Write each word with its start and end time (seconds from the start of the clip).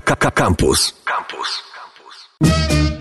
Campus. 0.00 0.92
Campus. 1.04 2.97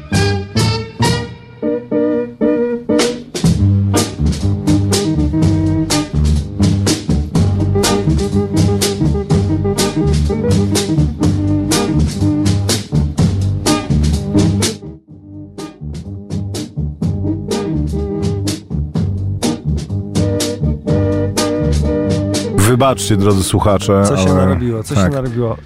Wybaczcie, 22.78 23.18
drodzy 23.18 23.44
słuchacze. 23.44 24.04
Co 24.06 24.18
się 24.18 24.30
ale... 24.30 24.36
narobiło, 24.36 24.84
co 24.84 24.96
tak. 24.96 25.06
się 25.06 25.10
narobiło. 25.10 25.58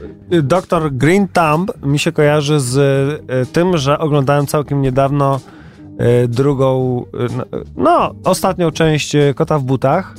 Doktor 0.44 0.92
Green 0.94 1.28
Thumb 1.28 1.72
mi 1.86 2.00
się 2.00 2.12
kojarzy 2.12 2.60
z 2.60 2.78
e, 3.28 3.46
tym, 3.46 3.78
że 3.78 4.00
oglądałem 4.00 4.48
całkiem 4.48 4.82
niedawno 4.82 5.40
e, 5.98 6.28
drugą, 6.28 7.02
e, 7.14 7.28
no, 7.38 7.46
no, 7.76 8.16
ostatnią 8.24 8.72
część 8.72 9.16
Kota 9.36 9.60
w 9.60 9.64
butach, 9.64 10.16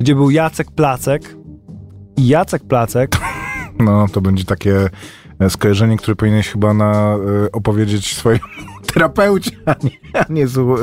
gdzie 0.00 0.14
był 0.14 0.30
Jacek 0.30 0.70
Placek. 0.70 1.36
I 2.16 2.28
Jacek 2.28 2.62
Placek 2.62 3.16
No, 3.86 4.06
to 4.12 4.20
będzie 4.20 4.44
takie 4.44 4.88
skojarzenie, 5.48 5.96
które 5.96 6.16
powinieneś 6.16 6.48
chyba 6.48 6.74
na, 6.74 7.16
opowiedzieć 7.52 8.16
swojemu 8.16 8.44
terapeucie, 8.94 9.50
a 9.66 9.74
nie, 9.82 9.90
a 10.20 10.24
nie 10.30 10.48
słu, 10.48 10.76
e, 10.76 10.80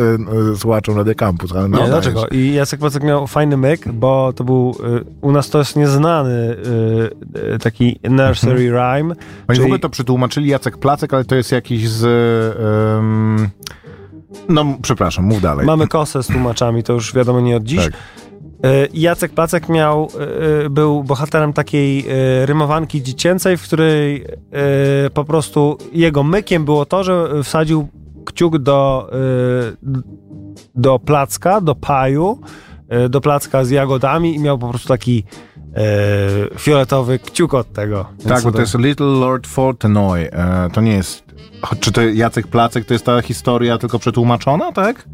e, 0.52 0.56
słuchaczom 0.58 0.98
Radio 0.98 1.16
Campus. 1.16 1.52
Ale 1.56 1.68
no, 1.68 1.88
dlaczego? 1.88 2.28
I 2.28 2.54
Jacek 2.54 2.80
Placek 2.80 3.04
miał 3.04 3.28
fajny 3.28 3.58
myk, 3.58 3.92
bo 3.92 4.34
to 4.34 4.44
był, 4.44 4.76
y, 5.00 5.06
u 5.22 5.32
nas 5.32 5.50
to 5.50 5.60
jest 5.60 5.76
nieznany 5.76 6.56
y, 7.56 7.60
taki 7.60 8.00
nursery 8.10 8.70
rhyme. 8.70 9.10
Oni 9.12 9.16
czyli- 9.48 9.60
w 9.60 9.64
ogóle 9.64 9.80
to 9.80 9.90
przetłumaczyli 9.90 10.50
Jacek 10.50 10.78
Placek, 10.78 11.14
ale 11.14 11.26
to 11.26 11.36
jest 11.36 11.52
jakiś 11.52 11.90
z... 11.90 12.04
em, 13.00 13.50
no, 14.50 14.66
przepraszam, 14.82 15.26
mów 15.26 15.42
dalej. 15.42 15.66
Mamy 15.66 15.88
kosę 15.88 16.24
z 16.24 16.28
tłumaczami, 16.28 16.84
to 16.84 16.94
już 16.94 17.14
wiadomo 17.14 17.42
nie 17.42 17.58
od 17.58 17.64
dziś. 17.64 17.86
Tak. 17.86 17.94
Jacek 18.94 19.32
Placek 19.32 19.70
miał, 19.70 20.12
był 20.70 21.04
bohaterem 21.04 21.54
takiej 21.54 22.06
rymowanki 22.46 23.04
dziecięcej, 23.04 23.58
w 23.58 23.64
której 23.64 24.26
po 25.14 25.24
prostu 25.24 25.78
jego 25.94 26.24
mykiem 26.24 26.66
było 26.66 26.86
to, 26.86 27.04
że 27.04 27.44
wsadził 27.44 27.88
kciuk 28.26 28.58
do, 28.58 29.10
y, 29.14 29.78
do 30.76 31.00
placka, 31.00 31.62
do 31.62 31.76
paju, 31.76 32.40
y, 33.06 33.10
do 33.10 33.22
placka 33.22 33.66
z 33.66 33.70
jagodami 33.70 34.36
i 34.36 34.40
miał 34.40 34.58
po 34.58 34.70
prostu 34.70 34.88
taki 34.88 35.24
y, 36.54 36.60
fioletowy 36.60 37.20
kciuk 37.20 37.54
od 37.54 37.74
tego. 37.74 38.06
Tak, 38.28 38.44
bo 38.44 38.52
to 38.52 38.56
to- 38.56 38.62
jest 38.62 38.78
Little 38.80 39.06
Lord 39.06 39.48
Fortenoy. 39.48 40.32
E, 40.32 40.70
to 40.74 40.82
nie 40.82 40.94
jest... 40.94 41.24
Czy 41.80 41.92
to 41.92 42.02
Jacek 42.02 42.48
Placek 42.48 42.86
to 42.86 42.94
jest 42.94 43.06
ta 43.06 43.22
historia 43.22 43.78
tylko 43.78 44.00
przetłumaczona, 44.00 44.72
tak? 44.72 45.06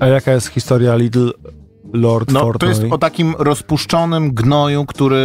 A 0.00 0.06
jaka 0.06 0.32
jest 0.32 0.48
historia 0.48 0.96
Little 0.96 1.30
Lord 1.92 2.32
No, 2.32 2.40
to 2.40 2.46
Fortnite? 2.46 2.66
jest 2.82 2.92
o 2.92 2.98
takim 2.98 3.34
rozpuszczonym 3.38 4.34
gnoju, 4.34 4.86
który 4.86 5.16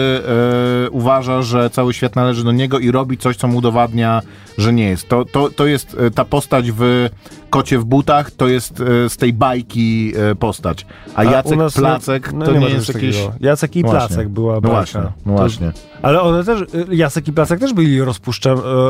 e, 0.86 0.90
uważa, 0.90 1.42
że 1.42 1.70
cały 1.70 1.94
świat 1.94 2.16
należy 2.16 2.44
do 2.44 2.52
niego 2.52 2.80
i 2.80 2.92
robi 2.92 3.18
coś, 3.18 3.38
co 3.38 3.48
mu 3.48 3.58
udowadnia, 3.58 4.22
że 4.58 4.74
nie 4.74 4.90
jest. 4.90 5.10
To, 5.10 5.26
to, 5.26 5.50
to 5.50 5.66
jest 5.66 5.98
e, 6.00 6.12
ta 6.12 6.26
postać 6.26 6.72
w 6.72 7.10
Kocie 7.50 7.80
w 7.80 7.86
butach, 7.86 8.32
to 8.32 8.48
jest 8.48 8.82
e, 8.82 9.10
z 9.10 9.18
tej 9.18 9.34
bajki 9.34 10.14
e, 10.32 10.36
postać. 10.36 10.86
A, 11.16 11.20
A 11.20 11.24
Jacek 11.24 11.58
nas 11.58 11.74
Placek 11.74 12.34
no 12.34 12.46
to 12.46 12.52
nie, 12.52 12.60
ma 12.60 12.66
jest 12.68 12.94
jakiś... 12.94 13.16
takiego. 13.18 13.34
Jacek 13.40 13.76
i 13.76 13.84
No 13.84 13.90
Placek 13.90 14.10
właśnie. 14.18 14.30
była 14.34 14.54
No 14.56 14.62
bajka. 14.62 14.76
właśnie, 14.78 15.02
no 15.02 15.32
To- 15.34 15.38
właśnie. 15.38 15.72
Ale 16.02 16.22
one 16.22 16.44
też, 16.44 16.62
y, 16.62 16.96
Jacek 16.96 17.28
i 17.28 17.34
Placek 17.34 17.60
też 17.60 17.74
byli 17.74 18.00
e, 18.00 18.06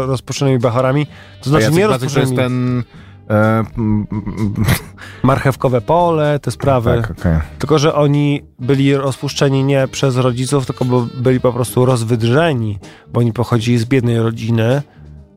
rozpuszczonymi 0.06 0.60
bachorami. 0.60 1.06
To 1.06 1.12
A 1.46 1.50
znaczy 1.50 1.64
Jacek 1.64 1.78
nie 1.80 1.88
Placek 1.88 2.12
to 2.12 2.20
jest 2.20 2.36
ten... 2.36 2.84
E, 3.30 3.64
Marchewkowe 5.24 5.82
pole, 5.82 6.40
te 6.40 6.52
sprawy. 6.52 7.02
tak, 7.02 7.12
okej. 7.20 7.40
Tylko, 7.60 7.80
że 7.80 7.96
oni 7.96 8.44
byli 8.60 8.96
rozpuszczeni 8.96 9.64
nie 9.64 9.88
przez 9.88 10.18
rodziców, 10.18 10.66
tylko 10.66 10.86
byli 11.16 11.40
po 11.40 11.54
prostu 11.54 11.86
rozwydrzeni, 11.86 12.80
bo 13.14 13.20
oni 13.20 13.34
pochodzili 13.34 13.78
z 13.78 13.86
biednej 13.86 14.20
rodziny. 14.20 14.82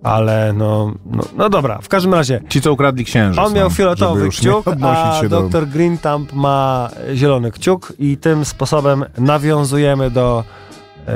Ale 0.03 0.53
no, 0.53 0.93
no, 1.07 1.23
no 1.37 1.49
dobra, 1.51 1.79
w 1.83 1.89
każdym 1.89 2.15
razie 2.15 2.41
Ci, 2.49 2.61
co 2.61 2.73
ukradli 2.73 3.05
księżyc. 3.05 3.45
On 3.45 3.53
miał 3.53 3.65
no, 3.69 3.71
fioletowy 3.71 4.29
kciuk, 4.29 4.67
a 4.83 5.29
dr 5.29 5.69
Green 5.69 5.99
Thumb 5.99 6.33
ma 6.33 6.91
zielony 7.15 7.51
kciuk 7.51 7.93
i 7.99 8.17
tym 8.17 8.45
sposobem 8.45 9.05
nawiązujemy 9.19 10.11
do, 10.11 10.45
e, 11.07 11.13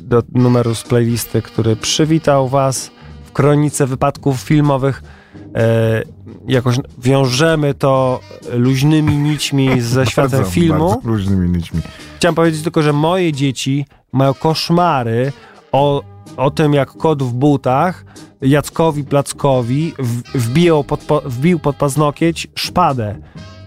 do 0.00 0.22
numeru 0.32 0.74
z 0.74 0.82
playlisty, 0.82 1.42
który 1.42 1.76
przywitał 1.76 2.48
was 2.48 2.90
w 3.24 3.32
kronice 3.32 3.86
wypadków 3.86 4.40
filmowych. 4.40 5.02
E, 5.54 6.02
jakoś 6.48 6.76
wiążemy 6.98 7.74
to 7.74 8.20
luźnymi 8.52 9.16
nićmi 9.16 9.80
ze 9.80 10.06
światem 10.06 10.30
Bardzo, 10.30 10.50
filmu. 10.50 10.88
Bardzo 10.88 11.08
różnymi 11.08 11.48
nićmi. 11.48 11.80
Chciałem 12.16 12.34
powiedzieć 12.34 12.62
tylko, 12.62 12.82
że 12.82 12.92
moje 12.92 13.32
dzieci 13.32 13.86
mają 14.12 14.34
koszmary 14.34 15.32
o, 15.72 16.02
o 16.36 16.50
tym, 16.50 16.74
jak 16.74 16.90
kot 16.90 17.22
w 17.22 17.32
butach 17.32 18.04
Jackowi 18.42 19.04
Plackowi 19.04 19.92
w, 19.98 20.22
wbił, 20.38 20.84
pod, 20.84 21.00
po, 21.00 21.20
wbił 21.20 21.58
pod 21.58 21.76
paznokieć 21.76 22.46
szpadę, 22.54 23.18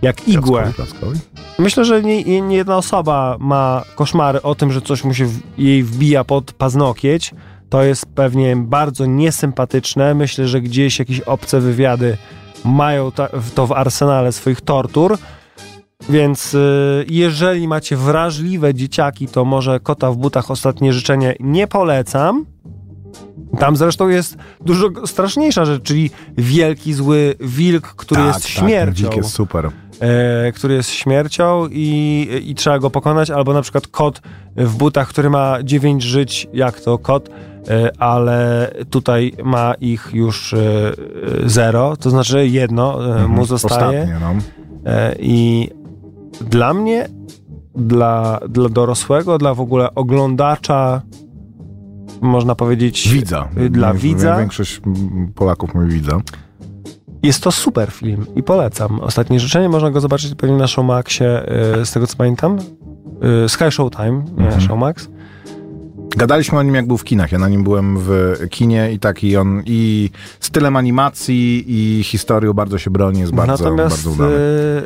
jak 0.01 0.27
igłę. 0.27 0.61
Plackowi, 0.61 0.89
Plackowi? 0.99 1.19
Myślę, 1.59 1.85
że 1.85 2.03
nie, 2.03 2.41
nie 2.41 2.55
jedna 2.55 2.77
osoba 2.77 3.37
ma 3.39 3.83
koszmary 3.95 4.41
o 4.41 4.55
tym, 4.55 4.71
że 4.71 4.81
coś 4.81 5.03
mu 5.03 5.13
się 5.13 5.25
w, 5.25 5.39
jej 5.57 5.83
wbija 5.83 6.23
pod 6.23 6.53
paznokieć. 6.53 7.33
To 7.69 7.83
jest 7.83 8.05
pewnie 8.05 8.55
bardzo 8.55 9.05
niesympatyczne. 9.05 10.13
Myślę, 10.13 10.47
że 10.47 10.61
gdzieś 10.61 10.99
jakieś 10.99 11.19
obce 11.19 11.59
wywiady 11.59 12.17
mają 12.65 13.11
to 13.55 13.67
w 13.67 13.71
arsenale 13.71 14.31
swoich 14.31 14.61
tortur. 14.61 15.17
Więc 16.09 16.53
y, 16.53 17.05
jeżeli 17.09 17.67
macie 17.67 17.97
wrażliwe 17.97 18.73
dzieciaki, 18.73 19.27
to 19.27 19.45
może 19.45 19.79
kota 19.79 20.11
w 20.11 20.17
butach 20.17 20.51
ostatnie 20.51 20.93
życzenie 20.93 21.35
nie 21.39 21.67
polecam. 21.67 22.45
Tam 23.59 23.75
zresztą 23.75 24.07
jest 24.07 24.37
dużo 24.65 24.89
straszniejsza 25.05 25.65
rzecz, 25.65 25.83
czyli 25.83 26.09
wielki 26.37 26.93
zły 26.93 27.35
wilk, 27.39 27.87
który 27.87 28.21
tak, 28.21 28.27
jest 28.27 28.41
tak, 28.41 28.51
śmiercią 28.51 29.07
dzik 29.07 29.15
jest 29.15 29.29
super. 29.29 29.69
e, 29.99 30.51
który 30.51 30.73
jest 30.73 30.89
śmiercią 30.89 31.67
i, 31.71 32.27
i 32.45 32.55
trzeba 32.55 32.79
go 32.79 32.89
pokonać, 32.89 33.31
albo 33.31 33.53
na 33.53 33.61
przykład 33.61 33.87
kot 33.87 34.21
w 34.55 34.75
butach, 34.75 35.07
który 35.07 35.29
ma 35.29 35.63
9 35.63 36.03
żyć, 36.03 36.47
jak 36.53 36.79
to 36.81 36.97
kot, 36.97 37.29
e, 37.69 37.91
ale 38.01 38.71
tutaj 38.89 39.33
ma 39.43 39.73
ich 39.73 40.09
już 40.13 40.53
e, 40.53 40.57
zero, 41.45 41.97
to 41.97 42.09
znaczy 42.09 42.47
jedno 42.47 43.05
e, 43.05 43.17
Mhm, 43.17 43.31
mu 43.31 43.45
zostaje. 43.45 44.01
Ostatnie, 44.01 44.19
no. 44.21 44.35
E, 44.91 45.15
I 45.19 45.69
dla 46.41 46.73
mnie, 46.73 47.07
dla, 47.75 48.39
dla 48.49 48.69
dorosłego, 48.69 49.37
dla 49.37 49.53
w 49.53 49.61
ogóle 49.61 49.95
oglądacza, 49.95 51.01
można 52.21 52.55
powiedzieć, 52.55 53.09
Widza. 53.09 53.47
Dla 53.69 53.93
Wie- 53.93 53.99
widza? 53.99 54.37
Większość 54.37 54.81
Polaków 55.35 55.73
mówi 55.75 55.87
widza. 55.87 56.21
Jest 57.23 57.43
to 57.43 57.51
super 57.51 57.91
film 57.91 58.25
i 58.35 58.43
polecam. 58.43 58.99
Ostatnie 58.99 59.39
życzenie 59.39 59.69
można 59.69 59.91
go 59.91 59.99
zobaczyć 60.01 60.35
pewnie 60.35 60.57
na 60.57 60.67
Showmaxie, 60.67 61.41
y, 61.81 61.85
z 61.85 61.91
tego 61.91 62.07
co 62.07 62.17
pamiętam. 62.17 62.57
Y, 63.45 63.49
Sky 63.49 63.71
Showtime, 63.71 64.23
nie 64.37 64.43
Mhm. 64.45 64.61
Showmax. 64.61 65.09
Gadaliśmy 66.17 66.57
o 66.57 66.63
nim, 66.63 66.75
jak 66.75 66.87
był 66.87 66.97
w 66.97 67.03
kinach. 67.03 67.31
Ja 67.31 67.39
na 67.39 67.49
nim 67.49 67.63
byłem 67.63 67.97
w 67.99 68.35
kinie 68.49 68.91
i 68.93 68.99
taki 68.99 69.37
on 69.37 69.61
i 69.65 70.09
stylem 70.39 70.75
animacji 70.75 71.65
i 71.67 72.03
historią 72.03 72.53
bardzo 72.53 72.77
się 72.77 72.89
broni, 72.91 73.19
jest 73.19 73.33
bardzo, 73.33 73.63
Natomiast 73.63 73.95
bardzo 73.95 74.11
udany. 74.11 74.35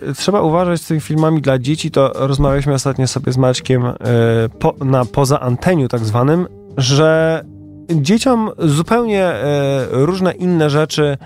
y, 0.09 0.13
trzeba 0.15 0.41
uważać 0.41 0.81
z 0.81 0.87
tymi 0.87 0.99
filmami 1.01 1.41
dla 1.41 1.59
dzieci. 1.59 1.91
To 1.91 2.11
rozmawialiśmy 2.15 2.73
ostatnio 2.73 3.07
sobie 3.07 3.31
z 3.31 3.37
Maćkiem 3.37 3.85
y, 3.85 3.93
po, 4.59 4.73
na 4.85 5.05
poza 5.05 5.39
anteniu 5.39 5.87
tak 5.87 6.05
zwanym, 6.05 6.47
że 6.77 7.41
dzieciom 7.89 8.51
zupełnie 8.59 9.31
y, 9.31 9.35
różne 9.91 10.31
inne 10.31 10.69
rzeczy 10.69 11.17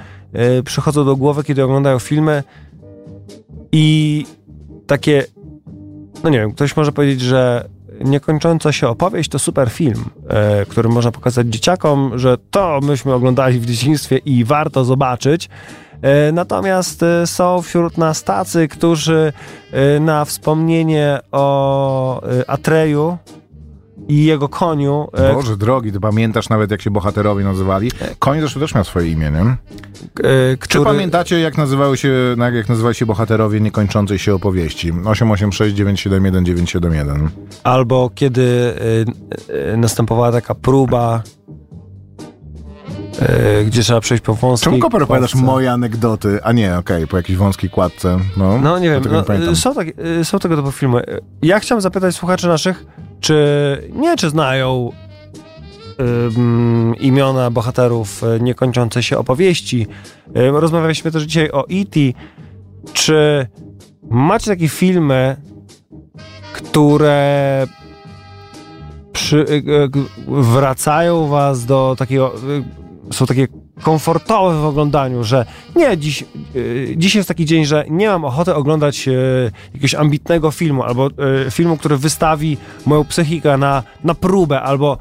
y, 0.60 0.64
przychodzą 0.64 1.06
do 1.06 1.16
głowy, 1.16 1.44
kiedy 1.44 1.64
oglądają 1.64 2.00
filmy 2.00 2.44
i 3.72 4.26
takie, 4.88 5.26
no 6.24 6.30
nie 6.30 6.40
wiem, 6.40 6.52
ktoś 6.52 6.76
może 6.76 6.92
powiedzieć, 6.92 7.22
że 7.22 7.70
niekończąca 8.06 8.72
się 8.72 8.88
opowieść 8.88 9.30
to 9.30 9.40
super 9.40 9.70
film, 9.70 10.06
e, 10.28 10.66
który 10.66 10.90
można 10.90 11.12
pokazać 11.12 11.48
dzieciakom, 11.48 12.12
że 12.20 12.38
to 12.52 12.80
myśmy 12.84 13.14
oglądali 13.14 13.60
w 13.60 13.66
dzieciństwie 13.66 14.18
i 14.18 14.44
warto 14.44 14.86
zobaczyć. 14.86 15.50
E, 16.02 16.32
Natomiast 16.32 17.04
e, 17.04 17.28
są 17.28 17.62
wśród 17.62 17.98
nas 17.98 18.24
tacy, 18.24 18.68
którzy 18.68 19.34
e, 19.72 20.00
na 20.00 20.26
wspomnienie 20.26 21.20
o 21.32 22.22
e, 22.24 22.50
Atreju 22.50 23.18
i 24.08 24.26
jego 24.26 24.50
koniu, 24.50 25.08
e, 25.14 25.34
Boże 25.34 25.58
drogi, 25.58 25.92
ty 25.92 26.00
pamiętasz 26.00 26.50
nawet, 26.50 26.72
jak 26.72 26.82
się 26.82 26.92
bohaterowie 26.92 27.44
nazywali? 27.44 27.92
Koń 28.20 28.40
zresztą 28.40 28.60
też 28.60 28.76
miał 28.76 28.84
swoje 28.84 29.12
imię, 29.12 29.32
nie? 29.32 29.40
e, 29.42 29.58
Czy 30.52 30.58
który... 30.58 30.86
pamiętacie, 30.86 31.40
jak 31.40 31.58
nazywały 31.58 31.98
się, 31.98 32.36
jak 32.54 32.70
nazywali 32.70 32.96
się 32.96 33.06
bohaterowie 33.06 33.62
niekończącej 33.62 34.20
się 34.20 34.34
opowieści? 34.36 34.92
886 35.06 35.76
971 35.76 36.46
971. 36.46 37.30
Albo 37.64 38.12
kiedy 38.16 38.42
y, 39.74 39.78
następowała 39.78 40.32
taka 40.32 40.56
próba 40.56 41.24
e, 43.20 43.64
gdzie 43.66 43.82
trzeba 43.84 44.02
przejść 44.02 44.24
po 44.24 44.34
wąskiej 44.34 44.66
Czemu 44.72 44.80
Koper 44.82 45.04
opowiadasz 45.04 45.36
moje 45.36 45.72
anegdoty? 45.72 46.40
A 46.44 46.52
nie, 46.52 46.78
okej, 46.78 47.08
po 47.08 47.18
jakiejś 47.18 47.38
wąskiej 47.38 47.70
kładce. 47.70 48.20
No, 48.38 48.58
No 48.58 48.80
nie 48.80 48.90
wiem, 48.90 49.04
nie 49.04 49.12
no, 49.12 49.24
pamiętam. 49.24 49.56
są, 49.56 49.74
tak, 49.74 49.88
są 50.24 50.40
tego 50.40 50.56
typu 50.58 50.72
filmy. 50.72 51.04
Ja 51.42 51.60
chciałem 51.60 51.82
zapytać 51.82 52.16
słuchaczy 52.16 52.48
naszych, 52.48 52.86
czy 53.26 53.90
nie, 53.96 54.18
czy 54.18 54.30
znają 54.30 54.92
imiona 57.00 57.52
bohaterów 57.52 58.24
y, 58.24 58.44
niekończącej 58.44 59.04
się 59.04 59.18
opowieści. 59.18 59.88
Y, 60.38 60.52
Rozmawialiśmy 60.52 61.12
też 61.12 61.24
dzisiaj 61.24 61.52
o 61.52 61.68
E.T. 61.70 62.00
Czy 62.94 63.48
macie 64.10 64.52
takie 64.52 64.70
filmy, 64.70 65.36
które 66.54 67.68
przy, 69.14 69.38
y, 69.38 69.64
wracają 70.28 71.28
was 71.28 71.66
do 71.66 71.96
takiego, 71.98 72.34
są 73.12 73.26
takie 73.26 73.48
komfortowe 73.86 74.62
w 74.62 74.66
oglądaniu, 74.66 75.24
że 75.24 75.46
nie, 75.76 75.98
dziś, 75.98 76.24
y, 76.56 76.94
dziś 76.98 77.16
jest 77.16 77.28
taki 77.28 77.46
dzień, 77.46 77.66
że 77.66 77.86
nie 77.90 78.08
mam 78.08 78.26
ochoty 78.26 78.56
oglądać 78.56 79.08
y, 79.08 79.52
jakiegoś 79.74 79.96
ambitnego 79.96 80.52
filmu, 80.52 80.84
albo 80.84 81.08
y, 81.48 81.52
filmu, 81.52 81.78
który 81.78 81.98
wystawi 81.98 82.58
moją 82.86 83.06
psychikę 83.06 83.58
na, 83.58 83.84
na 84.04 84.16
próbę, 84.16 84.62
albo 84.62 84.98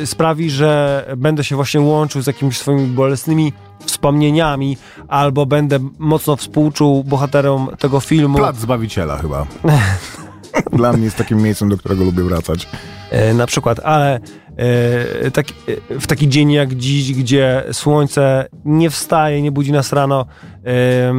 y, 0.00 0.06
sprawi, 0.06 0.50
że 0.50 1.04
będę 1.16 1.44
się 1.44 1.56
właśnie 1.56 1.80
łączył 1.80 2.22
z 2.22 2.26
jakimiś 2.26 2.58
swoimi 2.58 2.86
bolesnymi 2.86 3.52
wspomnieniami, 3.86 4.76
albo 5.08 5.46
będę 5.46 5.78
mocno 5.98 6.36
współczuł 6.36 7.04
bohaterom 7.04 7.68
tego 7.78 8.00
filmu. 8.00 8.38
Plac 8.38 8.56
Zbawiciela 8.56 9.16
chyba. 9.16 9.46
Dla 10.72 10.92
mnie 10.92 11.04
jest 11.04 11.16
takim 11.16 11.42
miejscem, 11.42 11.68
do 11.68 11.76
którego 11.76 12.04
lubię 12.04 12.22
wracać. 12.22 12.68
E, 13.10 13.34
na 13.34 13.46
przykład, 13.46 13.80
ale 13.80 14.20
e, 14.56 15.30
taki, 15.30 15.54
e, 15.94 16.00
w 16.00 16.06
taki 16.06 16.28
dzień 16.28 16.52
jak 16.52 16.74
dziś, 16.74 17.12
gdzie 17.12 17.64
słońce 17.72 18.48
nie 18.64 18.90
wstaje, 18.90 19.42
nie 19.42 19.52
budzi 19.52 19.72
nas 19.72 19.92
rano, 19.92 20.26
e, 20.64 21.12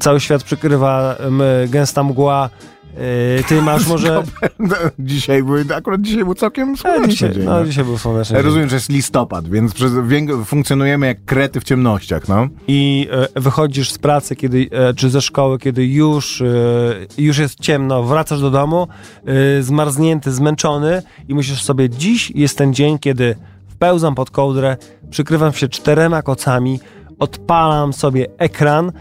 cały 0.00 0.20
świat 0.20 0.42
przykrywa 0.42 1.16
gęsta 1.68 2.04
mgła, 2.04 2.50
e, 3.38 3.42
ty 3.42 3.62
masz 3.62 3.86
może... 3.92 4.22
No, 4.58 4.76
dzisiaj 4.98 5.42
były, 5.42 5.64
akurat 5.76 6.00
dzisiaj 6.00 6.24
był 6.24 6.34
całkiem 6.34 6.72
E, 6.72 6.76
słoneczny 6.76 7.08
dzisiaj, 7.08 7.34
dzień. 7.34 7.44
no, 7.44 7.50
no. 7.50 7.64
dzisiaj 7.64 7.84
był 7.84 7.98
słoneczny 7.98 8.36
Ja 8.36 8.42
rozumiem, 8.42 8.68
że 8.68 8.76
jest 8.76 8.88
listopad, 8.88 9.48
więc 9.48 9.74
przez, 9.74 9.92
funkcjonujemy 10.44 11.06
jak 11.06 11.24
krety 11.24 11.60
w 11.60 11.64
ciemnościach, 11.64 12.28
no. 12.28 12.48
I 12.68 13.08
e, 13.34 13.40
wychodzisz 13.40 13.90
z 13.90 13.98
pracy, 13.98 14.36
kiedy, 14.36 14.68
e, 14.70 14.94
czy 14.94 15.10
ze 15.10 15.20
szkoły, 15.20 15.58
kiedy 15.58 15.86
już, 15.86 16.40
e, 16.40 16.44
już 17.18 17.38
jest 17.38 17.60
ciemno, 17.60 18.02
wracasz 18.02 18.40
do 18.40 18.50
domu, 18.50 18.88
zmarznięty, 19.60 20.32
zmęczony 20.32 21.02
i 21.28 21.34
myślisz 21.34 21.62
sobie, 21.62 21.90
dziś 21.90 22.30
jest 22.30 22.58
ten 22.58 22.74
dzień, 22.74 22.98
kiedy 22.98 23.36
wpełzam 23.68 24.14
pod 24.14 24.30
kołdrę, 24.30 24.76
przykrywam 25.10 25.52
się 25.52 25.68
czterema 25.68 26.22
kocami, 26.22 26.80
odpalam 27.18 27.92
sobie 27.92 28.26
ekran 28.38 28.92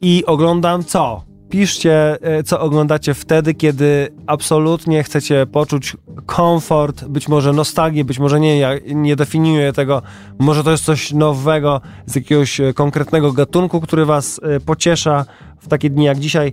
i 0.00 0.24
oglądam 0.26 0.84
co? 0.84 1.29
Piszcie, 1.50 2.18
e, 2.22 2.42
co 2.42 2.60
oglądacie 2.60 3.14
wtedy, 3.14 3.54
kiedy 3.54 4.08
absolutnie 4.26 5.02
chcecie 5.02 5.46
poczuć 5.46 5.96
komfort, 6.26 7.04
być 7.04 7.28
może 7.28 7.52
nostalgię, 7.52 8.04
być 8.04 8.18
może 8.18 8.40
nie, 8.40 8.58
ja 8.58 8.70
nie 8.86 9.16
definiuję 9.16 9.72
tego, 9.72 10.02
może 10.38 10.64
to 10.64 10.70
jest 10.70 10.84
coś 10.84 11.12
nowego 11.12 11.80
z 12.06 12.14
jakiegoś 12.14 12.60
e, 12.60 12.74
konkretnego 12.74 13.32
gatunku, 13.32 13.80
który 13.80 14.04
was 14.04 14.40
e, 14.42 14.60
pociesza 14.60 15.24
w 15.58 15.68
takie 15.68 15.90
dni 15.90 16.04
jak 16.04 16.18
dzisiaj. 16.18 16.52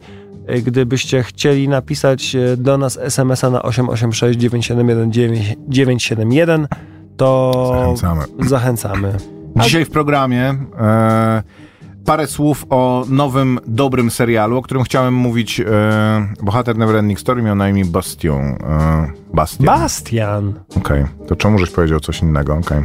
Gdybyście 0.64 1.24
chcieli 1.24 1.68
napisać 1.70 2.36
do 2.58 2.78
nas 2.78 2.98
SMS-a 2.98 3.50
na 3.50 3.64
886 3.64 4.40
971 4.40 5.12
971, 5.68 6.68
to 7.18 7.52
Zachęcamy. 7.74 8.24
zachęcamy. 8.40 9.14
Dzisiaj 9.64 9.86
w 9.86 9.90
programie 9.90 10.56
e, 10.80 11.44
parę 12.08 12.28
słów 12.28 12.66
o 12.70 13.06
nowym, 13.10 13.60
dobrym 13.68 14.12
serialu, 14.12 14.58
o 14.58 14.62
którym 14.62 14.84
chciałem 14.84 15.14
mówić. 15.14 15.60
E, 15.60 15.66
bohater 16.42 16.78
Neverending 16.78 17.20
Story 17.20 17.42
miał 17.42 17.56
na 17.56 17.70
imię 17.70 17.86
Bastion. 17.86 18.42
E, 18.42 19.12
Bastion. 19.34 19.66
Bastian. 19.66 20.54
Okej, 20.78 21.06
to 21.28 21.36
czemu 21.36 21.60
żeś 21.60 21.70
powiedział 21.70 22.00
coś 22.00 22.22
innego? 22.22 22.56
Okej. 22.56 22.84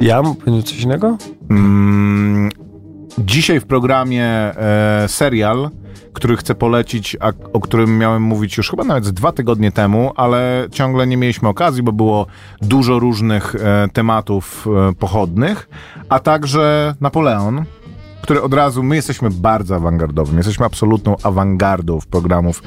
Ja 0.00 0.22
mam 0.22 0.36
powiedzieć 0.36 0.68
coś 0.68 0.80
innego? 0.80 1.16
Mm, 1.50 2.50
dzisiaj 3.18 3.60
w 3.60 3.66
programie 3.66 4.24
e, 4.24 5.04
serial, 5.08 5.70
który 6.12 6.36
chcę 6.36 6.54
polecić, 6.54 7.16
a 7.20 7.32
o 7.52 7.60
którym 7.60 7.98
miałem 7.98 8.22
mówić 8.22 8.56
już 8.56 8.70
chyba 8.70 8.84
nawet 8.84 9.10
dwa 9.10 9.32
tygodnie 9.32 9.72
temu, 9.72 10.12
ale 10.16 10.66
ciągle 10.70 11.06
nie 11.06 11.16
mieliśmy 11.16 11.48
okazji, 11.48 11.82
bo 11.82 11.92
było 11.92 12.26
dużo 12.62 12.98
różnych 12.98 13.54
e, 13.54 13.88
tematów 13.92 14.66
e, 14.66 14.92
pochodnych, 14.92 15.68
a 16.08 16.18
także 16.18 16.94
Napoleon, 17.00 17.64
który 18.22 18.42
od 18.42 18.54
razu, 18.54 18.82
my 18.82 18.96
jesteśmy 18.96 19.30
bardzo 19.30 19.74
awangardowym, 19.76 20.36
jesteśmy 20.36 20.66
absolutną 20.66 21.16
awangardą 21.22 22.00
w 22.00 22.06
programów 22.06 22.62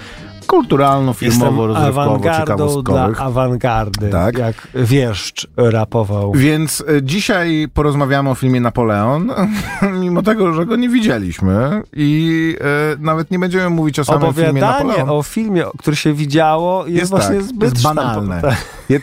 kulturalno-filmowo, 0.47 1.67
rozrywkowo, 1.67 2.01
awangardą 2.01 2.21
dla 2.21 2.39
ciekawostkowych. 2.39 3.21
awangardy, 3.21 4.09
Tak. 4.09 4.37
jak 4.37 4.67
wieszcz 4.75 5.47
rapował. 5.57 6.31
Więc 6.31 6.83
e, 6.97 7.03
dzisiaj 7.03 7.67
porozmawiamy 7.73 8.29
o 8.29 8.35
filmie 8.35 8.61
Napoleon, 8.61 9.31
mimo 10.01 10.23
tego, 10.23 10.53
że 10.53 10.65
go 10.65 10.75
nie 10.75 10.89
widzieliśmy 10.89 11.81
i 11.93 12.55
e, 12.61 12.65
nawet 12.99 13.31
nie 13.31 13.39
będziemy 13.39 13.69
mówić 13.69 13.99
o 13.99 14.05
samym 14.05 14.33
filmie 14.33 14.49
Opowiadanie 14.49 14.83
Napoleon. 14.87 15.09
o 15.09 15.23
filmie, 15.23 15.63
który 15.77 15.95
się 15.97 16.13
widziało, 16.13 16.85
jest, 16.87 16.99
Jest 16.99 17.11
właśnie 17.11 17.35
tak, 17.35 17.43
zbyt 17.43 17.71
jest 17.71 17.83
banalne. 17.83 18.41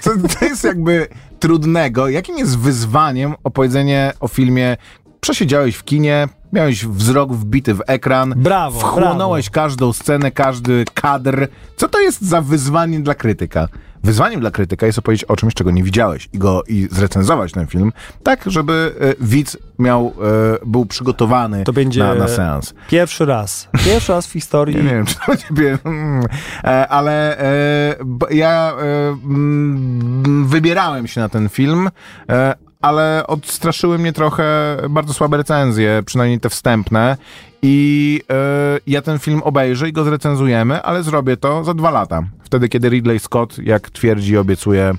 To, 0.02 0.10
to 0.38 0.44
jest 0.44 0.64
jakby 0.64 1.08
trudnego. 1.40 2.08
Jakim 2.08 2.38
jest 2.38 2.58
wyzwaniem 2.58 3.34
opowiedzenie 3.44 4.12
o 4.20 4.28
filmie, 4.28 4.76
przesiedziałeś 5.22 5.76
w 5.76 5.84
kinie, 5.84 6.28
miałeś 6.52 6.86
wzrok 6.86 7.32
wbity 7.32 7.74
w 7.74 7.82
ekran, 7.86 8.34
Brawo, 8.36 8.80
wchłonąłeś 8.80 9.50
każdą 9.50 9.92
scenę, 9.92 10.30
każdy 10.30 10.84
kadr. 10.94 11.48
Co 11.76 11.88
to 11.88 12.00
jest 12.00 12.22
za 12.22 12.40
wyzwanie 12.40 13.00
dla 13.00 13.14
krytyka? 13.14 13.69
Wyzwaniem 14.04 14.40
dla 14.40 14.50
krytyka 14.50 14.86
jest 14.86 14.98
opowiedzieć 14.98 15.24
o 15.24 15.36
czymś, 15.36 15.54
czego 15.54 15.70
nie 15.70 15.82
widziałeś 15.82 16.28
i 16.32 16.38
go 16.38 16.62
i 16.69 16.88
zrecenzować 16.90 17.52
ten 17.52 17.66
film, 17.66 17.92
tak, 18.22 18.44
żeby 18.46 18.94
e, 19.00 19.14
widz 19.24 19.56
miał, 19.78 20.14
e, 20.62 20.66
był 20.66 20.86
przygotowany 20.86 21.64
To 21.64 21.72
będzie 21.72 22.00
na, 22.00 22.14
na 22.14 22.28
seans. 22.28 22.75
Pierwszy 22.88 23.25
raz. 23.25 23.68
Pierwszy 23.84 24.12
raz 24.12 24.26
w 24.26 24.32
historii. 24.32 24.76
Ja 24.78 24.82
nie 24.82 24.90
wiem, 24.90 25.06
czy 25.06 25.14
to 25.26 25.36
ciebie. 25.36 25.78
Mm, 25.84 26.25
e, 26.64 26.88
ale 26.88 27.36
ja 28.30 28.72
mm, 29.25 30.46
wybierałem 30.46 31.06
się 31.06 31.20
na 31.20 31.28
ten 31.28 31.48
film, 31.48 31.88
ale 32.82 33.25
odstraszyły 33.26 33.99
mnie 33.99 34.12
trochę 34.12 34.76
bardzo 34.90 35.12
słabe 35.14 35.37
recenzje, 35.37 36.02
przynajmniej 36.06 36.40
te 36.40 36.49
wstępne. 36.50 37.16
I 37.62 38.21
e, 38.30 38.35
ja 38.87 39.02
ten 39.02 39.18
film 39.18 39.42
obejrzę 39.42 39.88
i 39.88 39.92
go 39.92 40.04
zrecenzujemy, 40.04 40.83
ale 40.83 41.02
zrobię 41.02 41.37
to 41.37 41.64
za 41.64 41.75
dwa 41.75 41.90
lata. 41.90 42.23
Wtedy, 42.42 42.68
kiedy 42.68 42.88
Ridley 42.88 43.18
Scott, 43.18 43.59
jak 43.59 43.90
twierdzi, 43.90 44.38
obiecuje 44.38 44.95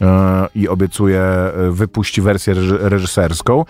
e, 0.00 0.46
i 0.54 0.68
obiecuje, 0.68 1.20
e, 1.20 1.52
wypuści 1.70 2.22
wersję 2.22 2.54
reży- 2.54 2.78
reżyserską. 2.80 3.64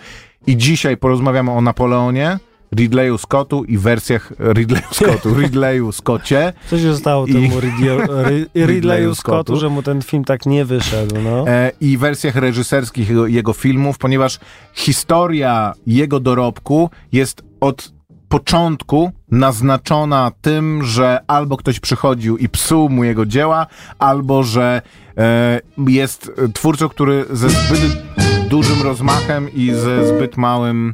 I 0.47 0.57
dzisiaj 0.57 0.97
porozmawiamy 0.97 1.51
o 1.51 1.61
Napoleonie, 1.61 2.39
Ridleyu 2.75 3.17
Scottu 3.17 3.63
i 3.63 3.77
wersjach 3.77 4.31
Ridleyu 4.39 4.83
Scottu, 4.91 5.33
Ridleyu 5.39 5.91
Scotcie. 5.91 6.53
Co 6.69 6.79
się 6.79 6.95
stało 6.95 7.25
I- 7.25 7.33
temu 7.33 7.59
Ridley- 7.59 8.07
Ry- 8.23 8.45
Ridleyu 8.67 9.15
Scottu, 9.15 9.57
że 9.57 9.69
mu 9.69 9.83
ten 9.83 10.01
film 10.01 10.23
tak 10.23 10.45
nie 10.45 10.65
wyszedł, 10.65 11.15
no? 11.21 11.47
e, 11.47 11.71
i 11.81 11.97
wersjach 11.97 12.35
reżyserskich 12.35 13.09
jego, 13.09 13.27
jego 13.27 13.53
filmów, 13.53 13.97
ponieważ 13.97 14.39
historia 14.73 15.73
jego 15.87 16.19
dorobku 16.19 16.89
jest 17.11 17.43
od 17.61 17.95
początku 18.29 19.11
naznaczona 19.31 20.31
tym, 20.41 20.83
że 20.83 21.19
albo 21.27 21.57
ktoś 21.57 21.79
przychodził 21.79 22.37
i 22.37 22.49
psuł 22.49 22.89
mu 22.89 23.03
jego 23.03 23.25
dzieła, 23.25 23.67
albo 23.99 24.43
że 24.43 24.81
e, 25.17 25.59
jest 25.87 26.31
twórcą, 26.53 26.89
który 26.89 27.25
ze 27.31 27.49
zbyt 27.49 28.03
dużym 28.49 28.81
rozmachem 28.81 29.53
i 29.53 29.71
ze 29.73 30.07
zbyt 30.07 30.37
małym 30.37 30.93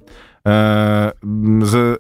z, 1.63 1.99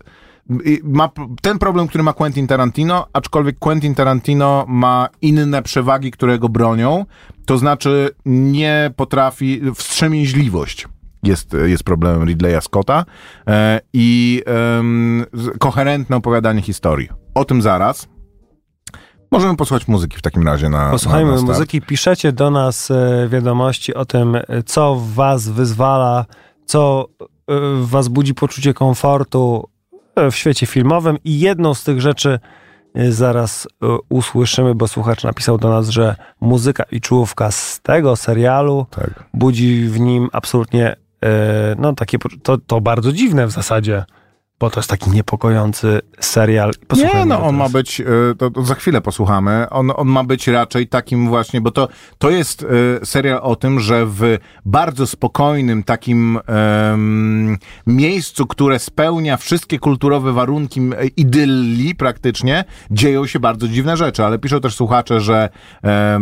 i 0.65 0.79
ma 0.83 1.09
ten 1.41 1.59
problem, 1.59 1.87
który 1.87 2.03
ma 2.03 2.13
Quentin 2.13 2.47
Tarantino, 2.47 3.07
aczkolwiek 3.13 3.59
Quentin 3.59 3.95
Tarantino 3.95 4.65
ma 4.67 5.09
inne 5.21 5.63
przewagi, 5.63 6.11
które 6.11 6.39
go 6.39 6.49
bronią, 6.49 7.05
to 7.45 7.57
znaczy 7.57 8.09
nie 8.25 8.91
potrafi, 8.95 9.61
wstrzemięźliwość 9.75 10.87
jest, 11.23 11.55
jest 11.65 11.83
problemem 11.83 12.27
Ridleya 12.27 12.61
Scotta 12.61 13.05
e, 13.47 13.79
i 13.93 14.41
z- 15.33 15.57
koherentne 15.59 16.15
opowiadanie 16.15 16.61
historii. 16.61 17.09
O 17.35 17.45
tym 17.45 17.61
zaraz. 17.61 18.07
Możemy 19.31 19.55
posłuchać 19.55 19.87
muzyki 19.87 20.17
w 20.17 20.21
takim 20.21 20.43
razie 20.47 20.69
na 20.69 20.89
Posłuchajmy 20.91 21.35
na, 21.35 21.41
muzyki, 21.41 21.81
piszecie 21.81 22.31
do 22.31 22.51
nas 22.51 22.91
e, 22.91 23.27
wiadomości 23.29 23.93
o 23.93 24.05
tym, 24.05 24.35
e, 24.35 24.43
co 24.65 24.95
w 24.95 25.13
was 25.13 25.49
wyzwala, 25.49 26.25
co 26.65 27.07
e, 27.21 27.25
was 27.81 28.07
budzi 28.07 28.33
poczucie 28.33 28.73
komfortu 28.73 29.69
e, 30.15 30.31
w 30.31 30.35
świecie 30.35 30.65
filmowym 30.65 31.17
i 31.23 31.39
jedną 31.39 31.73
z 31.73 31.83
tych 31.83 32.01
rzeczy 32.01 32.39
y, 32.97 33.13
zaraz 33.13 33.67
usłyszymy, 34.09 34.75
bo 34.75 34.87
słuchacz 34.87 35.23
napisał 35.23 35.57
do 35.57 35.69
nas, 35.69 35.89
że 35.89 36.15
muzyka 36.41 36.83
i 36.91 37.01
czołówka 37.01 37.51
z 37.51 37.79
tego 37.83 38.15
serialu 38.15 38.85
Tak. 38.89 39.23
budzi 39.33 39.83
w 39.83 39.99
nim 39.99 40.29
absolutnie 40.31 40.95
no 41.77 41.93
takie, 41.93 42.17
to, 42.43 42.57
to 42.57 42.81
bardzo 42.81 43.11
dziwne 43.11 43.47
w 43.47 43.51
zasadzie, 43.51 44.03
bo 44.61 44.69
to 44.69 44.79
jest 44.79 44.89
taki 44.89 45.09
niepokojący 45.09 46.01
serial. 46.19 46.71
Nie, 46.79 46.87
Posłuchajmy 46.87 47.25
no 47.25 47.37
go 47.37 47.43
on 47.45 47.55
ma 47.55 47.69
być, 47.69 47.99
y, 47.99 48.05
to, 48.37 48.51
to 48.51 48.63
za 48.63 48.75
chwilę 48.75 49.01
posłuchamy, 49.01 49.69
on, 49.69 49.91
on 49.95 50.07
ma 50.07 50.23
być 50.23 50.47
raczej 50.47 50.87
takim 50.87 51.27
właśnie, 51.27 51.61
bo 51.61 51.71
to, 51.71 51.87
to 52.17 52.29
jest 52.29 52.63
y, 52.63 52.99
serial 53.05 53.39
o 53.43 53.55
tym, 53.55 53.79
że 53.79 54.05
w 54.05 54.37
bardzo 54.65 55.07
spokojnym 55.07 55.83
takim 55.83 56.39
em, 56.47 57.57
miejscu, 57.87 58.47
które 58.47 58.79
spełnia 58.79 59.37
wszystkie 59.37 59.79
kulturowe 59.79 60.33
warunki 60.33 60.81
idylli 61.17 61.95
praktycznie, 61.95 62.63
dzieją 62.91 63.27
się 63.27 63.39
bardzo 63.39 63.67
dziwne 63.67 63.97
rzeczy, 63.97 64.25
ale 64.25 64.39
piszą 64.39 64.61
też 64.61 64.75
słuchacze, 64.75 65.21
że 65.21 65.49
e, 65.83 66.19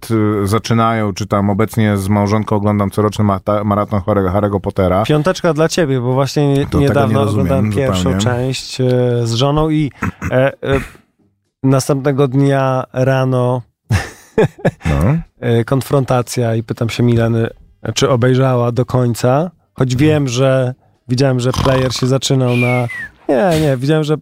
t, 0.00 0.14
zaczynają, 0.44 1.12
czy 1.12 1.26
tam 1.26 1.50
obecnie 1.50 1.96
z 1.96 2.08
małżonką 2.08 2.56
oglądam 2.56 2.90
coroczny 2.90 3.24
maraton 3.64 4.00
Harry'ego, 4.00 4.60
Pottera. 4.60 5.02
Piąteczka 5.04 5.54
dla 5.54 5.68
ciebie, 5.68 6.00
bo 6.00 6.12
właśnie 6.12 6.48
nie- 6.48 6.66
nie 6.74 6.80
niedawno 6.80 7.19
rozumiem 7.24 7.46
oglądałem 7.46 7.72
pierwszą 7.72 8.02
zupełnie. 8.02 8.20
część 8.20 8.80
e, 8.80 8.86
z 9.24 9.32
żoną 9.32 9.70
i 9.70 9.90
e, 10.30 10.34
e, 10.34 10.52
następnego 11.62 12.28
dnia 12.28 12.84
rano 12.92 13.62
No. 14.86 15.16
e, 15.40 15.64
konfrontacja 15.64 16.54
i 16.54 16.62
pytam 16.62 16.88
się 16.88 17.02
Mileny, 17.02 17.48
czy 17.94 18.10
obejrzała 18.10 18.72
do 18.72 18.86
końca, 18.86 19.50
choć 19.74 19.96
wiem, 19.96 20.28
że 20.28 20.74
widziałem, 21.08 21.40
że 21.40 21.52
player 21.52 21.92
się 21.92 22.06
zaczynał 22.06 22.56
na... 22.56 22.86
Nie, 23.28 23.60
nie, 23.60 23.76
widziałem, 23.76 24.04
że 24.04 24.16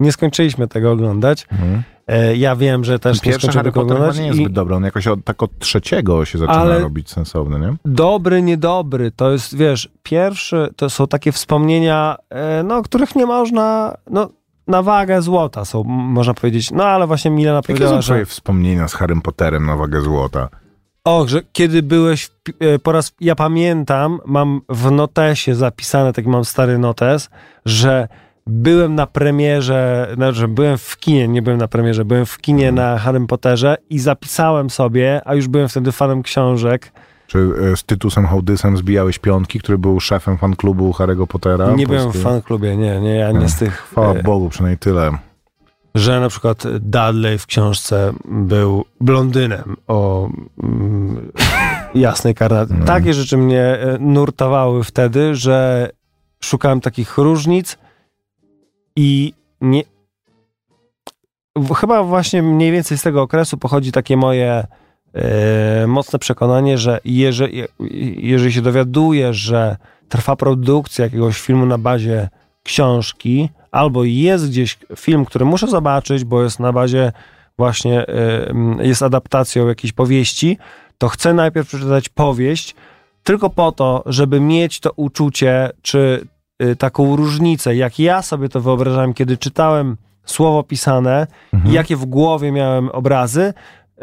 nie 0.00 0.12
skończyliśmy 0.12 0.68
tego 0.68 0.92
oglądać. 0.92 1.46
Mhm. 1.52 1.82
E, 2.06 2.36
ja 2.36 2.56
wiem, 2.56 2.84
że 2.84 2.98
też 2.98 3.22
nie 3.22 3.30
Pierwszy 3.32 3.48
Harry 3.48 3.72
Potter 3.72 3.92
oglądać. 3.96 4.18
nie 4.18 4.26
jest 4.26 4.38
i- 4.38 4.42
zbyt 4.42 4.52
dobry. 4.52 4.74
On 4.74 4.84
jakoś 4.84 5.06
od, 5.06 5.24
tak 5.24 5.42
od 5.42 5.58
trzeciego 5.58 6.24
się 6.24 6.38
zaczyna 6.38 6.58
Ale- 6.58 6.78
robić 6.80 7.10
sensowny, 7.10 7.60
nie? 7.60 7.74
dobry, 7.84 8.42
niedobry, 8.42 9.10
to 9.10 9.30
jest, 9.32 9.56
wiesz, 9.56 9.88
pierwszy, 10.02 10.68
to 10.76 10.90
są 10.90 11.06
takie 11.06 11.32
wspomnienia, 11.32 12.16
e, 12.30 12.62
no, 12.62 12.82
których 12.82 13.16
nie 13.16 13.26
można, 13.26 13.94
no, 14.10 14.28
na 14.66 14.82
wagę 14.82 15.22
złota 15.22 15.64
są, 15.64 15.84
można 15.84 16.34
powiedzieć. 16.34 16.70
No, 16.70 16.84
ale 16.84 17.06
właśnie 17.06 17.30
Milena 17.30 17.56
Jakie 17.56 17.66
powiedziała, 17.66 17.90
są 17.96 18.02
że, 18.02 18.06
twoje 18.06 18.26
wspomnienia 18.26 18.88
z 18.88 18.94
Harrym 18.94 19.22
Potterem 19.22 19.66
na 19.66 19.76
wagę 19.76 20.00
złota? 20.00 20.48
och, 21.08 21.28
że 21.28 21.42
kiedy 21.52 21.82
byłeś, 21.82 22.30
e, 22.60 22.78
po 22.78 22.92
raz, 22.92 23.12
ja 23.20 23.34
pamiętam, 23.34 24.20
mam 24.26 24.60
w 24.68 24.90
notesie 24.90 25.54
zapisane, 25.54 26.12
taki 26.12 26.28
mam 26.28 26.44
stary 26.44 26.78
notes, 26.78 27.30
że 27.64 28.08
byłem 28.46 28.94
na 28.94 29.06
premierze, 29.06 30.08
znaczy 30.14 30.48
byłem 30.48 30.78
w 30.78 30.96
kinie, 30.96 31.28
nie 31.28 31.42
byłem 31.42 31.58
na 31.58 31.68
premierze, 31.68 32.04
byłem 32.04 32.26
w 32.26 32.38
kinie 32.38 32.72
na 32.72 32.98
Harrym 32.98 33.26
Potterze 33.26 33.76
i 33.90 33.98
zapisałem 33.98 34.70
sobie, 34.70 35.20
a 35.24 35.34
już 35.34 35.48
byłem 35.48 35.68
wtedy 35.68 35.92
fanem 35.92 36.22
książek, 36.22 36.92
Czy 37.26 37.38
e, 37.72 37.76
z 37.76 37.84
Tytusem 37.84 38.26
Hołdysem 38.26 38.76
zbijałeś 38.76 39.18
piątki, 39.18 39.58
który 39.58 39.78
był 39.78 40.00
szefem 40.00 40.38
fanklubu 40.38 40.92
Harry'ego 40.92 41.26
Pottera? 41.26 41.74
nie 41.74 41.86
byłem 41.86 42.12
w 42.12 42.22
fanklubie, 42.22 42.76
nie, 42.76 43.00
nie, 43.00 43.14
ja 43.14 43.32
nie 43.32 43.48
z 43.48 43.56
tych... 43.56 43.76
Chwała 43.76 44.14
e, 44.14 44.22
Bogu, 44.22 44.48
przynajmniej 44.48 44.78
tyle. 44.78 45.18
że 45.94 46.20
na 46.20 46.28
przykład 46.28 46.64
Dudley 46.80 47.38
w 47.38 47.46
książce 47.46 48.12
był 48.24 48.84
blondynem 49.00 49.76
o 49.86 50.28
mm, 50.62 51.32
jasnej 51.94 52.34
karnacji. 52.34 52.74
Mm. 52.74 52.86
Takie 52.86 53.14
rzeczy 53.14 53.36
mnie 53.36 53.62
e, 53.62 53.98
nurtowały 54.00 54.84
wtedy, 54.84 55.34
że 55.34 55.90
szukałem 56.40 56.80
takich 56.80 57.18
różnic 57.18 57.78
i 58.96 59.32
nie... 59.60 59.82
Chyba 61.76 62.02
właśnie 62.02 62.42
mniej 62.42 62.72
więcej 62.72 62.98
z 62.98 63.02
tego 63.02 63.22
okresu 63.22 63.58
pochodzi 63.58 63.92
takie 63.92 64.16
moje 64.16 64.66
e, 65.14 65.86
mocne 65.86 66.18
przekonanie, 66.18 66.78
że 66.78 67.00
jeżeli, 67.04 67.62
jeżeli 68.16 68.52
się 68.52 68.62
dowiaduję, 68.62 69.34
że 69.34 69.76
trwa 70.08 70.36
produkcja 70.36 71.04
jakiegoś 71.04 71.40
filmu 71.40 71.66
na 71.66 71.78
bazie 71.78 72.28
książki, 72.62 73.48
albo 73.70 74.04
jest 74.04 74.48
gdzieś 74.48 74.78
film, 74.96 75.24
który 75.24 75.44
muszę 75.44 75.66
zobaczyć, 75.66 76.24
bo 76.24 76.42
jest 76.42 76.60
na 76.60 76.72
bazie 76.72 77.12
właśnie, 77.58 78.02
y, 78.02 78.12
mm, 78.48 78.78
jest 78.80 79.02
adaptacją 79.02 79.68
jakiejś 79.68 79.92
powieści, 79.92 80.58
to 80.98 81.08
chcę 81.08 81.34
najpierw 81.34 81.68
przeczytać 81.68 82.08
powieść, 82.08 82.74
tylko 83.22 83.50
po 83.50 83.72
to, 83.72 84.02
żeby 84.06 84.40
mieć 84.40 84.80
to 84.80 84.92
uczucie, 84.96 85.70
czy 85.82 86.26
taką 86.78 87.16
różnicę, 87.16 87.76
jak 87.76 87.98
ja 87.98 88.22
sobie 88.22 88.48
to 88.48 88.60
wyobrażałem, 88.60 89.14
kiedy 89.14 89.36
czytałem 89.36 89.96
słowo 90.24 90.62
pisane, 90.62 91.26
Mhm. 91.52 91.72
i 91.72 91.74
jakie 91.74 91.96
w 91.96 92.04
głowie 92.04 92.52
miałem 92.52 92.88
obrazy, 92.88 93.52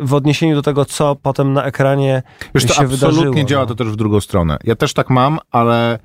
w 0.00 0.14
odniesieniu 0.14 0.54
do 0.54 0.62
tego, 0.62 0.84
co 0.84 1.16
potem 1.16 1.52
na 1.52 1.64
ekranie 1.64 2.22
Wiesz, 2.54 2.66
to 2.66 2.74
się 2.74 2.80
absolutnie 2.82 2.96
wydarzyło, 3.20 3.44
działa 3.48 3.62
no. 3.62 3.66
to 3.66 3.74
też 3.74 3.88
w 3.88 3.96
drugą 3.96 4.20
stronę. 4.20 4.56
Ja 4.64 4.74
też 4.76 4.94
tak 4.94 5.10
mam, 5.10 5.38
ale 5.50 5.98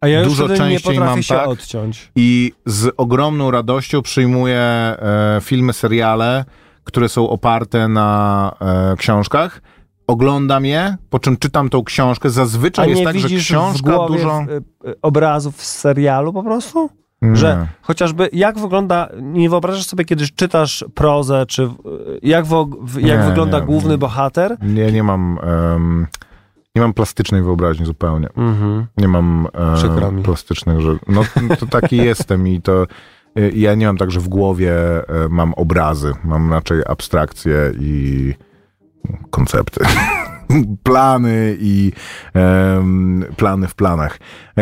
A 0.00 0.08
ja 0.08 0.24
Dużo 0.24 0.48
częściej 0.48 0.98
mam 0.98 1.22
się 1.22 1.34
tak. 1.34 1.48
odciąć. 1.48 2.12
i 2.16 2.52
z 2.66 2.94
ogromną 2.96 3.50
radością 3.50 4.02
przyjmuję 4.02 4.58
e, 4.58 5.38
filmy, 5.42 5.72
seriale, 5.72 6.44
które 6.84 7.08
są 7.08 7.28
oparte 7.28 7.88
na 7.88 8.52
e, 8.92 8.96
książkach. 8.96 9.62
Oglądam 10.10 10.64
je, 10.64 10.96
po 11.10 11.18
czym 11.18 11.36
czytam 11.36 11.68
tą 11.68 11.84
książkę. 11.84 12.28
A 12.28 12.30
Zazwyczaj 12.30 12.90
jest 12.90 13.04
tak, 13.04 13.18
że 13.18 13.28
książka 13.28 14.06
dużo... 14.06 14.40
y, 14.40 14.88
y, 14.90 14.94
obrazów 15.02 15.62
z 15.62 15.78
serialu 15.78 16.32
po 16.32 16.42
prostu? 16.42 16.90
Nie. 17.22 17.36
Że 17.36 17.66
chociażby 17.82 18.28
jak 18.32 18.58
wygląda, 18.58 19.08
nie 19.20 19.50
wyobrażasz 19.50 19.86
sobie, 19.86 20.04
kiedy 20.04 20.24
czytasz 20.36 20.84
prozę, 20.94 21.44
czy 21.48 21.62
y, 21.62 21.68
jak, 22.22 22.46
wo, 22.46 22.68
jak 22.98 23.20
Nie, 23.20 23.26
wygląda 23.26 23.60
nie, 23.60 23.66
główny 23.66 23.90
nie. 23.90 23.98
bohater? 23.98 24.56
Nie, 24.62 24.92
nie 24.92 25.02
mam... 25.02 25.38
em, 25.42 26.06
nie 26.74 26.82
mam 26.82 26.92
plastycznej 26.92 27.42
wyobraźni 27.42 27.86
zupełnie. 27.86 28.28
Mhm. 28.36 28.86
Nie 28.96 29.08
mam 29.08 29.48
e, 30.18 30.22
plastycznych 30.22 30.80
rzeczy. 30.80 31.04
No 31.08 31.22
to 31.58 31.66
taki 31.66 31.96
jestem 32.10 32.48
i 32.48 32.62
to 32.62 32.86
ja 33.54 33.74
nie 33.74 33.86
mam 33.86 33.96
tak, 33.96 34.10
że 34.10 34.20
w 34.20 34.28
głowie 34.28 34.72
e, 35.08 35.28
mam 35.28 35.54
obrazy. 35.54 36.12
Mam 36.24 36.52
raczej 36.52 36.82
abstrakcje 36.86 37.72
i 37.80 38.34
Konzepte. 39.30 39.84
Plany 40.82 41.56
i 41.60 41.92
em, 42.34 43.24
plany 43.36 43.68
w 43.68 43.74
planach. 43.74 44.18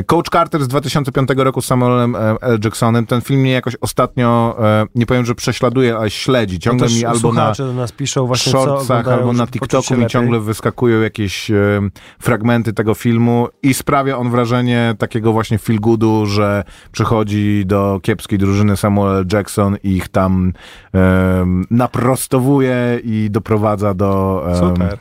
Coach 0.06 0.28
Carter 0.32 0.64
z 0.64 0.68
2005 0.68 1.28
roku 1.36 1.62
z 1.62 1.66
Samuelem 1.66 2.16
L. 2.40 2.58
Jacksonem. 2.64 3.06
Ten 3.06 3.20
film 3.20 3.40
mnie 3.40 3.52
jakoś 3.52 3.76
ostatnio, 3.80 4.56
nie 4.94 5.06
powiem, 5.06 5.24
że 5.24 5.34
prześladuje, 5.34 5.96
ale 5.96 6.10
śledzi. 6.10 6.58
Ciągle 6.58 6.86
No 6.86 6.88
też 6.88 6.98
mi 6.98 7.04
albo 7.04 7.32
na 7.32 7.52
nas 7.74 7.92
piszą 7.92 8.26
właśnie, 8.26 8.52
shortsach 8.52 9.08
albo 9.08 9.32
na 9.32 9.46
TikToku 9.46 9.96
mi 9.96 10.06
ciągle 10.06 10.40
wyskakują 10.40 11.00
jakieś 11.00 11.50
e, 11.50 11.80
fragmenty 12.18 12.72
tego 12.72 12.94
filmu 12.94 13.48
i 13.62 13.74
sprawia 13.74 14.16
on 14.16 14.30
wrażenie 14.30 14.94
takiego 14.98 15.32
właśnie 15.32 15.58
feel 15.58 15.80
goodu, 15.80 16.26
że 16.26 16.64
przychodzi 16.92 17.62
do 17.66 18.00
kiepskiej 18.02 18.38
drużyny 18.38 18.76
Samuel. 18.76 19.26
Jackson 19.32 19.76
i 19.82 19.96
ich 19.96 20.08
tam 20.08 20.52
em, 20.92 21.64
naprostowuje 21.70 23.00
i 23.04 23.28
doprowadza 23.30 23.94
do, 23.94 24.44
Super. 24.58 24.98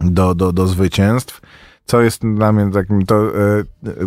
Do, 0.00 0.34
do, 0.34 0.52
do 0.52 0.66
zwycięstw. 0.66 1.40
Co 1.84 2.00
jest 2.00 2.22
dla 2.34 2.52
mnie 2.52 2.72
takim, 2.72 3.06
to 3.06 3.16
e, 3.16 3.30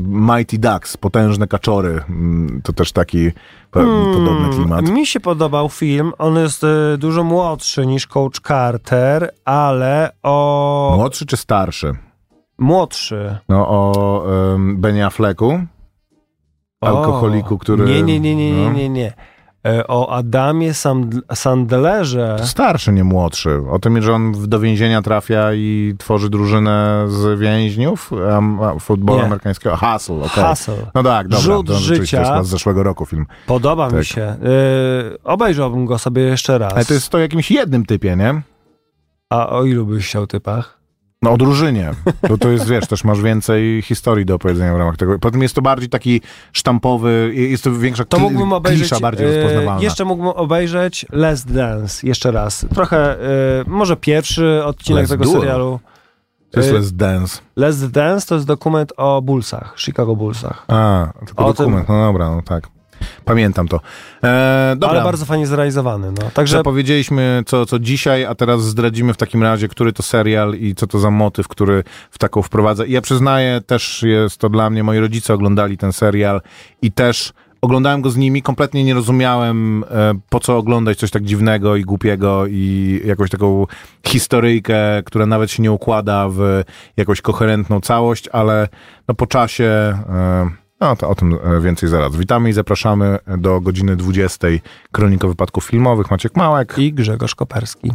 Mighty 0.01 0.57
Ducks, 0.57 0.97
potężne 0.97 1.47
kaczory, 1.47 2.01
mm, 2.09 2.61
to 2.63 2.73
też 2.73 2.91
taki 2.91 3.31
po, 3.71 3.79
podobny 4.13 4.49
klimat. 4.53 4.89
Mi 4.89 5.05
się 5.05 5.19
podobał 5.19 5.69
film. 5.69 6.11
On 6.17 6.35
jest 6.35 6.63
y, 6.63 6.97
dużo 6.97 7.23
młodszy 7.23 7.85
niż 7.85 8.07
Coach 8.07 8.39
Carter, 8.47 9.33
ale 9.45 10.11
o... 10.23 10.93
Młodszy 10.97 11.25
czy 11.25 11.37
starszy? 11.37 11.93
Młodszy. 12.57 13.37
No 13.49 13.67
o 13.69 14.23
um, 14.51 14.77
Benie 14.77 15.05
Afflecku, 15.05 15.59
O, 16.81 16.87
alkoholiku, 16.87 17.57
który... 17.57 17.85
Nie, 17.85 18.03
nie, 18.03 18.19
nie, 18.19 18.35
nie, 18.35 18.53
nie, 18.53 18.65
no. 18.65 18.73
nie, 18.73 18.89
nie. 18.89 19.13
E, 19.67 19.87
O 19.87 20.09
Adamie 20.15 20.73
Sand- 20.73 21.21
Sandlerze. 21.35 22.37
Starszy, 22.43 22.91
nie 22.93 23.03
młodszy. 23.03 23.61
O 23.71 23.79
tym, 23.79 24.01
że 24.01 24.13
on 24.13 24.49
do 24.49 24.59
więzienia 24.59 25.01
trafia 25.01 25.53
i 25.53 25.95
tworzy 25.97 26.29
drużynę 26.29 27.05
z 27.07 27.39
więźniów 27.39 28.11
um, 28.11 28.59
futbolu 28.79 29.19
Nie. 29.19 29.25
amerykańskiego. 29.25 29.77
Hustle. 29.77 30.27
Hustle. 30.29 30.75
No 30.95 31.03
tak, 31.03 31.27
dobra. 31.27 31.39
Rzut 31.43 31.67
to 31.67 31.73
rzeczywiście 31.73 32.05
życia. 32.05 32.19
jest 32.19 32.31
chyba 32.31 32.43
z 32.43 32.47
zeszłego 32.47 32.83
roku 32.83 33.05
film. 33.05 33.25
Podoba 33.47 33.87
mi 33.87 33.93
Tak. 33.93 34.03
się. 34.03 34.21
E, 34.21 34.37
obejrzałbym 35.23 35.85
go 35.85 35.97
sobie 35.99 36.21
jeszcze 36.21 36.57
raz. 36.57 36.73
Ale 36.73 36.85
to 36.85 36.93
jest 36.93 37.09
to 37.09 37.17
o 37.17 37.21
jakimś 37.21 37.51
jednym 37.51 37.85
typie, 37.85 38.15
nie? 38.15 38.41
A 39.29 39.49
o 39.49 39.63
ilu 39.63 39.85
byś 39.85 40.07
chciał 40.07 40.27
typach? 40.27 40.78
No 41.21 41.31
o 41.31 41.37
drużynie. 41.37 41.91
Bo 42.29 42.37
to 42.37 42.49
jest, 42.49 42.67
wiesz, 42.69 42.87
też 42.87 43.03
masz 43.03 43.21
więcej 43.21 43.81
historii 43.81 44.25
do 44.25 44.35
opowiedzenia 44.35 44.73
w 44.73 44.77
ramach 44.77 44.97
tego. 44.97 45.19
Potem 45.19 45.41
jest 45.41 45.55
to 45.55 45.61
bardziej 45.61 45.89
taki 45.89 46.21
sztampowy, 46.53 47.31
jest 47.35 47.63
to 47.63 47.71
większa 47.71 48.05
To 48.05 48.19
mógłbym 48.19 48.53
obejrzeć. 48.53 48.81
klisza 48.89 48.99
bardziej 49.01 49.27
e, 49.27 49.35
rozpoznawalna. 49.35 49.81
jeszcze 49.83 50.05
mógłbym 50.05 50.27
obejrzeć 50.29 51.05
Last 51.11 51.53
Dance 51.53 52.07
jeszcze 52.07 52.31
raz. 52.31 52.65
Trochę, 52.73 53.21
e, 53.21 53.63
może 53.67 53.95
pierwszy 53.97 54.61
odcinek 54.65 55.05
Let's 55.05 55.09
tego 55.09 55.25
serialu. 55.25 55.79
To 56.51 56.59
jest 56.59 56.71
e, 56.71 56.79
Let's 56.79 56.91
Dance. 56.91 57.39
Last 57.55 57.91
Dance 57.91 58.27
to 58.27 58.35
jest 58.35 58.47
dokument 58.47 58.93
o 58.97 59.21
Bullsach, 59.21 59.73
Chicago 59.77 60.15
Bullsach. 60.15 60.65
A, 60.67 61.07
tylko 61.25 61.45
O 61.45 61.53
tym- 61.53 61.65
dokument, 61.65 61.89
no 61.89 62.05
dobra, 62.05 62.29
no 62.29 62.41
tak. 62.41 62.67
Pamiętam 63.25 63.67
to. 63.67 63.79
E, 64.23 64.75
dobra. 64.77 64.89
Ale 64.89 65.03
bardzo 65.03 65.25
fajnie 65.25 65.47
zrealizowany. 65.47 66.11
No. 66.11 66.31
Także 66.33 66.57
Zapowiedzieliśmy 66.57 67.43
co, 67.45 67.65
co 67.65 67.79
dzisiaj, 67.79 68.25
a 68.25 68.35
teraz 68.35 68.63
zdradzimy 68.63 69.13
w 69.13 69.17
takim 69.17 69.43
razie, 69.43 69.67
który 69.67 69.93
to 69.93 70.03
serial 70.03 70.55
i 70.55 70.75
co 70.75 70.87
to 70.87 70.99
za 70.99 71.11
motyw, 71.11 71.47
który 71.47 71.83
w 72.11 72.17
taką 72.17 72.41
wprowadza. 72.41 72.85
I 72.85 72.91
ja 72.91 73.01
przyznaję, 73.01 73.61
też 73.65 74.03
jest 74.03 74.37
to 74.37 74.49
dla 74.49 74.69
mnie, 74.69 74.83
moi 74.83 74.99
rodzice 74.99 75.33
oglądali 75.33 75.77
ten 75.77 75.93
serial 75.93 76.41
i 76.81 76.91
też 76.91 77.33
oglądałem 77.61 78.01
go 78.01 78.09
z 78.09 78.17
nimi, 78.17 78.41
kompletnie 78.41 78.83
nie 78.83 78.93
rozumiałem 78.93 79.83
e, 79.91 80.13
po 80.29 80.39
co 80.39 80.57
oglądać 80.57 80.97
coś 80.97 81.11
tak 81.11 81.23
dziwnego 81.23 81.75
i 81.75 81.83
głupiego 81.83 82.47
i 82.47 83.01
jakąś 83.05 83.29
taką 83.29 83.65
historyjkę, 84.07 85.03
która 85.05 85.25
nawet 85.25 85.51
się 85.51 85.63
nie 85.63 85.71
układa 85.71 86.29
w 86.29 86.63
jakąś 86.97 87.21
koherentną 87.21 87.81
całość, 87.81 88.27
ale 88.27 88.67
no 89.07 89.15
po 89.15 89.27
czasie... 89.27 89.65
E, 90.09 90.68
no 90.79 90.95
to 90.95 91.09
o 91.09 91.15
tym 91.15 91.33
e, 91.43 91.61
więcej 91.61 91.89
zaraz. 91.89 92.15
Witamy 92.15 92.49
i 92.49 92.53
zapraszamy 92.53 93.19
do 93.37 93.61
godziny 93.61 93.95
20. 93.95 94.47
Kronika 94.91 95.27
Wypadków 95.27 95.65
Filmowych. 95.65 96.11
Maciek 96.11 96.35
Małek. 96.35 96.77
i 96.77 96.93
Grzegorz 96.93 97.35
Koperski. 97.35 97.91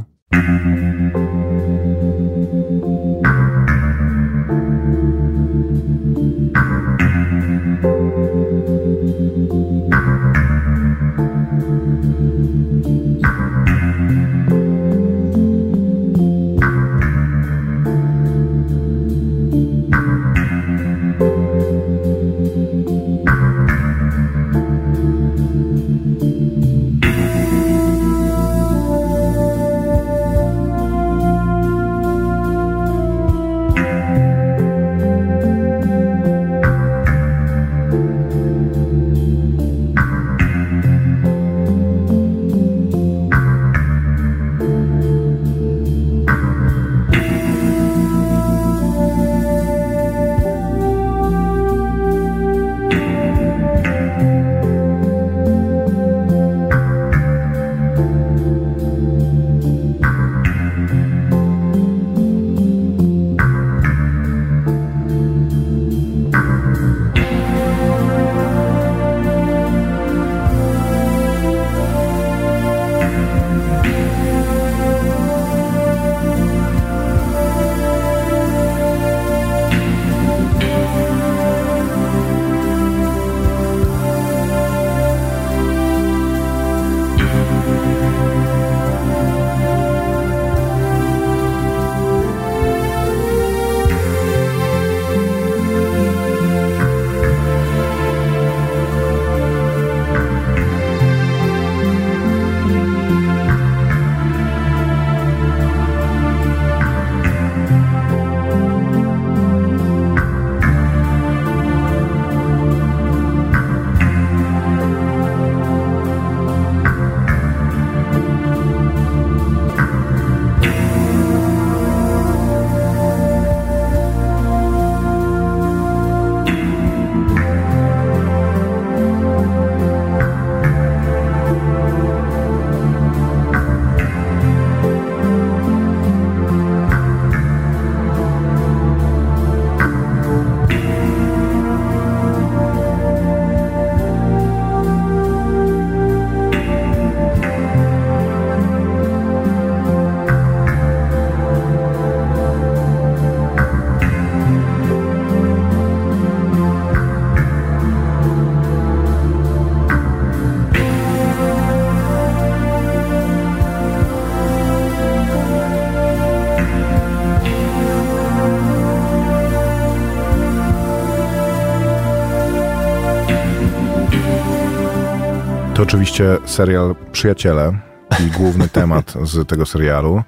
Oczywiście 175.94 176.38
serial 176.44 176.94
Przyjaciele 177.12 177.78
i 178.26 178.30
główny 178.30 178.68
temat 178.78 179.14
z 179.22 179.48
tego 179.48 179.66
serialu. 179.66 180.22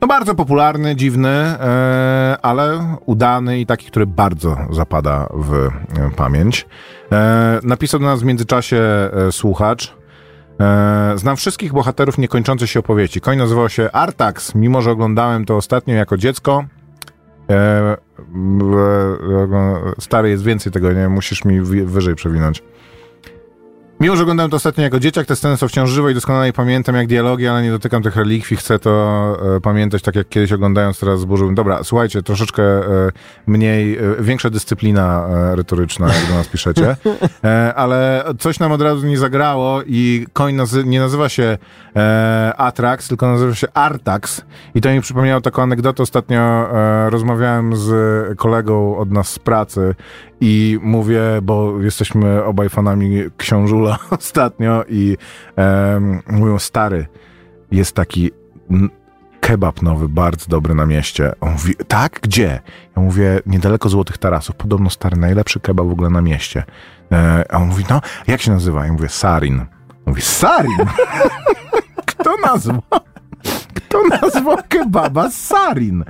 No 0.00 0.08
bardzo 0.08 0.34
popularny, 0.34 0.96
dziwny, 0.96 1.28
e, 1.28 2.36
ale 2.42 2.96
udany 3.06 3.60
i 3.60 3.66
taki, 3.66 3.86
który 3.86 4.06
bardzo 4.06 4.56
zapada 4.70 5.28
w 5.34 5.54
e, 5.54 5.70
pamięć. 6.16 6.66
E, 7.12 7.60
napisał 7.62 8.00
do 8.00 8.06
nas 8.06 8.20
w 8.20 8.24
międzyczasie 8.24 8.80
słuchacz. 9.30 9.94
Znam 11.14 11.36
wszystkich 11.36 11.72
bohaterów 11.72 12.18
niekończącej 12.18 12.68
się 12.68 12.80
opowieści. 12.80 13.20
Koń 13.20 13.38
nazywał 13.38 13.68
się 13.68 13.92
Artax, 13.92 14.54
mimo 14.54 14.82
że 14.82 14.90
oglądałem 14.90 15.44
to 15.44 15.56
ostatnio 15.56 15.94
jako 15.94 16.16
dziecko. 16.16 16.64
Stary 19.98 20.30
jest 20.30 20.44
więcej 20.44 20.72
tego, 20.72 20.92
nie 20.92 21.08
musisz 21.08 21.44
mi 21.44 21.60
wyżej 21.60 22.14
przewinąć. 22.14 22.62
Mimo, 24.00 24.16
że 24.16 24.22
oglądałem 24.22 24.50
to 24.50 24.56
ostatnio 24.56 24.84
jako 24.84 25.00
dzieciak, 25.00 25.26
te 25.26 25.36
sceny 25.36 25.56
są 25.56 25.68
wciąż 25.68 25.90
żywe 25.90 26.10
i 26.10 26.14
doskonale 26.14 26.52
pamiętam 26.52 26.94
jak 26.94 27.06
dialogi, 27.06 27.46
ale 27.46 27.62
nie 27.62 27.70
dotykam 27.70 28.02
tych 28.02 28.16
relikwii. 28.16 28.56
Chcę 28.56 28.78
to 28.78 29.36
e, 29.56 29.60
pamiętać 29.60 30.02
tak 30.02 30.14
jak 30.14 30.28
kiedyś 30.28 30.52
oglądając, 30.52 30.98
teraz 30.98 31.20
zburzyłem. 31.20 31.54
Dobra, 31.54 31.84
słuchajcie, 31.84 32.22
troszeczkę 32.22 32.62
e, 32.62 33.10
mniej, 33.46 33.98
e, 33.98 34.00
większa 34.20 34.50
dyscyplina 34.50 35.26
retoryczna, 35.54 36.06
jak 36.06 36.26
do 36.28 36.34
nas 36.34 36.48
piszecie, 36.48 36.96
ale 37.74 38.24
coś 38.38 38.58
nam 38.58 38.72
od 38.72 38.82
razu 38.82 39.06
nie 39.06 39.18
zagrało 39.18 39.82
i 39.86 40.26
koń 40.32 40.54
nazy- 40.54 40.84
nie 40.84 41.00
nazywa 41.00 41.28
się 41.28 41.58
Atrax, 42.56 43.08
tylko 43.08 43.26
nazywa 43.26 43.54
się 43.54 43.66
Artax 43.74 44.44
i 44.74 44.80
to 44.80 44.88
mi 44.90 45.00
przypomniało 45.00 45.40
taką 45.40 45.62
anegdotę. 45.62 46.02
Ostatnio 46.02 46.68
rozmawiałem 47.10 47.76
z 47.76 48.38
kolegą 48.38 48.96
od 48.96 49.10
nas 49.10 49.28
z 49.28 49.38
pracy 49.38 49.94
i 50.46 50.78
mówię, 50.82 51.20
bo 51.42 51.80
jesteśmy 51.80 52.44
obaj 52.44 52.68
fanami 52.68 53.22
Książula 53.36 53.98
ostatnio 54.18 54.84
i 54.88 55.16
em, 55.56 56.22
mówią, 56.30 56.58
stary, 56.58 57.06
jest 57.70 57.96
taki 57.96 58.30
kebab 59.40 59.82
nowy, 59.82 60.08
bardzo 60.08 60.46
dobry 60.48 60.74
na 60.74 60.86
mieście. 60.86 61.32
On 61.40 61.52
mówi, 61.52 61.74
tak? 61.88 62.20
Gdzie? 62.22 62.60
Ja 62.96 63.02
mówię, 63.02 63.40
niedaleko 63.46 63.88
Złotych 63.88 64.18
Tarasów. 64.18 64.56
Podobno 64.56 64.90
stary, 64.90 65.16
najlepszy 65.16 65.60
kebab 65.60 65.86
w 65.86 65.92
ogóle 65.92 66.10
na 66.10 66.20
mieście. 66.20 66.64
E, 67.12 67.44
a 67.52 67.56
on 67.56 67.68
mówi, 67.68 67.84
no, 67.90 68.00
jak 68.26 68.40
się 68.40 68.50
nazywa? 68.50 68.86
Ja 68.86 68.92
mówię, 68.92 69.08
Sarin. 69.08 69.60
On 69.60 69.66
mówi, 70.06 70.22
Sarin? 70.22 70.78
Kto 72.06 72.30
nazwał? 72.44 72.82
Kto 73.74 74.02
nazwał 74.08 74.56
kebaba 74.68 75.30
Sarin? 75.30 76.04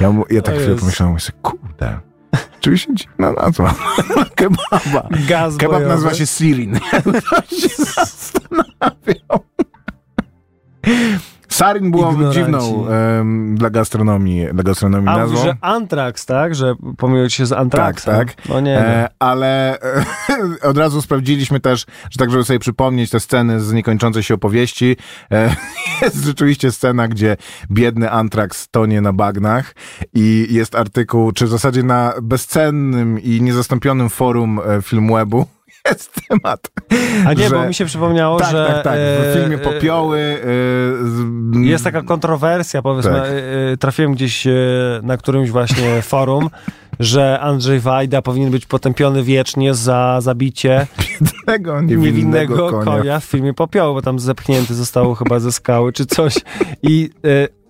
Ja, 0.00 0.14
ja 0.30 0.42
tak 0.42 0.54
O 0.54 0.58
chwilę 0.58 0.76
pomyślałem, 0.76 1.12
mówię, 1.12 1.20
sobie, 1.20 1.38
kurde, 2.66 2.76
Rzeczywiście 2.76 2.94
dziwna 2.94 3.32
nazwa. 3.32 3.74
Kebaba. 4.36 5.08
Gaz 5.28 5.56
Kebab 5.56 5.72
bojowy. 5.76 5.94
nazywa 5.94 6.14
się 6.14 6.26
Sirin. 6.26 6.80
Ktoś 7.20 7.48
się 7.60 7.68
zastanawiał. 7.94 9.44
Sarin 11.56 11.90
było 11.90 12.12
Ignoranci. 12.12 12.38
dziwną 12.38 12.86
em, 12.88 13.54
dla 13.58 13.70
gastronomii, 13.70 14.46
dla 14.54 14.62
gastronomii 14.62 15.08
A 15.08 15.18
nazwą. 15.18 15.42
że 15.42 15.56
Antrax, 15.60 16.26
tak? 16.26 16.54
Że 16.54 16.74
pomylił 16.96 17.28
ci 17.28 17.36
się 17.36 17.46
z 17.46 17.52
Antraxem. 17.52 18.14
Tak, 18.16 18.34
tak. 18.34 18.48
No 18.48 18.60
nie. 18.60 18.78
E, 18.78 19.08
ale 19.18 19.80
e, 19.80 20.04
od 20.70 20.78
razu 20.78 21.02
sprawdziliśmy 21.02 21.60
też, 21.60 21.86
że 22.10 22.18
tak, 22.18 22.30
żeby 22.30 22.44
sobie 22.44 22.58
przypomnieć 22.58 23.10
te 23.10 23.20
sceny 23.20 23.60
z 23.60 23.72
niekończącej 23.72 24.22
się 24.22 24.34
opowieści. 24.34 24.96
E, 25.32 25.56
jest 26.02 26.24
rzeczywiście 26.24 26.72
scena, 26.72 27.08
gdzie 27.08 27.36
biedny 27.70 28.10
Antrax 28.10 28.68
tonie 28.68 29.00
na 29.00 29.12
bagnach 29.12 29.74
i 30.14 30.46
jest 30.50 30.74
artykuł, 30.74 31.32
czy 31.32 31.46
w 31.46 31.50
zasadzie 31.50 31.82
na 31.82 32.12
bezcennym 32.22 33.20
i 33.20 33.42
niezastąpionym 33.42 34.10
forum 34.10 34.60
e, 34.66 34.82
Filmwebu 34.82 35.46
jest 35.88 36.10
temat. 36.28 36.70
A 37.26 37.32
nie, 37.32 37.48
że- 37.48 37.54
bo 37.54 37.66
mi 37.66 37.74
się 37.74 37.84
przypomniało, 37.84 38.38
Tak, 38.38 38.50
że... 38.50 38.66
tak, 38.74 38.84
tak. 38.84 38.94
W 38.98 39.36
e, 39.36 39.40
filmie 39.40 39.58
Popioły 39.58 40.18
z- 41.04 41.56
Jest 41.66 41.84
taka 41.84 42.02
kontrowersja, 42.02 42.82
powiedzmy, 42.82 43.12
Tak. 43.12 43.28
e, 43.72 43.76
trafiłem 43.76 44.12
gdzieś 44.14 44.46
na 45.02 45.16
którymś 45.16 45.50
właśnie 45.50 46.02
forum, 46.02 46.50
że 47.00 47.40
Andrzej 47.40 47.80
Wajda 47.80 48.22
powinien 48.22 48.50
być 48.50 48.66
potępiony 48.66 49.22
wiecznie 49.22 49.74
za 49.74 50.18
zabicie 50.20 50.86
biednego, 51.20 51.80
niewinnego, 51.80 52.06
niewinnego 52.06 52.70
konia. 52.70 52.84
konia. 52.84 53.20
w 53.20 53.24
filmie 53.24 53.54
Popioły, 53.54 53.94
bo 53.94 54.02
tam 54.02 54.18
zepchnięty 54.18 54.74
został 54.74 55.14
chyba 55.14 55.38
ze 55.40 55.52
skały 55.52 55.92
czy 55.92 56.06
coś. 56.06 56.34
I 56.82 57.10
e, 57.24 57.28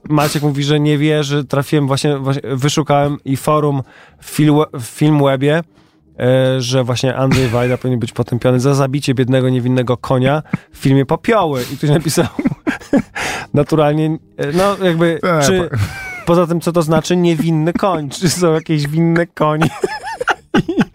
Maciek 0.09 0.43
mówi, 0.43 0.65
że 0.65 0.81
nie 0.81 0.99
wie, 0.99 1.25
że 1.25 1.45
trafiłem 1.45 1.87
właśnie, 1.87 2.17
właśnie 2.17 2.43
wyszukałem 2.45 3.17
i 3.25 3.37
forum 3.37 3.83
w, 4.21 4.31
film, 4.31 4.57
Filmwebie, 4.81 5.63
że 6.59 6.85
właśnie 6.85 7.17
Andrzej 7.17 7.49
Wajda 7.49 7.77
powinien 7.79 8.01
być 8.01 8.13
potępiony 8.13 8.61
za 8.61 8.75
zabicie 8.75 9.15
biednego, 9.15 9.49
niewinnego 9.49 9.97
konia 9.97 10.43
w 10.73 10.79
filmie 10.79 11.07
Popioły. 11.07 11.65
I 11.73 11.77
ktoś 11.77 11.91
napisał 11.91 12.27
naturalnie, 13.55 14.19
e, 14.37 14.53
no 14.53 14.85
jakby, 14.85 15.19
Tak, 15.23 15.47
czy 15.47 15.71
poza 16.27 16.47
tym, 16.47 16.61
co 16.61 16.73
to 16.73 16.83
znaczy 16.83 17.17
niewinny 17.17 17.73
koń? 17.73 18.11
Czy 18.11 18.31
są 18.31 18.53
jakieś 18.55 18.89
winne 18.89 19.27
konie? 19.27 19.69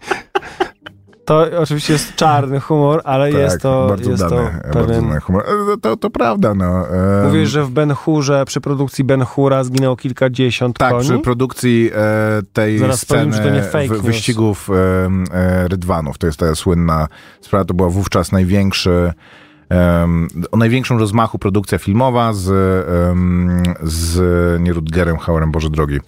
To 1.32 1.60
oczywiście 1.60 1.92
jest 1.92 2.14
czarny 2.16 2.60
humor, 2.60 3.00
ale 3.04 3.32
jest 3.32 3.60
to, 3.60 3.80
Tak, 3.80 3.88
bardzo 3.88 4.10
jest 4.10 4.22
to 4.22 4.30
dany, 4.30 4.50
bardzo 4.74 4.88
pewien... 4.88 5.08
dany 5.08 5.20
humor. 5.20 5.44
E, 5.74 5.76
To, 5.80 5.96
to 5.96 6.10
prawda, 6.10 6.54
no. 6.54 6.88
em, 6.88 7.26
Mówisz, 7.26 7.48
że 7.50 7.64
w 7.64 7.70
Ben 7.70 7.92
Hurze, 7.94 8.44
przy 8.44 8.60
produkcji 8.60 9.04
Ben 9.04 9.22
Hura 9.22 9.64
zginęło 9.64 9.96
kilkadziesiąt 9.96 10.78
Tak, 10.78 10.90
koni? 10.90 11.04
przy 11.04 11.18
produkcji 11.18 11.90
e, 11.94 12.42
tej 12.52 12.78
Zaraz 12.78 13.00
sceny 13.00 13.20
powiem, 13.20 13.34
że 13.34 13.48
to 13.50 13.54
nie 13.54 13.62
fake 13.62 13.94
w, 13.94 14.02
wyścigów 14.02 14.68
e, 14.70 15.68
Rydwanów, 15.68 16.18
to 16.18 16.26
jest 16.26 16.38
ta 16.38 16.54
słynna 16.54 17.08
sprawa, 17.40 17.64
to 17.64 17.74
była 17.74 17.88
wówczas 17.88 18.32
największy 18.32 19.12
em, 19.68 20.28
o 20.52 20.56
największym 20.56 20.98
rozmachu 20.98 21.38
produkcja 21.38 21.78
filmowa 21.78 22.32
z, 22.32 22.48
em, 23.10 23.62
z 23.82 24.20
nie 24.62 24.72
Rutgerem 24.72 25.16
Hauerem, 25.16 25.50
Boże 25.52 25.70
drogi, 25.70 25.98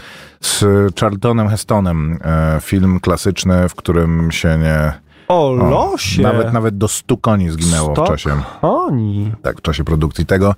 z 0.41 0.65
Charltonem 1.01 1.49
Hestonem. 1.49 2.19
E, 2.25 2.59
film 2.61 3.01
klasyczny, 3.01 3.69
w 3.69 3.75
którym 3.75 4.33
się 4.33 4.59
nie... 4.59 5.04
O, 5.29 5.49
o, 5.49 5.53
losie! 5.53 6.23
Nawet, 6.23 6.53
nawet 6.53 6.79
do 6.79 6.89
100 6.89 7.17
koni 7.17 7.51
zginęło 7.51 7.93
Sto 7.93 8.05
w 8.05 8.09
czasie 8.09 8.31
koni. 8.61 9.33
tak, 9.43 9.59
w 9.59 9.63
czasie 9.63 9.85
produkcji 9.85 10.27
tego. 10.27 10.55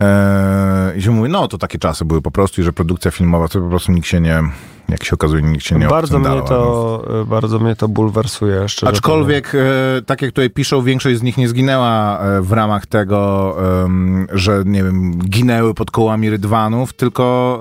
Eee, 0.00 0.98
I 0.98 1.02
się 1.02 1.10
mówi, 1.10 1.30
no 1.30 1.48
to 1.48 1.58
takie 1.58 1.78
czasy 1.78 2.04
były 2.04 2.22
po 2.22 2.30
prostu 2.30 2.60
i 2.60 2.64
że 2.64 2.72
produkcja 2.72 3.10
filmowa, 3.10 3.48
to 3.48 3.60
po 3.60 3.68
prostu 3.68 3.92
nikt 3.92 4.06
się 4.06 4.20
nie, 4.20 4.42
jak 4.88 5.04
się 5.04 5.12
okazuje, 5.12 5.42
nikt 5.42 5.64
się 5.64 5.78
nie 5.78 5.86
Bardzo 5.86 6.18
mnie, 6.18 6.42
to, 6.48 7.04
bardzo 7.26 7.58
mnie 7.58 7.76
to 7.76 7.88
bulwersuje, 7.88 8.68
szczerze 8.68 8.92
Aczkolwiek, 8.92 9.54
e, 9.54 9.58
tak 10.06 10.22
jak 10.22 10.30
tutaj 10.30 10.50
piszą, 10.50 10.82
większość 10.82 11.18
z 11.18 11.22
nich 11.22 11.36
nie 11.36 11.48
zginęła 11.48 12.20
e, 12.20 12.42
w 12.42 12.52
ramach 12.52 12.86
tego, 12.86 13.18
że 14.32 14.62
nie 14.66 14.84
wiem, 14.84 15.18
ginęły 15.18 15.74
pod 15.74 15.90
kołami 15.90 16.30
rydwanów, 16.30 16.92
tylko 16.92 17.60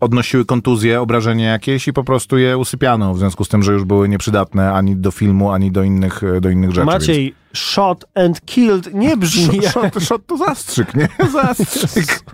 odnosiły 0.00 0.44
kontuzje, 0.44 1.00
obrażenie 1.00 1.44
jakieś 1.44 1.88
i 1.88 1.92
po 1.92 2.04
prostu 2.04 2.38
je 2.38 2.58
usypiano, 2.58 3.14
w 3.14 3.18
związku 3.18 3.44
z 3.44 3.48
tym, 3.48 3.62
że 3.62 3.72
już 3.72 3.84
były 3.84 4.08
nieprzydatne 4.08 4.72
ani 4.72 4.96
do 4.96 5.10
filmu, 5.10 5.50
ani 5.50 5.70
do 5.70 5.82
innych, 5.82 6.22
e, 6.24 6.40
do 6.40 6.50
innych 6.50 6.70
rzeczy. 6.70 6.86
powiem. 6.86 7.00
Maciej, 7.00 7.34
shot 7.52 8.04
and 8.14 8.40
killed 8.44 8.94
nie 8.94 9.16
brzmi 9.22 9.50
więc... 9.50 9.64
jak... 9.64 9.72
Shot, 9.72 10.02
shot 10.02 10.26
to 10.26 10.36
zastrzyk, 10.36 10.94
nie? 10.94 11.08
Zastrzyk. 11.32 12.24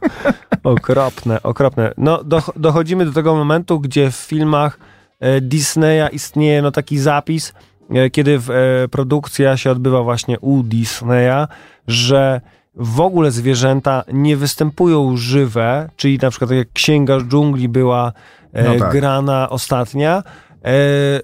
Okropne, 0.65 1.43
okropne. 1.43 1.93
No, 1.99 2.25
doch- 2.25 2.53
dochodzimy 2.57 3.07
do 3.07 3.13
tego 3.13 3.35
momentu, 3.35 3.60
gdzie 3.65 4.11
w 4.11 4.15
filmach 4.15 4.79
e, 5.21 5.41
Disneya 5.41 6.09
istnieje 6.13 6.63
no, 6.63 6.71
taki 6.71 6.99
zapis, 6.99 7.53
e, 7.91 8.11
kiedy 8.11 8.41
e, 8.85 8.89
produkcja 8.89 9.57
się 9.57 9.71
odbywa 9.71 10.03
właśnie 10.03 10.41
u 10.41 10.63
Disneya, 10.63 11.47
że 11.87 12.41
w 12.75 13.01
ogóle 13.01 13.31
zwierzęta 13.31 14.05
nie 14.13 14.37
występują 14.37 15.17
żywe, 15.17 15.91
czyli 15.97 16.19
na 16.23 16.31
przykład 16.31 16.51
tak 16.51 16.59
jak 16.59 16.73
Księga 16.73 17.19
Dżungli 17.21 17.69
była 17.69 18.13
No 18.53 18.79
tak. 18.79 18.93
grana 18.93 19.49
ostatnia, 19.51 20.23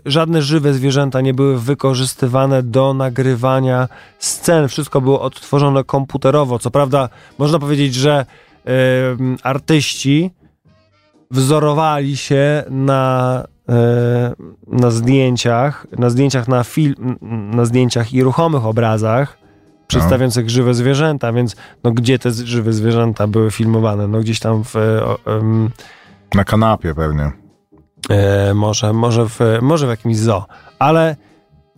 żadne 0.07 0.43
żywe 0.43 0.75
zwierzęta 0.75 1.21
nie 1.21 1.35
były 1.35 1.61
wykorzystywane 1.61 2.63
do 2.63 2.95
nagrywania 2.95 3.89
scen. 4.19 4.69
Wszystko 4.69 5.01
było 5.01 5.21
odtworzone 5.21 5.85
komputerowo. 5.85 6.59
Co 6.59 6.71
prawda, 6.71 7.09
można 7.39 7.59
powiedzieć, 7.59 7.95
że 7.95 8.27
artyści 9.43 10.31
wzorowali 11.31 12.17
się 12.17 12.65
na, 12.71 13.45
e, 13.69 14.35
na 14.67 14.91
zdjęciach, 14.91 15.87
na 15.99 16.11
zdjęciach 16.11 16.49
na 16.49 16.65
film, 16.65 17.17
na 17.55 17.65
zdjęciach 17.65 18.13
i 18.15 18.23
ruchomych 18.23 18.67
obrazach 18.67 19.39
przedstawiających 19.87 20.51
żywe 20.51 20.75
zwierzęta, 20.75 21.33
więc 21.33 21.57
no 21.85 21.93
gdzie 21.93 22.19
te 22.19 22.31
żywe 22.31 22.73
zwierzęta 22.73 23.27
były 23.27 23.51
filmowane? 23.51 24.09
No 24.09 24.21
gdzieś 24.21 24.41
tam 24.41 24.65
w 24.65 24.77
e, 24.77 25.01
Na 26.35 26.45
kanapie 26.45 26.95
pewnie. 26.95 27.33
e, 28.11 28.55
może, 28.55 28.93
może, 28.93 29.29
w, 29.29 29.39
może 29.63 29.87
w 29.87 29.91
jakimś 29.91 30.17
zoo, 30.17 30.45
ale 30.79 31.17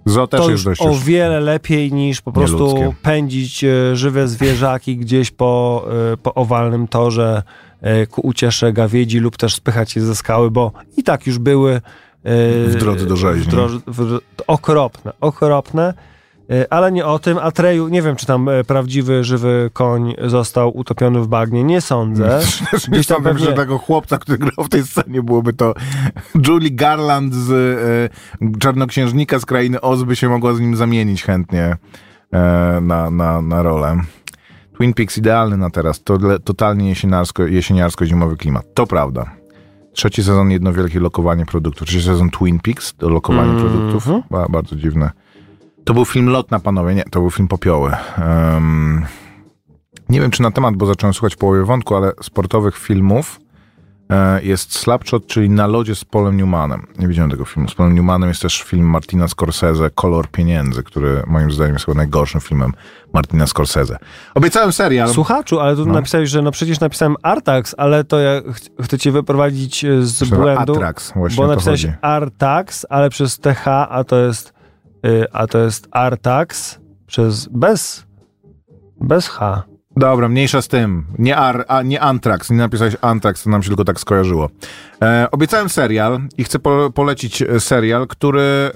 Zo 0.06 0.26
też 0.26 0.40
to 0.40 0.50
jest 0.50 0.64
już 0.64 0.64
dość 0.64 0.82
o 0.82 0.94
wiele 1.04 1.40
lepiej 1.40 1.92
niż 1.92 2.20
po 2.20 2.32
prostu 2.32 2.66
nieludzkie. 2.66 3.02
pędzić 3.02 3.64
e, 3.64 3.96
żywe 3.96 4.28
zwierzaki 4.28 4.96
gdzieś 4.96 5.30
po, 5.30 5.84
po 6.22 6.34
owalnym 6.34 6.88
torze 6.88 7.42
ku 8.10 8.20
uciesze 8.20 8.72
gawiedzi 8.72 9.18
lub 9.18 9.36
też 9.36 9.54
spychać 9.54 9.96
je 9.96 10.02
ze 10.02 10.14
skały, 10.16 10.50
bo 10.50 10.72
i 10.96 11.02
tak 11.02 11.26
już 11.26 11.38
były 11.38 11.72
e, 11.74 11.80
W 12.68 12.76
drodze 12.78 13.06
do 13.06 13.16
rzeźni. 13.16 13.52
okropne, 14.46 15.12
okropne. 15.20 15.94
E, 16.50 16.72
Ale 16.72 16.92
nie 16.92 17.06
o 17.06 17.18
tym. 17.18 17.38
Atreju, 17.38 17.88
nie 17.88 18.02
wiem, 18.02 18.16
czy 18.16 18.26
tam 18.26 18.48
e, 18.48 18.64
prawdziwy, 18.64 19.24
żywy 19.24 19.70
koń 19.72 20.14
został 20.26 20.76
utopiony 20.76 21.20
w 21.20 21.28
bagnie. 21.28 21.64
Nie 21.64 21.80
sądzę. 21.80 22.40
Gdzieś 22.88 23.06
tam 23.06 23.16
tam 23.16 23.24
pewnie- 23.24 23.44
że 23.46 23.52
tego 23.52 23.78
chłopca, 23.78 24.18
który 24.18 24.38
grał 24.38 24.64
w 24.66 24.68
tej 24.68 24.82
scenie, 24.84 25.22
byłoby 25.22 25.52
to 25.52 25.74
Julie 26.48 26.70
Garland 26.70 27.34
z 27.34 27.50
e, 28.44 28.58
Czarnoksiężnika 28.58 29.38
z 29.38 29.46
Krainy 29.46 29.80
Oz 29.80 30.02
by 30.02 30.16
się 30.16 30.28
mogła 30.28 30.54
z 30.54 30.60
nim 30.60 30.76
zamienić 30.76 31.24
chętnie 31.24 31.76
e, 32.32 32.78
na, 32.82 33.10
na, 33.10 33.42
na 33.42 33.62
rolę. 33.62 34.00
Twin 34.78 34.94
Peaks 34.94 35.18
idealny 35.18 35.56
na 35.56 35.70
teraz, 35.70 36.02
to 36.02 36.18
totalnie 36.44 36.88
jesieniarsko, 36.88 37.42
jesieniarsko-zimowy 37.42 38.36
klimat. 38.36 38.74
To 38.74 38.86
prawda. 38.86 39.30
Trzeci 39.92 40.22
sezon, 40.22 40.50
jedno 40.50 40.72
wielkie 40.72 41.00
lokowanie 41.00 41.46
produktu. 41.46 41.84
Trzeci 41.84 42.02
sezon 42.06 42.30
Twin 42.30 42.58
Peaks, 42.60 42.94
to 42.94 43.08
lokowanie 43.08 43.50
Mhm. 43.52 43.68
produktów. 43.70 44.06
Ba, 44.30 44.46
bardzo 44.48 44.76
dziwne. 44.76 45.10
To 45.84 45.94
był 45.94 46.04
film 46.04 46.26
Lot 46.28 46.50
na 46.50 46.58
panowie, 46.60 46.94
nie, 46.94 47.04
to 47.10 47.20
był 47.20 47.30
film 47.30 47.48
Popioły. 47.48 47.92
Em, 48.18 49.06
nie 50.08 50.20
wiem, 50.20 50.30
czy 50.30 50.42
na 50.42 50.50
temat, 50.50 50.76
bo 50.76 50.86
zacząłem 50.86 51.14
słuchać 51.14 51.34
w 51.34 51.38
połowie 51.38 51.62
wątku, 51.64 51.94
ale 51.96 52.12
sportowych 52.22 52.78
filmów 52.78 53.40
jest 54.42 54.74
Slapshot, 54.78 55.26
czyli 55.26 55.50
Na 55.50 55.66
lodzie 55.66 55.94
z 55.94 56.04
Polem 56.04 56.36
Newmanem. 56.36 56.86
Nie 56.98 57.08
widziałem 57.08 57.30
tego 57.30 57.44
filmu. 57.44 57.68
Z 57.68 57.74
Polem 57.74 57.94
Newmanem 57.94 58.28
jest 58.28 58.42
też 58.42 58.62
film 58.62 58.86
Martina 58.86 59.28
Scorsese, 59.28 59.90
Kolor 59.94 60.28
Pieniędzy, 60.30 60.82
który 60.82 61.22
moim 61.26 61.50
zdaniem 61.52 61.72
jest 61.74 61.84
chyba 61.86 61.96
najgorszym 61.96 62.40
filmem 62.40 62.72
Martina 63.14 63.46
Scorsese. 63.46 63.98
Obiecałem 64.34 64.72
serial. 64.72 65.08
Słuchaczu, 65.08 65.60
ale 65.60 65.76
tu 65.76 65.86
No. 65.86 65.92
napisałeś, 65.92 66.30
że 66.30 66.42
no 66.42 66.50
przecież 66.50 66.80
napisałem 66.80 67.16
Artax, 67.22 67.74
ale 67.78 68.04
to 68.04 68.18
ja 68.18 68.40
ch- 68.40 68.84
chcę 68.84 68.98
cię 68.98 69.12
wyprowadzić 69.12 69.84
e, 69.84 70.02
z 70.02 70.20
Myślałem, 70.20 70.44
błędu. 70.54 70.72
Atrax, 70.74 71.12
właśnie 71.16 71.36
Bo 71.36 71.46
napisałeś 71.50 71.82
chodzi. 71.82 71.94
Artax, 72.02 72.86
ale 72.90 73.10
przez 73.10 73.38
TH, 73.38 73.66
a 73.90 74.04
to 74.04 74.16
jest 74.18 74.52
y, 75.06 75.24
a 75.32 75.46
to 75.46 75.58
jest 75.58 75.88
Artax 75.90 76.78
przez 77.06 77.48
bez 77.48 78.06
bez 79.00 79.28
H. 79.28 79.62
Dobra, 79.98 80.28
mniejsza 80.28 80.62
z 80.62 80.68
tym. 80.68 81.06
Nie, 81.18 81.36
ar, 81.36 81.64
a, 81.68 81.82
nie 81.82 82.00
Antrax, 82.00 82.50
nie 82.50 82.56
napisałeś 82.56 82.96
Antrax, 83.00 83.42
to 83.42 83.50
nam 83.50 83.62
się 83.62 83.68
tylko 83.68 83.84
tak 83.84 84.00
skojarzyło. 84.00 84.48
E, 85.02 85.28
obiecałem 85.30 85.68
serial 85.68 86.20
i 86.38 86.44
chcę 86.44 86.58
po, 86.58 86.90
polecić 86.90 87.42
e, 87.42 87.60
serial, 87.60 88.06
który 88.06 88.70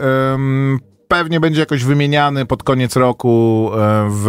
pewnie 1.08 1.40
będzie 1.40 1.61
jakoś 1.61 1.85
wymieniany 1.85 2.46
pod 2.46 2.62
koniec 2.62 2.96
roku 2.96 3.70
e, 3.72 4.08
w, 4.11 4.28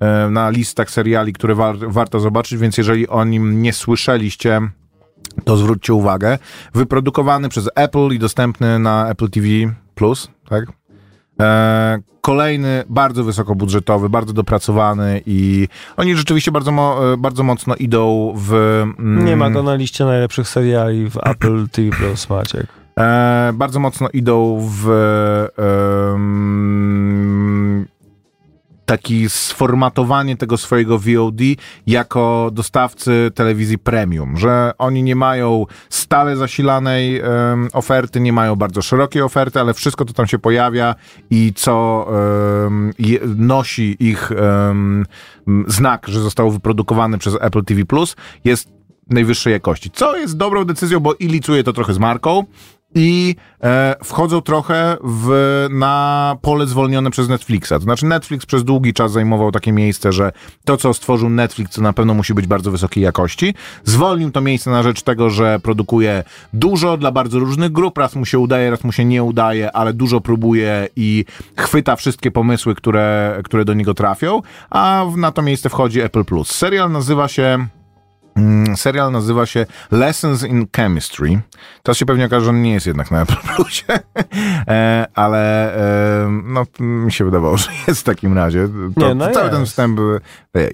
e, 0.00 0.30
na 0.30 0.50
listach 0.50 0.90
seriali, 0.90 1.32
które 1.32 1.54
war, 1.54 1.76
warto 1.78 2.20
zobaczyć, 2.20 2.58
więc 2.58 2.78
jeżeli 2.78 3.08
o 3.08 3.24
nim 3.24 3.62
nie 3.62 3.72
słyszeliście, 3.72 4.60
to 5.44 5.56
zwróćcie 5.56 5.94
uwagę, 5.94 6.38
wyprodukowany 6.74 7.48
przez 7.48 7.70
Apple 7.74 8.08
i 8.12 8.18
dostępny 8.18 8.78
na 8.78 9.08
Apple 9.08 9.30
TV 9.30 9.46
Plus, 9.94 10.28
tak? 10.48 10.64
E, 11.40 11.98
kolejny 12.28 12.84
bardzo 12.88 13.24
wysokobudżetowy, 13.24 14.08
bardzo 14.08 14.32
dopracowany 14.32 15.22
i 15.26 15.68
oni 15.96 16.16
rzeczywiście 16.16 16.52
bardzo, 16.52 16.72
mo, 16.72 17.12
e, 17.12 17.16
bardzo 17.16 17.42
mocno 17.42 17.74
idą 17.74 18.32
w... 18.36 18.52
Mm, 18.98 19.24
Nie 19.24 19.36
ma 19.36 19.50
go 19.50 19.62
na 19.62 19.74
liście 19.74 20.04
najlepszych 20.04 20.48
seriali 20.48 21.10
w 21.10 21.16
Apple 21.16 21.68
TV 21.68 21.96
Plus, 21.96 22.28
Maciek. 22.28 22.66
E, 22.98 23.50
bardzo 23.54 23.80
mocno 23.80 24.08
idą 24.12 24.68
w 24.82 24.88
taki 28.88 29.28
sformatowanie 29.28 30.36
tego 30.36 30.56
swojego 30.56 30.98
VOD 30.98 31.40
jako 31.86 32.50
dostawcy 32.52 33.30
telewizji 33.34 33.78
premium, 33.78 34.36
że 34.36 34.72
oni 34.78 35.02
nie 35.02 35.16
mają 35.16 35.66
stale 35.90 36.36
zasilanej 36.36 37.22
um, 37.22 37.68
oferty, 37.72 38.20
nie 38.20 38.32
mają 38.32 38.56
bardzo 38.56 38.82
szerokiej 38.82 39.22
oferty, 39.22 39.60
ale 39.60 39.74
wszystko 39.74 40.04
to 40.04 40.12
tam 40.12 40.26
się 40.26 40.38
pojawia 40.38 40.94
i 41.30 41.52
co 41.56 42.06
um, 42.64 42.92
je, 42.98 43.18
nosi 43.36 43.96
ich 44.00 44.30
um, 44.30 45.06
znak, 45.66 46.06
że 46.08 46.20
zostało 46.20 46.50
wyprodukowane 46.50 47.18
przez 47.18 47.36
Apple 47.40 47.64
TV 47.64 47.82
jest 48.44 48.68
najwyższej 49.10 49.52
jakości. 49.52 49.90
Co 49.90 50.16
jest 50.16 50.36
dobrą 50.36 50.64
decyzją, 50.64 51.00
bo 51.00 51.14
i 51.14 51.26
licuje 51.26 51.64
to 51.64 51.72
trochę 51.72 51.94
z 51.94 51.98
marką, 51.98 52.44
i 52.94 53.34
e, 53.62 53.94
wchodzą 54.04 54.40
trochę 54.40 54.96
w, 55.04 55.66
na 55.70 56.36
pole 56.42 56.66
zwolnione 56.66 57.10
przez 57.10 57.28
Netflixa. 57.28 57.68
To 57.68 57.80
znaczy 57.80 58.06
Netflix 58.06 58.46
przez 58.46 58.64
długi 58.64 58.92
czas 58.92 59.12
zajmował 59.12 59.52
takie 59.52 59.72
miejsce, 59.72 60.12
że 60.12 60.32
to, 60.64 60.76
co 60.76 60.94
stworzył 60.94 61.28
Netflix, 61.28 61.74
to 61.74 61.82
na 61.82 61.92
pewno 61.92 62.14
musi 62.14 62.34
być 62.34 62.46
bardzo 62.46 62.70
wysokiej 62.70 63.04
jakości. 63.04 63.54
Zwolnił 63.84 64.30
to 64.30 64.40
miejsce 64.40 64.70
na 64.70 64.82
rzecz 64.82 65.02
tego, 65.02 65.30
że 65.30 65.60
produkuje 65.60 66.24
dużo 66.52 66.96
dla 66.96 67.12
bardzo 67.12 67.38
różnych 67.38 67.72
grup. 67.72 67.98
Raz 67.98 68.16
mu 68.16 68.26
się 68.26 68.38
udaje, 68.38 68.70
raz 68.70 68.84
mu 68.84 68.92
się 68.92 69.04
nie 69.04 69.22
udaje, 69.22 69.72
ale 69.72 69.92
dużo 69.92 70.20
próbuje 70.20 70.88
i 70.96 71.24
chwyta 71.56 71.96
wszystkie 71.96 72.30
pomysły, 72.30 72.74
które, 72.74 73.40
które 73.44 73.64
do 73.64 73.74
niego 73.74 73.94
trafią. 73.94 74.42
A 74.70 75.04
na 75.16 75.32
to 75.32 75.42
miejsce 75.42 75.68
wchodzi 75.68 76.00
Apple 76.00 76.24
Plus. 76.24 76.50
Serial 76.50 76.92
nazywa 76.92 77.28
się 77.28 77.68
serial 78.76 79.12
nazywa 79.12 79.46
się 79.46 79.66
Lessons 79.90 80.42
in 80.42 80.66
Chemistry. 80.76 81.40
Teraz 81.82 81.98
się 81.98 82.06
pewnie 82.06 82.26
okaże, 82.26 82.44
że 82.44 82.50
on 82.50 82.62
nie 82.62 82.72
jest 82.72 82.86
jednak 82.86 83.10
na 83.10 83.20
Apple 83.22 83.36
Plusie, 83.56 83.84
e, 84.68 85.06
ale 85.14 85.74
e, 86.24 86.28
no, 86.44 86.64
mi 86.80 87.12
się 87.12 87.24
wydawało, 87.24 87.56
że 87.56 87.70
jest 87.88 88.00
w 88.00 88.04
takim 88.04 88.34
razie. 88.34 88.68
To, 89.00 89.08
nie, 89.08 89.14
no 89.14 89.30
cały 89.30 89.44
jest. 89.44 89.56
ten 89.56 89.66
wstęp 89.66 90.00
e, 90.00 90.20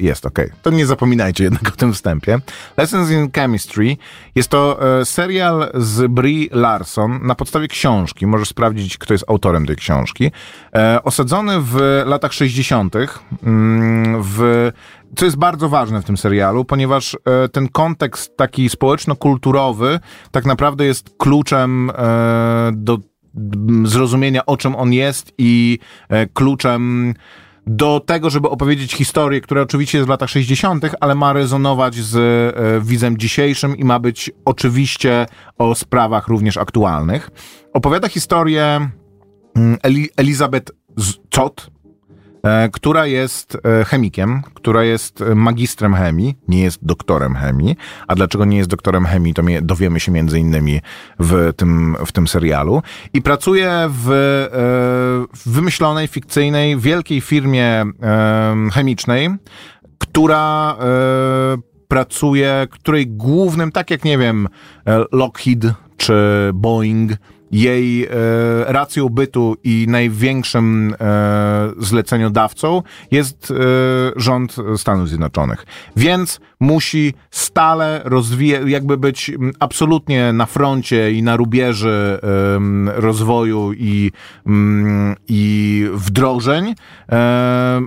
jest. 0.01 0.27
Okay. 0.27 0.51
To 0.63 0.71
nie 0.71 0.87
zapominajcie 0.87 1.45
jednak 1.45 1.69
o 1.69 1.77
tym 1.77 1.93
wstępie. 1.93 2.39
Lessons 2.77 3.11
in 3.11 3.31
Chemistry 3.35 3.97
jest 4.35 4.49
to 4.49 4.79
serial 5.05 5.71
z 5.75 6.13
Brie 6.13 6.49
Larson 6.51 7.21
na 7.23 7.35
podstawie 7.35 7.69
książki. 7.69 8.27
Możesz 8.27 8.49
sprawdzić, 8.49 8.99
kto 8.99 9.15
jest 9.15 9.25
autorem 9.29 9.67
tej 9.67 9.77
książki. 9.77 10.31
Osadzony 11.05 11.61
w 11.61 12.03
latach 12.07 12.33
60. 12.33 12.95
Mm, 13.43 14.23
w 14.23 14.71
co 15.17 15.25
jest 15.25 15.37
bardzo 15.37 15.69
ważne 15.69 16.03
w 16.03 16.05
tym 16.05 16.17
serialu, 16.17 16.65
ponieważ 16.65 17.17
e, 17.25 17.49
ten 17.49 17.69
kontekst 17.69 18.37
taki 18.37 18.69
społeczno-kulturowy 18.69 20.01
tak 20.31 20.45
naprawdę 20.45 20.85
jest 20.85 21.11
kluczem 21.19 21.91
e, 21.91 22.71
do 22.73 22.99
zrozumienia, 23.85 24.47
o 24.47 24.57
czym 24.57 24.77
on 24.77 24.93
jest 24.93 25.33
i 25.39 25.79
e, 26.09 26.27
kluczem 26.27 27.15
do 27.67 28.01
tego, 28.07 28.31
żeby 28.31 28.49
opowiedzieć 28.49 28.95
historię, 28.95 29.41
która 29.41 29.63
oczywiście 29.63 29.99
jest 29.99 30.07
w 30.07 30.11
latach 30.11 30.29
60., 30.29 30.85
ale 31.01 31.15
ma 31.15 31.33
rezonować 31.33 31.95
z 31.95 32.17
e, 32.17 32.81
widzem 32.81 33.19
dzisiejszym 33.19 33.77
i 33.77 33.85
ma 33.85 33.99
być 33.99 34.31
oczywiście 34.45 35.27
o 35.59 35.75
sprawach 35.75 36.29
również 36.29 36.57
aktualnych. 36.57 37.31
Opowiada 37.73 38.09
historię 38.09 38.91
mm, 39.57 39.79
Eli 39.83 40.09
Elizabeth 40.17 40.73
E, 40.97 41.84
która 42.73 43.07
jest 43.07 43.59
e, 43.81 43.85
chemikiem, 43.85 44.43
która 44.55 44.85
jest 44.85 45.25
magistrem 45.35 45.95
chemii, 45.95 46.37
nie 46.49 46.63
jest 46.63 46.79
doktorem 46.83 47.35
chemii. 47.35 47.77
A 48.09 48.15
dlaczego 48.15 48.45
nie 48.45 48.57
jest 48.57 48.71
doktorem 48.71 49.05
chemii, 49.05 49.35
to 49.35 49.43
dowiemy 49.63 50.01
się 50.01 50.13
między 50.13 50.39
innymi 50.41 50.81
w 51.19 51.53
tym, 51.57 51.97
w 52.07 52.13
tym 52.13 52.29
serialu. 52.29 52.83
I 53.13 53.23
pracuje 53.23 53.71
w, 53.89 54.11
e, 54.11 54.17
w 55.37 55.43
wymyślonej, 55.47 56.09
fikcyjnej, 56.09 56.79
wielkiej 56.79 57.21
firmie 57.21 57.85
chemicznej, 58.73 59.29
która 59.99 60.77
pracuje, 61.89 62.67
której 62.71 63.07
głównym, 63.07 63.73
tak 63.73 63.91
jak 63.91 64.05
nie 64.05 64.19
wiem, 64.19 64.49
Lockheed 65.13 65.65
czy 65.97 66.51
Boeing, 66.55 67.13
jej 67.51 68.05
e, 68.05 68.09
racją 68.67 69.09
bytu 69.09 69.57
i 69.65 69.87
największym 69.89 70.95
e, 71.01 71.71
zleceniodawcą 71.79 72.83
jest 73.11 73.51
e, 73.51 73.55
rząd 74.17 74.57
Stanów 74.77 75.09
Zjednoczonych. 75.09 75.67
Więc 75.97 76.41
musi 76.61 77.15
stale 77.31 78.01
rozwijać, 78.05 78.63
jakby 78.67 78.97
być 78.97 79.33
absolutnie 79.59 80.33
na 80.33 80.47
froncie 80.47 81.13
i 81.13 81.23
na 81.23 81.37
rubieży 81.37 82.21
e, 82.23 83.01
rozwoju 83.01 83.73
i, 83.73 84.11
i 85.29 85.87
wdrożeń, 85.93 86.75
e, 87.13 87.81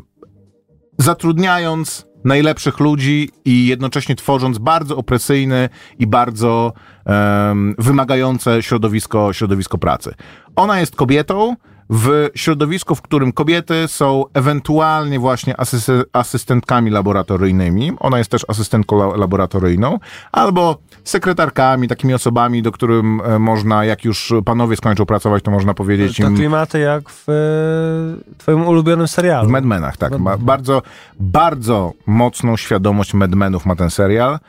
zatrudniając 0.98 2.07
najlepszych 2.28 2.80
ludzi 2.80 3.30
i 3.46 3.68
jednocześnie 3.68 4.16
tworząc 4.16 4.58
bardzo 4.58 4.98
opresyjny 4.98 5.70
i 6.00 6.08
bardzo 6.08 6.74
um, 7.06 7.76
wymagające 7.78 8.64
środowisko, 8.64 9.34
środowisko 9.34 9.78
pracy. 9.78 10.14
Ona 10.56 10.80
jest 10.80 10.96
kobietą, 10.96 11.56
w 11.90 12.30
środowisku, 12.36 12.96
w 12.96 13.02
którym 13.02 13.32
kobiety 13.32 13.88
są 13.88 14.26
ewentualnie 14.34 15.20
właśnie 15.20 15.60
asy 15.60 16.04
asystentkami 16.14 16.92
laboratoryjnymi, 16.92 17.92
ona 18.00 18.18
jest 18.18 18.32
też 18.32 18.46
asystentką 18.48 19.18
laboratoryjną, 19.18 20.00
albo 20.32 20.78
sekretarkami, 21.04 21.88
takimi 21.88 22.14
osobami, 22.14 22.62
do 22.62 22.72
którym 22.72 23.22
e, 23.26 23.40
można, 23.40 23.86
jak 23.86 24.06
już 24.06 24.34
panowie 24.46 24.76
skończą 24.76 25.06
pracować, 25.06 25.44
to 25.44 25.52
można 25.52 25.74
powiedzieć 25.74 26.20
im... 26.20 26.26
To 26.26 26.36
klimaty 26.36 26.80
jak 26.80 27.10
w 27.10 27.30
e, 27.30 28.36
twoim 28.38 28.68
ulubionym 28.68 29.08
serialu. 29.08 29.48
W 29.50 29.52
Madmenach, 29.52 29.98
tak. 29.98 30.20
Ma 30.20 30.38
bardzo, 30.38 30.82
bardzo 31.20 31.94
mocną 32.06 32.58
świadomość 32.58 33.14
Madmenów 33.14 33.66
ma 33.66 33.76
ten 33.76 33.90
serial. 33.90 34.40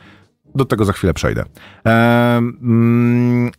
Do 0.55 0.65
tego 0.65 0.85
za 0.85 0.93
chwilę 0.93 1.15
przejdę. 1.15 1.45
Eee, 1.85 3.51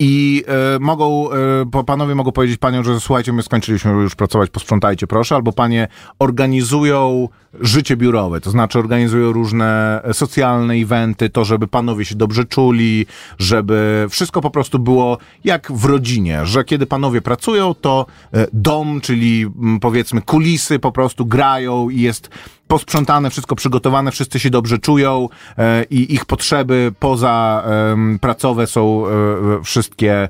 i 0.00 0.44
e, 0.46 0.78
mogą, 0.78 1.30
e, 1.76 1.84
panowie 1.86 2.14
mogą 2.14 2.32
powiedzieć 2.32 2.58
paniom, 2.58 2.84
że 2.84 3.00
słuchajcie, 3.00 3.32
my 3.32 3.42
skończyliśmy 3.42 3.92
już 3.92 4.14
pracować, 4.14 4.50
posprzątajcie 4.50 5.06
proszę, 5.06 5.34
albo 5.34 5.52
panie 5.52 5.88
organizują 6.18 7.28
życie 7.60 7.96
biurowe, 7.96 8.40
to 8.40 8.50
znaczy 8.50 8.78
organizują 8.78 9.32
różne 9.32 10.00
socjalne 10.12 10.74
eventy, 10.74 11.30
to 11.30 11.44
żeby 11.44 11.66
panowie 11.66 12.04
się 12.04 12.14
dobrze 12.14 12.44
czuli, 12.44 13.06
żeby 13.38 14.06
wszystko 14.10 14.40
po 14.40 14.50
prostu 14.50 14.78
było 14.78 15.18
jak 15.44 15.72
w 15.72 15.84
rodzinie, 15.84 16.46
że 16.46 16.64
kiedy 16.64 16.86
panowie 16.86 17.22
pracują, 17.22 17.74
to 17.74 18.06
e, 18.32 18.46
dom, 18.52 19.00
czyli 19.00 19.46
powiedzmy 19.80 20.22
kulisy 20.22 20.78
po 20.78 20.92
prostu 20.92 21.26
grają 21.26 21.90
i 21.90 22.00
jest 22.00 22.30
posprzątane, 22.70 23.30
wszystko 23.30 23.56
przygotowane, 23.56 24.10
wszyscy 24.10 24.40
się 24.40 24.50
dobrze 24.50 24.78
czują 24.78 25.28
e, 25.58 25.84
i 25.84 26.14
ich 26.14 26.24
potrzeby 26.24 26.92
poza 26.98 27.64
e, 27.66 28.18
pracowe 28.18 28.66
są 28.66 29.06
e, 29.06 29.10
wszystkie 29.64 30.28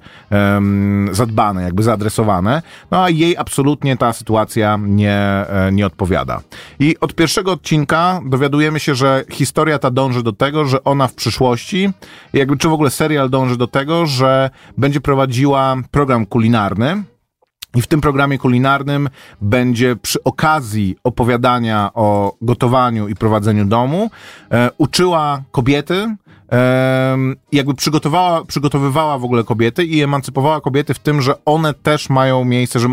zadbane, 1.12 1.62
jakby 1.62 1.82
zaadresowane. 1.82 2.62
No 2.90 3.04
a 3.04 3.10
jej 3.10 3.36
absolutnie 3.36 3.96
ta 3.96 4.12
sytuacja 4.12 4.78
nie, 4.82 5.16
e, 5.16 5.70
nie 5.72 5.86
odpowiada. 5.86 6.40
I 6.78 6.96
od 7.00 7.14
pierwszego 7.14 7.52
odcinka 7.52 8.20
dowiadujemy 8.26 8.80
się, 8.80 8.94
że 8.94 9.24
historia 9.30 9.78
ta 9.78 9.90
dąży 9.90 10.22
do 10.22 10.32
tego, 10.32 10.64
że 10.64 10.84
ona 10.84 11.08
w 11.08 11.14
przyszłości, 11.14 11.90
jakby 12.32 12.56
czy 12.56 12.68
w 12.68 12.72
ogóle 12.72 12.90
serial 12.90 13.30
dąży 13.30 13.56
do 13.56 13.66
tego, 13.66 14.06
że 14.06 14.50
będzie 14.78 15.00
prowadziła 15.00 15.76
program 15.90 16.26
kulinarny, 16.26 17.02
i 17.74 17.82
w 17.82 17.86
tym 17.86 18.00
programie 18.00 18.38
kulinarnym 18.38 19.08
będzie 19.40 19.96
przy 19.96 20.24
okazji 20.24 20.96
opowiadania 21.04 21.90
o 21.94 22.36
gotowaniu 22.42 23.08
i 23.08 23.14
prowadzeniu 23.14 23.64
domu 23.64 24.10
e, 24.50 24.70
uczyła 24.78 25.42
kobiety, 25.50 26.16
e, 26.52 27.16
jakby 27.52 27.74
przygotowała, 27.74 28.44
przygotowywała 28.44 29.18
w 29.18 29.24
ogóle 29.24 29.44
kobiety 29.44 29.84
i 29.84 30.02
emancypowała 30.02 30.60
kobiety 30.60 30.94
w 30.94 30.98
tym, 30.98 31.22
że 31.22 31.44
one 31.44 31.74
też 31.74 32.10
mają 32.10 32.44
miejsce, 32.44 32.80
że, 32.80 32.88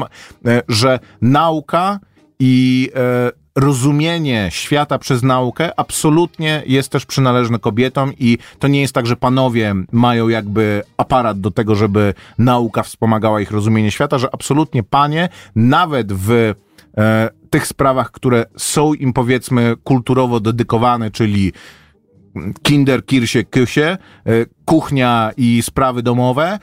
e, 0.45 0.61
że 0.67 0.99
nauka 1.21 1.99
i 2.39 2.89
e, 2.95 3.31
rozumienie 3.57 4.47
świata 4.51 4.99
przez 4.99 5.23
naukę 5.23 5.79
absolutnie 5.79 6.63
jest 6.65 6.91
też 6.91 7.05
przynależne 7.05 7.59
kobietom 7.59 8.13
i 8.19 8.37
to 8.59 8.67
nie 8.67 8.81
jest 8.81 8.93
tak, 8.93 9.05
że 9.05 9.15
panowie 9.15 9.75
mają 9.91 10.27
jakby 10.27 10.83
aparat 10.97 11.39
do 11.39 11.51
tego, 11.51 11.75
żeby 11.75 12.13
nauka 12.37 12.83
wspomagała 12.83 13.41
ich 13.41 13.51
rozumienie 13.51 13.91
świata, 13.91 14.17
że 14.17 14.33
absolutnie 14.33 14.83
panie 14.83 15.29
nawet 15.55 16.13
w 16.13 16.53
e, 16.97 17.29
tych 17.49 17.67
sprawach, 17.67 18.11
które 18.11 18.45
są 18.57 18.93
im 18.93 19.13
powiedzmy 19.13 19.75
kulturowo 19.83 20.39
dedykowane, 20.39 21.11
czyli 21.11 21.53
Kinder, 22.63 23.05
Kirsie, 23.05 23.43
Kysie, 23.43 23.81
e, 23.81 23.97
kuchnia 24.65 25.31
i 25.37 25.61
sprawy 25.61 26.03
domowe. 26.03 26.59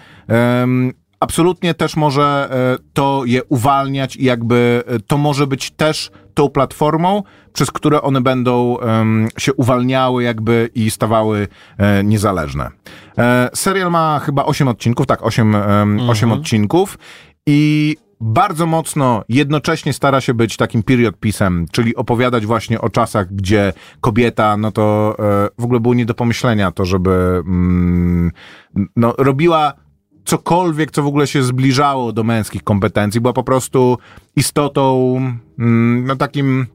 Absolutnie 1.24 1.74
też 1.74 1.96
może 1.96 2.48
e, 2.50 2.84
to 2.92 3.22
je 3.26 3.44
uwalniać 3.44 4.16
i 4.16 4.24
jakby 4.24 4.82
e, 4.86 5.00
to 5.00 5.18
może 5.18 5.46
być 5.46 5.70
też 5.70 6.10
tą 6.34 6.48
platformą, 6.48 7.22
przez 7.52 7.70
które 7.70 8.02
one 8.02 8.20
będą 8.20 8.76
się 9.38 9.52
uwalniały 9.54 10.22
jakby 10.22 10.70
i 10.74 10.90
stawały 10.90 11.48
e, 11.78 12.04
niezależne. 12.04 12.70
E, 13.18 13.50
serial 13.54 13.90
ma 13.90 14.20
chyba 14.24 14.44
8 14.44 14.68
odcinków, 14.68 15.06
tak, 15.06 15.22
8, 15.22 15.54
em, 15.54 16.10
8 16.10 16.32
odcinków 16.32 16.98
i 17.46 17.96
bardzo 18.20 18.66
mocno 18.66 19.24
jednocześnie 19.28 19.92
stara 19.92 20.20
się 20.20 20.34
być 20.34 20.56
takim 20.56 20.82
period 20.82 21.20
pisem, 21.20 21.66
czyli 21.72 21.96
opowiadać 21.96 22.46
właśnie 22.46 22.80
o 22.80 22.88
czasach, 22.88 23.34
gdzie 23.34 23.72
kobieta, 24.00 24.56
no 24.56 24.72
to 24.72 25.16
e, 25.18 25.48
w 25.58 25.64
ogóle 25.64 25.80
było 25.80 25.94
nie 25.94 26.06
do 26.06 26.14
pomyślenia 26.14 26.70
to, 26.72 26.84
żeby 26.84 27.42
mm, 27.46 28.30
no, 28.96 29.14
robiła 29.18 29.83
cokolwiek, 30.24 30.90
co 30.90 31.02
w 31.02 31.06
ogóle 31.06 31.26
się 31.26 31.42
zbliżało 31.42 32.12
do 32.12 32.24
męskich 32.24 32.62
kompetencji, 32.64 33.20
była 33.20 33.32
po 33.32 33.44
prostu 33.44 33.98
istotą, 34.36 35.16
mm, 35.58 36.04
no 36.06 36.16
takim 36.16 36.66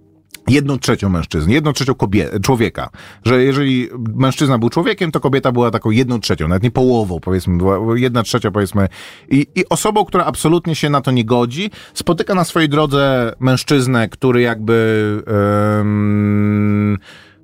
jedną 0.47 0.77
trzecią 0.77 1.09
mężczyzny, 1.09 1.53
jedną 1.53 1.73
trzecią 1.73 1.93
kobie- 1.93 2.41
człowieka. 2.41 2.89
Że 3.25 3.43
jeżeli 3.43 3.89
mężczyzna 4.15 4.57
był 4.57 4.69
człowiekiem, 4.69 5.11
to 5.11 5.19
kobieta 5.19 5.51
była 5.51 5.71
taką 5.71 5.89
jedną 5.91 6.19
trzecią, 6.19 6.47
nawet 6.47 6.63
nie 6.63 6.71
połową, 6.71 7.19
powiedzmy, 7.19 7.57
była 7.57 7.97
jedna 7.97 8.23
trzecia, 8.23 8.51
powiedzmy. 8.51 8.87
I, 9.29 9.47
i 9.55 9.69
osobą, 9.69 10.05
która 10.05 10.25
absolutnie 10.25 10.75
się 10.75 10.89
na 10.89 11.01
to 11.01 11.11
nie 11.11 11.25
godzi, 11.25 11.71
spotyka 11.93 12.35
na 12.35 12.43
swojej 12.43 12.69
drodze 12.69 13.33
mężczyznę, 13.39 14.09
który 14.09 14.41
jakby... 14.41 15.23
em, 15.79 16.97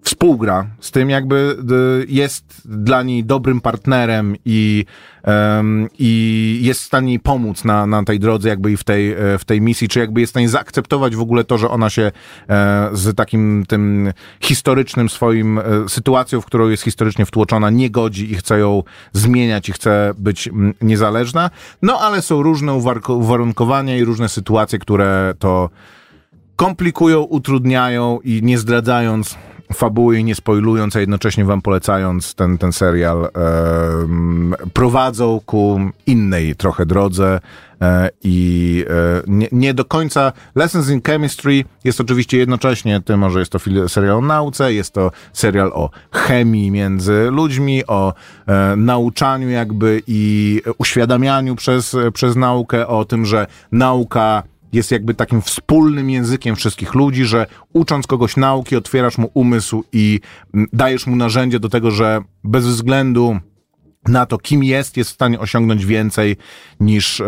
współgra 0.06 0.66
z 0.80 0.92
tym, 0.92 1.10
jakby 1.10 1.58
y, 2.04 2.06
jest 2.10 2.62
dla 2.66 3.04
niej 3.04 3.24
dobrym 3.24 3.62
partnerem 3.62 4.36
i, 4.46 4.86
em, 5.24 5.88
i 6.00 6.60
jest 6.62 6.82
w 6.82 6.84
stanie 6.84 7.10
jej 7.10 7.20
pomóc 7.20 7.64
na, 7.64 7.86
na 7.86 8.04
tej 8.04 8.20
drodze, 8.20 8.50
jakby 8.50 8.72
i 8.72 8.78
w 8.78 8.84
tej, 8.84 9.12
e, 9.12 9.38
w 9.38 9.46
tej 9.46 9.62
misji, 9.62 9.88
czy 9.88 10.00
jakby 10.00 10.22
jest 10.22 10.32
w 10.32 10.34
stanie 10.34 10.50
zaakceptować 10.50 11.16
w 11.16 11.22
ogóle 11.22 11.44
to, 11.44 11.58
że 11.58 11.70
ona 11.70 11.90
się 11.90 12.12
e, 12.50 12.90
z 12.94 13.16
takim 13.16 13.66
tym 13.68 14.14
historycznym 14.42 15.10
swoim 15.10 15.60
e, 15.60 15.64
sytuacją, 15.88 16.42
w 16.42 16.46
którą 16.46 16.70
jest 16.70 16.84
historycznie 16.84 17.26
wtłoczona, 17.26 17.70
nie 17.70 17.90
godzi 17.90 18.32
i 18.32 18.36
chce 18.36 18.60
ją 18.60 18.84
zmieniać 19.14 19.70
i 19.70 19.74
chce 19.74 20.14
być 20.18 20.50
niezależna. 20.82 21.50
No 21.82 22.00
ale 22.00 22.22
są 22.22 22.44
różne 22.44 22.74
uwarunkowania 23.08 23.98
i 23.98 24.04
różne 24.04 24.30
sytuacje, 24.30 24.80
które 24.80 25.34
to 25.40 25.70
komplikują, 26.56 27.22
utrudniają 27.22 28.20
i 28.24 28.40
nie 28.44 28.58
zdradzając 28.58 29.38
fabuły 29.74 30.24
nie 30.24 30.36
spoilując, 30.36 30.96
a 30.96 31.00
jednocześnie 31.00 31.46
wam 31.46 31.62
polecając 31.62 32.36
ten, 32.36 32.58
ten 32.58 32.72
serial, 32.72 33.30
em, 33.34 34.56
prowadzą 34.74 35.42
ku 35.46 35.80
innej 36.06 36.56
trochę 36.56 36.86
drodze 36.86 37.40
e, 37.82 38.10
i 38.24 38.86
e, 38.90 39.22
nie, 39.28 39.48
nie 39.52 39.74
do 39.74 39.86
końca. 39.86 40.32
Lessons 40.56 40.90
in 40.90 41.02
Chemistry 41.02 41.64
jest 41.84 42.02
oczywiście 42.02 42.38
jednocześnie 42.38 43.02
tym, 43.02 43.30
że 43.30 43.40
jest 43.40 43.52
to 43.52 43.60
serial 43.88 44.18
o 44.18 44.22
nauce, 44.22 44.74
jest 44.74 44.94
to 44.94 45.12
serial 45.34 45.72
o 45.74 45.90
chemii 46.12 46.72
między 46.72 47.28
ludźmi, 47.32 47.88
o 47.88 48.14
e, 48.48 48.76
nauczaniu 48.76 49.50
jakby 49.50 50.02
i 50.08 50.62
uświadamianiu 50.78 51.56
przez, 51.56 51.96
przez 52.14 52.36
naukę, 52.36 52.88
o 52.88 53.06
tym, 53.06 53.26
że 53.26 53.48
nauka 53.72 54.44
jest 54.74 54.92
jakby 54.92 55.14
takim 55.14 55.42
wspólnym 55.42 56.10
językiem 56.10 56.56
wszystkich 56.56 56.94
ludzi, 56.94 57.26
że 57.26 57.48
ucząc 57.74 58.08
kogoś 58.08 58.38
nauki, 58.38 58.76
otwierasz 58.76 59.18
mu 59.18 59.32
umysł 59.34 59.84
i 59.94 60.20
mm, 60.54 60.68
dajesz 60.74 61.08
mu 61.08 61.16
narzędzie 61.16 61.60
do 61.60 61.70
tego, 61.70 61.92
że 61.92 62.22
bez 62.44 62.66
względu 62.66 63.40
na 64.08 64.26
to, 64.26 64.38
kim 64.38 64.64
jest, 64.64 64.98
jest 64.98 65.10
w 65.10 65.14
stanie 65.14 65.40
osiągnąć 65.40 65.86
więcej 65.86 66.38
niż 66.80 67.22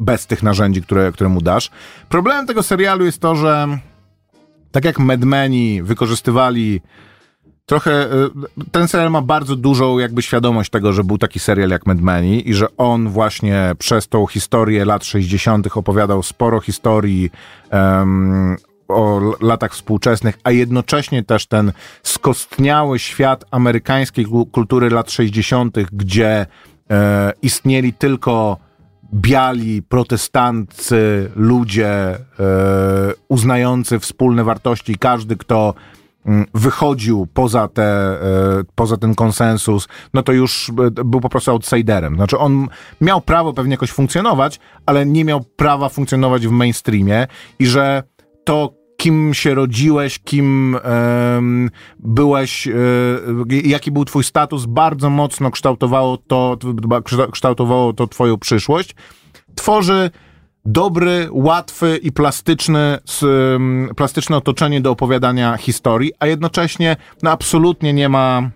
bez 0.00 0.26
tych 0.26 0.42
narzędzi, 0.42 0.82
które, 0.82 1.12
które 1.12 1.30
mu 1.30 1.40
dasz. 1.40 1.70
Problemem 2.08 2.46
tego 2.46 2.62
serialu 2.62 3.04
jest 3.04 3.20
to, 3.20 3.36
że 3.36 3.78
tak 4.70 4.84
jak 4.84 4.98
Mad 4.98 5.24
Meni 5.24 5.82
wykorzystywali 5.82 6.80
trochę, 7.66 8.12
y, 8.12 8.30
ten 8.72 8.88
serial 8.88 9.10
ma 9.10 9.22
bardzo 9.22 9.56
dużą 9.56 9.98
jakby 9.98 10.22
świadomość 10.22 10.70
tego, 10.70 10.92
że 10.92 11.04
był 11.04 11.18
taki 11.18 11.38
serial 11.38 11.70
jak 11.70 11.86
Mad 11.86 12.00
Meni 12.00 12.48
i 12.48 12.54
że 12.54 12.66
on 12.76 13.08
właśnie 13.08 13.72
przez 13.78 14.08
tą 14.08 14.26
historię 14.26 14.84
lat 14.84 15.04
60. 15.04 15.76
opowiadał 15.76 16.22
sporo 16.22 16.60
historii 16.60 17.30
em, 17.70 18.56
o 18.88 19.20
latach 19.40 19.72
współczesnych, 19.72 20.38
a 20.44 20.50
jednocześnie 20.50 21.24
też 21.24 21.46
ten 21.46 21.72
skostniały 22.02 22.98
świat 22.98 23.44
amerykańskiej 23.50 24.24
ku- 24.24 24.46
kultury 24.46 24.90
lat 24.90 25.10
60., 25.10 25.76
gdzie 25.92 26.46
e, 26.90 27.32
istnieli 27.42 27.92
tylko 27.92 28.56
biali, 29.14 29.82
protestancy, 29.82 31.30
ludzie 31.36 31.88
e, 31.90 32.18
uznający 33.28 33.98
wspólne 33.98 34.44
wartości. 34.44 34.96
Każdy, 34.98 35.36
kto 35.36 35.74
wychodził 36.54 37.26
poza, 37.34 37.68
te, 37.68 37.82
e, 37.82 38.64
poza 38.74 38.96
ten 38.96 39.14
konsensus, 39.14 39.88
no 40.14 40.22
to 40.22 40.32
już 40.32 40.70
e, 40.98 41.04
był 41.04 41.20
po 41.20 41.28
prostu 41.28 41.50
outsiderem. 41.50 42.14
Znaczy 42.14 42.38
on 42.38 42.68
miał 43.00 43.20
prawo 43.20 43.52
pewnie 43.52 43.70
jakoś 43.72 43.90
funkcjonować, 43.90 44.60
ale 44.86 45.06
nie 45.06 45.24
miał 45.24 45.40
prawa 45.40 45.88
funkcjonować 45.88 46.46
w 46.46 46.50
mainstreamie 46.50 47.26
i 47.58 47.66
że 47.66 48.02
to 48.44 48.74
kim 48.96 49.34
się 49.34 49.54
rodziłeś, 49.54 50.18
kim 50.18 50.76
em, 50.82 51.70
byłeś, 51.98 52.68
e, 52.68 52.72
jaki 53.64 53.90
był 53.90 54.04
twój 54.04 54.24
status, 54.24 54.66
bardzo 54.66 55.10
mocno 55.10 55.50
kształtowało 55.50 56.16
to, 56.16 56.56
kształ- 57.04 57.30
kształtowało 57.30 57.92
to 57.92 58.06
twoją 58.06 58.38
przyszłość. 58.38 58.94
Tworzy 59.54 60.10
dobry, 60.64 61.28
łatwy 61.30 61.96
i 61.96 62.12
plastyczny, 62.12 62.98
plastyczne 63.96 64.36
otoczenie 64.36 64.80
do 64.80 64.90
opowiadania 64.90 65.56
historii, 65.56 66.12
a 66.18 66.26
jednocześnie 66.26 66.96
no, 67.22 67.30
absolutnie 67.30 67.92
nie 67.92 68.08
ma 68.08 68.50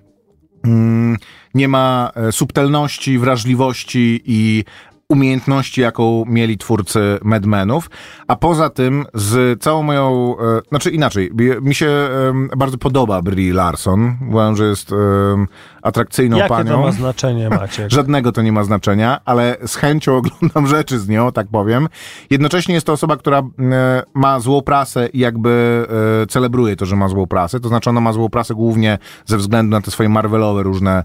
mm, 0.65 1.17
nie 1.55 1.69
ma 1.69 2.11
e, 2.15 2.33
subtelności, 2.33 3.19
wrażliwości 3.19 4.23
i 4.25 4.65
umiejętności, 5.09 5.81
jaką 5.81 6.25
mieli 6.27 6.59
twórcy 6.59 7.19
Mad 7.23 7.47
Menów, 7.47 7.91
a 8.29 8.37
poza 8.37 8.71
tym 8.71 9.05
z 9.15 9.63
całą 9.63 9.83
moją, 9.83 10.37
e, 10.39 10.61
znaczy 10.69 10.91
inaczej, 10.91 11.31
mi- 11.63 11.75
się 11.75 11.87
em, 12.29 12.49
bardzo 12.57 12.79
podoba 12.79 13.23
Brie 13.23 13.53
Larson, 13.55 14.17
uważam, 14.31 14.57
że 14.57 14.65
jest 14.65 14.93
em, 14.93 15.47
atrakcyjną 15.83 16.37
Jakie 16.37 16.49
panią. 16.49 16.71
to 16.73 16.81
ma 16.81 16.93
znaczenie, 16.93 17.49
Maciek? 17.61 17.91
Żadnego 17.91 18.33
to 18.33 18.43
nie 18.43 18.53
ma 18.53 18.65
znaczenia, 18.65 19.21
ale 19.25 19.57
z 19.67 19.77
chęcią 19.77 20.17
oglądam 20.27 20.67
rzeczy 20.67 20.99
z 20.99 21.09
nią, 21.09 21.33
tak 21.33 21.47
powiem. 21.53 21.89
Jednocześnie 22.31 22.75
jest 22.75 22.87
to 22.87 22.93
osoba, 22.93 23.17
która 23.17 23.39
e, 23.39 24.03
ma 24.15 24.41
złą 24.41 24.63
prasę 24.63 25.09
i 25.13 25.19
jakby 25.19 25.87
e, 26.23 26.27
celebruje 26.27 26.77
to, 26.77 26.87
że 26.87 26.97
ma 26.97 27.09
złą 27.09 27.27
prasę. 27.27 27.61
To 27.61 27.69
znaczy 27.69 27.91
ona 27.91 28.01
ma 28.01 28.13
złą 28.13 28.29
prasę 28.29 28.55
głównie 28.55 28.99
ze 29.27 29.37
względu 29.37 29.71
na 29.71 29.81
te 29.81 29.91
swoje 29.91 30.09
Marvelowe 30.09 30.63
różne 30.63 31.05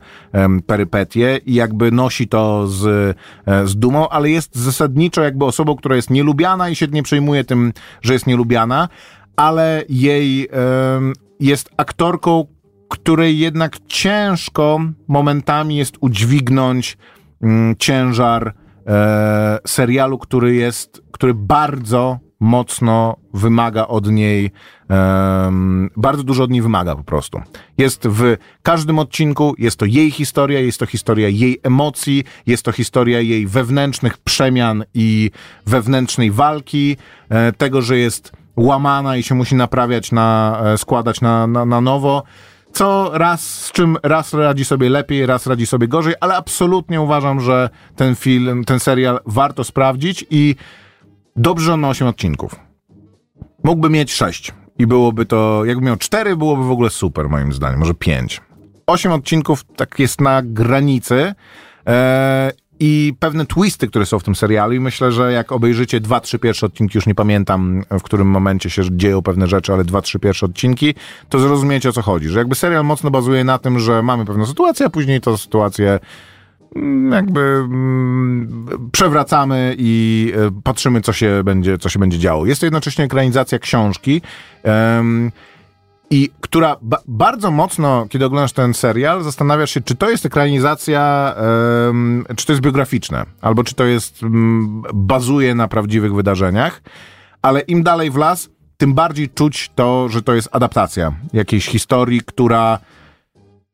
perypetie 0.68 1.40
i 1.46 1.54
jakby 1.54 1.92
nosi 1.92 2.28
to 2.28 2.68
z, 2.68 2.86
e, 3.48 3.68
z 3.68 3.76
dumą, 3.76 3.91
ale 4.10 4.30
jest 4.30 4.56
zasadniczo 4.56 5.22
jakby 5.22 5.46
osobą, 5.46 5.76
która 5.76 5.96
jest 5.96 6.10
nielubiana 6.10 6.70
i 6.70 6.76
się 6.76 6.88
nie 6.88 7.04
przejmuje 7.04 7.44
tym, 7.44 7.74
że 8.02 8.14
jest 8.14 8.28
nielubiana, 8.28 8.90
ale 9.36 9.84
jej 9.90 10.48
em, 10.52 11.14
jest 11.40 11.70
aktorką, 11.78 12.46
której 12.90 13.40
jednak 13.40 13.78
ciężko 13.88 14.80
momentami 15.08 15.76
jest 15.76 15.98
udźwignąć 16.00 16.98
mm, 17.42 17.76
ciężar 17.80 18.54
e, 18.88 19.60
serialu, 19.68 20.18
który 20.18 20.56
jest, 20.56 21.02
który 21.12 21.34
bardzo 21.34 22.20
mocno 22.42 23.16
wymaga 23.34 23.88
od 23.88 24.12
niej, 24.12 24.52
em, 24.90 25.90
bardzo 25.98 26.24
dużo 26.24 26.44
od 26.44 26.52
niej 26.52 26.62
wymaga 26.62 26.96
po 26.96 27.04
prostu. 27.04 27.42
Jest 27.78 28.08
w 28.08 28.38
każdym 28.64 29.00
odcinku, 29.00 29.56
jest 29.58 29.78
to 29.78 29.86
jej 29.86 30.12
historia, 30.12 30.60
jest 30.60 30.80
to 30.80 30.86
historia 30.86 31.30
jej 31.30 31.60
emocji, 31.64 32.24
jest 32.46 32.64
to 32.64 32.72
historia 32.72 33.20
jej 33.20 33.48
wewnętrznych 33.48 34.18
przemian 34.18 34.84
i 34.94 35.32
wewnętrznej 35.66 36.32
walki, 36.32 36.98
e, 37.30 37.52
tego, 37.52 37.82
że 37.82 37.98
jest 37.98 38.32
łamana 38.56 39.18
i 39.18 39.24
się 39.24 39.36
musi 39.36 39.56
naprawiać 39.56 40.12
na, 40.12 40.60
e, 40.66 40.78
składać 40.78 41.22
na, 41.22 41.48
na, 41.48 41.66
na 41.66 41.82
nowo 41.82 42.24
co 42.74 43.12
raz, 43.14 43.66
z 43.66 43.72
czym 43.72 43.98
raz 44.04 44.34
radzi 44.34 44.66
sobie 44.66 44.90
lepiej, 44.90 45.26
raz 45.26 45.48
radzi 45.48 45.66
sobie 45.66 45.88
gorzej, 45.88 46.14
ale 46.20 46.36
absolutnie 46.36 47.02
uważam, 47.02 47.42
że 47.42 47.70
ten 47.96 48.16
film, 48.16 48.64
ten 48.66 48.80
serial 48.80 49.20
warto 49.26 49.64
sprawdzić 49.64 50.26
i 50.30 50.56
dobrze, 51.36 51.66
że 51.66 51.74
on 51.74 51.80
ma 51.80 51.90
8 51.90 52.08
odcinków. 52.08 52.56
Mógłby 53.64 53.90
mieć 53.90 54.14
6 54.14 54.54
i 54.80 54.88
byłoby 54.88 55.26
to, 55.26 55.66
jakby 55.66 55.86
miał 55.86 55.98
4, 55.98 56.36
byłoby 56.36 56.64
w 56.64 56.72
ogóle 56.72 56.90
super 56.90 57.30
moim 57.30 57.54
zdaniem, 57.54 57.80
może 57.80 57.94
5. 57.94 58.42
8 58.88 59.12
odcinków 59.12 59.64
tak 59.76 60.00
jest 60.00 60.22
na 60.22 60.42
granicy. 60.44 61.34
E, 61.88 62.52
i 62.84 63.14
pewne 63.20 63.46
twisty, 63.46 63.88
które 63.88 64.06
są 64.06 64.20
w 64.20 64.24
tym 64.24 64.36
serialu. 64.36 64.74
I 64.74 64.80
myślę, 64.80 65.12
że 65.12 65.34
jak 65.34 65.52
obejrzycie 65.52 66.00
dwa, 66.00 66.20
trzy 66.20 66.40
pierwsze 66.40 66.66
odcinki, 66.66 66.98
już 66.98 67.06
nie 67.08 67.16
pamiętam 67.16 67.84
w 67.90 68.02
którym 68.02 68.28
momencie 68.28 68.70
się 68.70 68.84
dzieją 68.92 69.22
pewne 69.22 69.48
rzeczy, 69.48 69.74
ale 69.74 69.84
dwa, 69.84 70.02
trzy 70.02 70.20
pierwsze 70.20 70.46
odcinki, 70.46 70.96
to 71.30 71.40
zrozumiecie 71.40 71.90
o 71.90 71.92
co 71.92 72.02
chodzi, 72.02 72.30
że 72.30 72.40
jakby 72.40 72.56
serial 72.56 72.86
mocno 72.86 73.12
bazuje 73.12 73.44
na 73.44 73.58
tym, 73.58 73.80
że 73.80 74.04
mamy 74.04 74.26
pewną 74.26 74.46
sytuację, 74.46 74.86
a 74.86 74.90
później 74.90 75.22
to 75.22 75.38
sytuację 75.38 76.00
jakby 77.12 77.40
mm, 77.40 78.68
przewracamy 78.92 79.76
i 79.78 80.34
e, 80.36 80.62
patrzymy, 80.64 81.02
co 81.02 81.14
się 81.14 81.42
będzie, 81.44 81.78
co 81.78 81.90
się 81.90 82.00
będzie 82.00 82.20
działo. 82.20 82.46
Jest 82.46 82.62
to 82.62 82.66
jednocześnie 82.66 83.06
ekranizacja 83.06 83.60
książki, 83.60 84.22
um, 84.64 85.32
i 86.10 86.30
która 86.42 86.76
ba 86.82 86.98
bardzo 87.08 87.52
mocno, 87.52 88.06
kiedy 88.10 88.26
oglądasz 88.26 88.54
ten 88.54 88.74
serial, 88.74 89.24
zastanawiasz 89.24 89.72
się, 89.72 89.82
czy 89.82 89.96
to 89.96 90.10
jest 90.10 90.26
ekranizacja, 90.26 91.36
um, 91.88 92.26
czy 92.36 92.46
to 92.46 92.54
jest 92.54 92.64
biograficzne, 92.64 93.26
albo 93.42 93.64
czy 93.64 93.76
to 93.76 93.86
jest, 93.86 94.24
um, 94.24 94.84
bazuje 94.94 95.56
na 95.56 95.68
prawdziwych 95.68 96.14
wydarzeniach, 96.14 96.82
ale 97.42 97.60
im 97.60 97.84
dalej 97.84 98.12
w 98.12 98.16
las, 98.16 98.50
tym 98.78 98.94
bardziej 98.94 99.30
czuć 99.30 99.72
to, 99.76 100.10
że 100.10 100.22
to 100.22 100.34
jest 100.34 100.50
adaptacja 100.52 101.14
jakiejś 101.34 101.66
historii, 101.66 102.22
która 102.26 102.80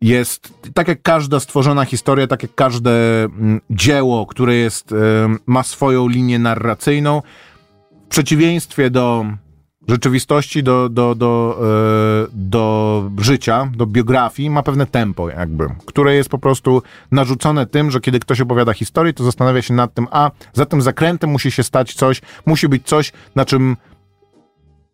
jest, 0.01 0.53
tak 0.73 0.87
jak 0.87 1.01
każda 1.01 1.39
stworzona 1.39 1.85
historia, 1.85 2.27
tak 2.27 2.43
jak 2.43 2.55
każde 2.55 2.91
um, 3.39 3.61
dzieło, 3.69 4.25
które 4.25 4.55
jest, 4.55 4.93
ma 5.45 5.63
swoją 5.63 6.07
linię 6.07 6.39
narracyjną, 6.39 7.21
w 8.05 8.09
przeciwieństwie 8.09 8.89
do 8.89 9.25
rzeczywistości, 9.87 10.63
do, 10.63 10.89
do, 10.89 11.15
do, 11.15 11.59
e, 11.61 12.27
do 12.33 13.03
życia, 13.19 13.71
do 13.75 13.85
biografii 13.85 14.49
ma 14.49 14.63
pewne 14.63 14.85
tempo 14.85 15.29
jakby, 15.29 15.69
które 15.85 16.15
jest 16.15 16.29
po 16.29 16.39
prostu 16.39 16.81
narzucone 17.11 17.65
tym, 17.65 17.91
że 17.91 17.99
kiedy 17.99 18.19
ktoś 18.19 18.41
opowiada 18.41 18.73
historię, 18.73 19.13
to 19.13 19.23
zastanawia 19.23 19.61
się 19.61 19.73
nad 19.73 19.93
tym, 19.93 20.07
a 20.11 20.31
za 20.53 20.65
tym 20.65 20.81
zakrętem 20.81 21.29
musi 21.29 21.51
się 21.51 21.63
stać 21.63 21.93
coś, 21.93 22.21
musi 22.45 22.69
być 22.69 22.85
coś, 22.85 23.11
na 23.35 23.45
czym 23.45 23.77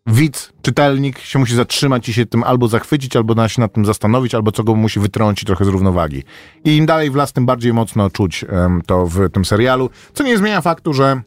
widz, 0.06 0.52
czytelnik 0.62 1.18
się 1.18 1.38
musi 1.38 1.54
zatrzymać 1.54 2.08
i 2.08 2.12
się 2.12 2.26
tym 2.26 2.44
albo 2.44 2.68
zachwycić, 2.68 3.16
albo 3.16 3.48
się 3.48 3.60
nad 3.60 3.72
tym 3.72 3.84
zastanowić, 3.84 4.34
albo 4.34 4.52
co 4.52 4.64
go 4.64 4.74
musi 4.74 5.00
wytrącić 5.00 5.46
trochę 5.46 5.64
z 5.64 5.68
równowagi. 5.68 6.22
I 6.64 6.76
im 6.76 6.86
dalej 6.86 7.10
w 7.10 7.14
las, 7.14 7.32
tym 7.32 7.46
bardziej 7.46 7.72
mocno 7.72 8.10
czuć 8.10 8.44
um, 8.44 8.82
to 8.86 9.06
w 9.06 9.30
tym 9.30 9.44
serialu, 9.44 9.90
co 10.14 10.24
nie 10.24 10.38
zmienia 10.38 10.60
faktu, 10.60 10.92
że 10.92 11.22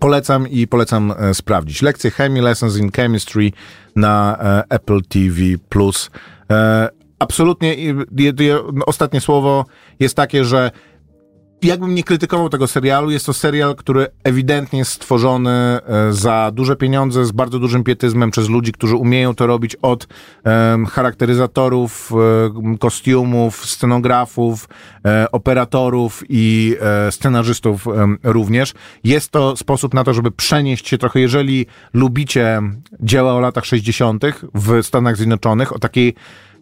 Polecam 0.00 0.48
i 0.48 0.66
polecam 0.66 1.14
e, 1.18 1.34
sprawdzić. 1.34 1.82
Lekcje 1.82 2.10
chemii, 2.10 2.42
Lessons 2.42 2.76
in 2.76 2.90
Chemistry 2.92 3.52
na 3.96 4.38
e, 4.40 4.62
Apple 4.68 5.02
TV+. 5.02 5.42
E, 6.50 6.88
absolutnie, 7.18 7.76
ostatnie 8.86 9.20
słowo 9.20 9.64
jest 10.00 10.16
takie, 10.16 10.44
że 10.44 10.70
jakbym 11.62 11.94
nie 11.94 12.04
krytykował 12.04 12.48
tego 12.48 12.66
serialu, 12.66 13.10
jest 13.10 13.26
to 13.26 13.32
serial, 13.32 13.76
który 13.76 14.06
ewidentnie 14.24 14.78
jest 14.78 14.92
stworzony 14.92 15.50
e, 15.50 15.80
za 16.12 16.50
duże 16.54 16.76
pieniądze, 16.76 17.24
z 17.24 17.32
bardzo 17.32 17.58
dużym 17.58 17.84
pietyzmem 17.84 18.30
przez 18.30 18.48
ludzi, 18.48 18.72
którzy 18.72 18.96
umieją 18.96 19.34
to 19.34 19.46
robić 19.46 19.76
od 19.82 20.06
um, 20.44 20.86
charakteryzatorów, 20.86 22.12
um, 22.12 22.78
kostiumów, 22.78 23.66
scenografów, 23.66 24.68
um, 25.04 25.26
operatorów 25.32 26.24
i 26.28 26.76
scenarzystów 27.10 27.86
również. 28.22 28.74
Jest 29.04 29.30
to 29.30 29.56
sposób 29.56 29.94
na 29.94 30.04
to, 30.04 30.14
żeby 30.14 30.30
przenieść 30.30 30.88
się 30.88 30.98
trochę, 30.98 31.20
jeżeli 31.20 31.66
lubicie 31.94 32.62
dzieła 33.00 33.34
o 33.34 33.40
latach 33.40 33.64
60. 33.64 34.24
w 34.54 34.82
Stanach 34.82 35.16
Zjednoczonych, 35.16 35.76
o 35.76 35.78
takiej 35.78 36.14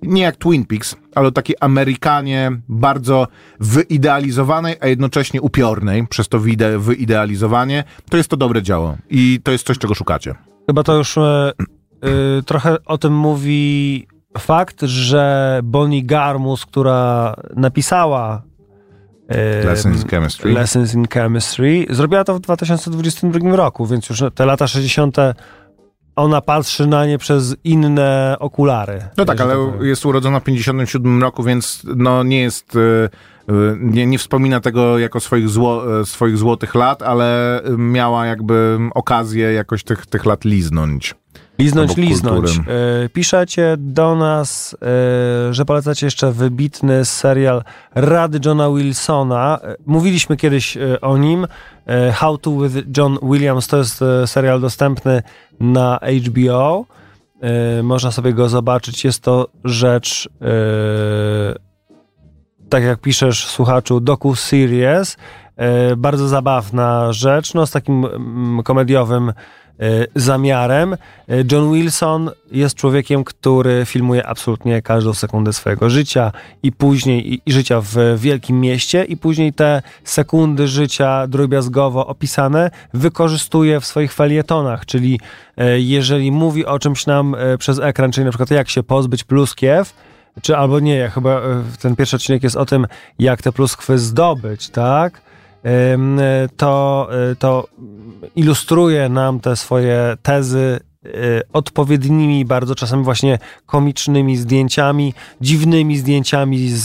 nie 0.03 0.23
jak 0.23 0.37
Twin 0.37 0.67
Peaks, 0.67 0.97
ale 1.15 1.29
o 1.29 1.31
takiej 1.31 1.57
Amerykanie 1.61 2.53
bardzo 2.69 3.29
wyidealizowanej, 3.61 4.77
a 4.81 4.87
jednocześnie 4.87 5.41
upiornej, 5.43 6.07
przez 6.07 6.29
to 6.29 6.39
wyidealizowanie, 6.79 7.85
to 8.11 8.17
jest 8.17 8.29
to 8.29 8.37
dobre 8.37 8.63
działo 8.63 8.97
i 9.11 9.41
to 9.43 9.53
jest 9.53 9.67
coś, 9.67 9.79
czego 9.79 9.95
szukacie. 9.95 10.35
Chyba 10.67 10.83
to 10.83 10.97
już 10.97 11.19
e, 11.19 11.53
trochę 12.47 12.77
o 12.85 12.99
tym 12.99 13.17
mówi 13.17 14.07
fakt, 14.39 14.83
że 14.83 15.61
Bonnie 15.65 16.05
Garmus, 16.05 16.67
która 16.67 17.35
napisała 17.57 18.43
e, 19.29 19.65
Lessons 19.65 20.03
in 20.03 20.09
Chemistry. 20.09 20.53
Lessons 20.53 20.95
in 20.95 21.09
Chemistry. 21.09 21.87
Zrobiła 21.91 22.25
to 22.25 22.35
w 22.35 22.41
2022 22.41 23.57
roku, 23.57 23.87
więc 23.87 24.09
już 24.09 24.23
te 24.35 24.47
lata 24.47 24.67
60 24.67 25.17
ona 26.17 26.41
patrzy 26.41 26.87
na 26.87 27.07
nie 27.07 27.19
przez 27.19 27.57
inne 27.65 28.37
okulary. 28.39 29.03
No 29.17 29.25
tak, 29.25 29.41
ale 29.41 29.73
tak 29.73 29.83
jest 29.83 30.07
urodzona 30.07 30.41
w 30.41 30.45
57 30.45 31.23
roku, 31.23 31.43
więc 31.43 31.83
no 31.97 32.23
nie 32.23 32.41
jest... 32.41 32.77
Y, 32.77 32.79
y, 32.79 33.77
nie, 33.81 34.07
nie 34.07 34.19
wspomina 34.19 34.61
tego 34.61 34.99
jako 34.99 35.21
swoich, 35.21 35.49
zło, 35.49 36.01
y, 36.01 36.07
swoich 36.07 36.39
złotych 36.39 36.75
lat, 36.75 37.03
ale 37.03 37.61
miała 37.79 38.27
jakby 38.27 38.79
okazję 38.95 39.53
jakoś 39.53 39.85
tych, 39.85 40.07
tych 40.07 40.25
lat 40.25 40.45
liznąć. 40.45 41.15
Liznąć, 41.59 41.97
liznąć. 41.97 42.61
Piszecie 43.13 43.77
do 43.79 44.17
nas, 44.17 44.77
że 45.51 45.65
polecacie 45.65 46.07
jeszcze 46.07 46.33
wybitny 46.33 47.05
serial 47.05 47.63
Rady 47.95 48.41
Johna 48.45 48.71
Wilsona. 48.71 49.59
Mówiliśmy 49.87 50.37
kiedyś 50.37 50.79
o 51.01 51.19
nim. 51.19 51.47
How 52.13 52.39
to 52.39 52.51
with 52.51 52.77
John 52.97 53.19
Williams 53.23 53.67
to 53.67 53.77
jest 53.77 54.05
serial 54.27 54.61
dostępny 54.61 55.23
na 55.61 55.99
HBO. 56.27 56.85
Można 57.83 58.11
sobie 58.11 58.33
go 58.33 58.49
zobaczyć. 58.49 59.05
Jest 59.05 59.23
to 59.23 59.49
rzecz, 59.65 60.29
tak 62.69 62.83
jak 62.83 63.01
piszesz, 63.01 63.47
słuchaczu, 63.47 64.01
docu-series. 64.01 65.17
Yy, 65.91 65.97
bardzo 65.97 66.29
zabawna 66.29 67.13
rzecz, 67.13 67.55
no 67.55 67.67
z 67.67 67.71
takim 67.71 68.05
mm, 68.05 68.63
komediowym 68.63 69.29
E, 69.29 69.66
zamiarem. 70.15 70.93
E, 70.93 70.97
John 71.53 71.73
Wilson 71.73 72.31
jest 72.53 72.77
człowiekiem, 72.77 73.25
który 73.25 73.85
filmuje 73.87 74.27
absolutnie 74.27 74.83
każdą 74.83 75.15
sekundę 75.15 75.53
swojego 75.53 75.91
życia 75.91 76.33
i 76.63 76.73
później 76.73 77.33
i, 77.35 77.43
i 77.47 77.53
życia 77.53 77.81
w 77.81 77.97
wielkim 78.17 78.61
mieście 78.61 79.05
i 79.05 79.17
później 79.17 79.53
te 79.53 79.83
sekundy 80.05 80.69
życia 80.69 81.27
drobiazgowo 81.27 82.07
opisane 82.07 82.71
wykorzystuje 82.95 83.81
w 83.81 83.87
swoich 83.87 84.13
felietonach, 84.13 84.87
czyli 84.87 85.21
e, 85.57 85.81
jeżeli 85.81 86.33
mówi 86.33 86.67
o 86.67 86.79
czymś 86.79 87.07
nam 87.07 87.37
przez 87.59 87.79
ekran, 87.79 88.13
czyli 88.13 88.25
na 88.25 88.31
przykład 88.31 88.51
jak 88.51 88.69
się 88.69 88.83
pozbyć 88.83 89.25
pluskiew, 89.25 89.95
czy 90.43 90.57
albo 90.57 90.81
nie, 90.81 91.11
chyba 91.15 91.41
ten 91.81 91.97
pierwszy 91.97 92.17
odcinek 92.17 92.43
jest 92.43 92.57
o 92.57 92.67
tym, 92.67 92.87
jak 93.19 93.43
te 93.43 93.53
pluskwy 93.53 93.99
zdobyć, 93.99 94.69
tak? 94.69 95.21
To, 96.57 97.09
y, 97.33 97.37
to 97.37 97.69
ilustruje 98.37 99.09
nam 99.09 99.41
te 99.41 99.57
swoje 99.57 100.17
tezy 100.23 100.81
y, 101.07 101.43
odpowiednimi, 101.53 102.45
bardzo 102.45 102.75
czasem 102.75 103.05
właśnie 103.05 103.39
komicznymi 103.67 104.37
zdjęciami, 104.37 105.15
dziwnymi 105.41 105.99
zdjęciami 105.99 106.69
z, 106.69 106.85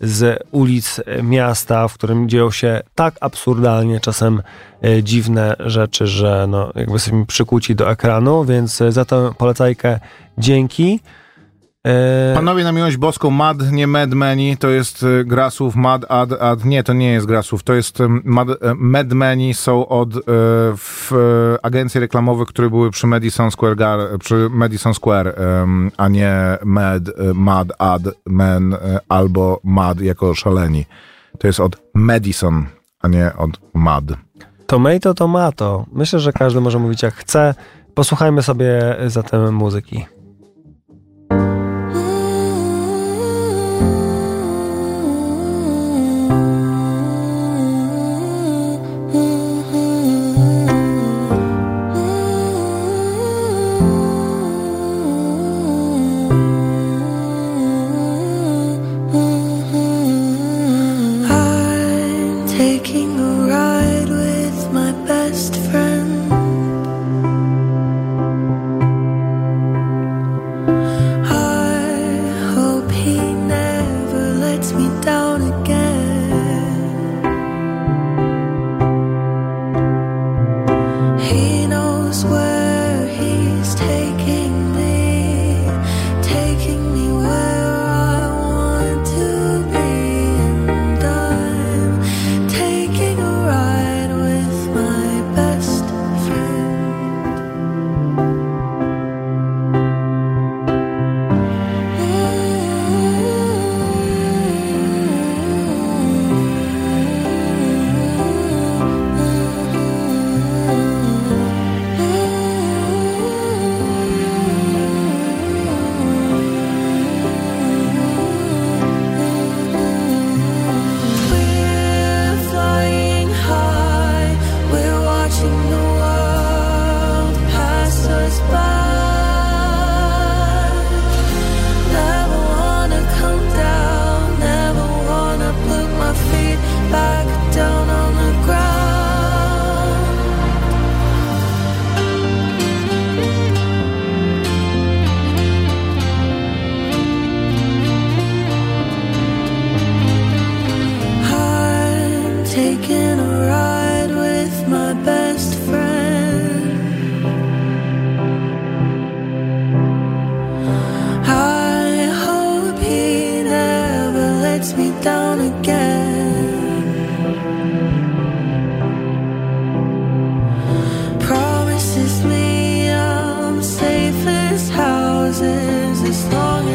z 0.00 0.42
ulic 0.50 1.00
miasta, 1.22 1.88
w 1.88 1.94
którym 1.94 2.28
dzieją 2.28 2.50
się 2.50 2.80
tak 2.94 3.14
absurdalnie 3.20 4.00
czasem 4.00 4.42
dziwne 5.02 5.56
rzeczy, 5.58 6.06
że 6.06 6.46
no, 6.48 6.72
jakby 6.74 6.92
jesteśmy 6.92 7.26
przykuci 7.26 7.74
do 7.74 7.90
ekranu, 7.90 8.44
więc 8.44 8.82
za 8.88 9.04
tę 9.04 9.32
polecajkę 9.38 10.00
dzięki. 10.38 11.00
E, 11.86 12.34
Panowie 12.34 12.64
na 12.64 12.72
miłość 12.72 12.96
boską, 12.96 13.30
Mad, 13.30 13.72
nie 13.72 13.86
Mad 13.86 14.14
Many, 14.14 14.56
to 14.56 14.68
jest 14.68 15.02
e, 15.02 15.24
gra 15.24 15.50
słów 15.50 15.76
Mad, 15.76 16.04
Ad, 16.08 16.32
Ad, 16.32 16.64
nie, 16.64 16.82
to 16.82 16.92
nie 16.92 17.12
jest 17.12 17.26
gra 17.26 17.42
słów, 17.42 17.62
to 17.62 17.74
jest 17.74 17.98
Mad, 18.24 18.48
e, 18.48 18.54
Mad 18.74 19.12
Many 19.12 19.54
są 19.54 19.88
od 19.88 20.08
w, 20.76 21.12
agencji 21.62 22.00
reklamowych, 22.00 22.48
które 22.48 22.70
były 22.70 22.90
przy 22.90 23.06
Madison 23.06 23.50
Square, 23.50 23.76
Gar, 23.76 23.98
przy 24.18 24.48
Madison 24.50 24.94
Square, 24.94 25.34
a 25.96 26.08
nie 26.08 26.58
Mad, 26.64 27.02
Mad, 27.34 27.68
Ad, 27.78 28.02
Man 28.26 28.76
albo 29.08 29.60
Mad 29.64 30.00
jako 30.00 30.34
szaleni. 30.34 30.86
To 31.38 31.46
jest 31.46 31.60
od 31.60 31.76
Madison, 31.94 32.66
a 33.00 33.08
nie 33.08 33.30
od 33.36 33.50
Mad. 33.74 34.04
Tomato, 34.66 35.14
tomato. 35.14 35.86
Myślę, 35.92 36.20
że 36.20 36.32
każdy 36.32 36.60
może 36.60 36.78
mówić 36.78 37.02
jak 37.02 37.14
chce. 37.14 37.54
Posłuchajmy 37.94 38.42
sobie 38.42 38.96
zatem 39.06 39.54
muzyki. 39.54 40.06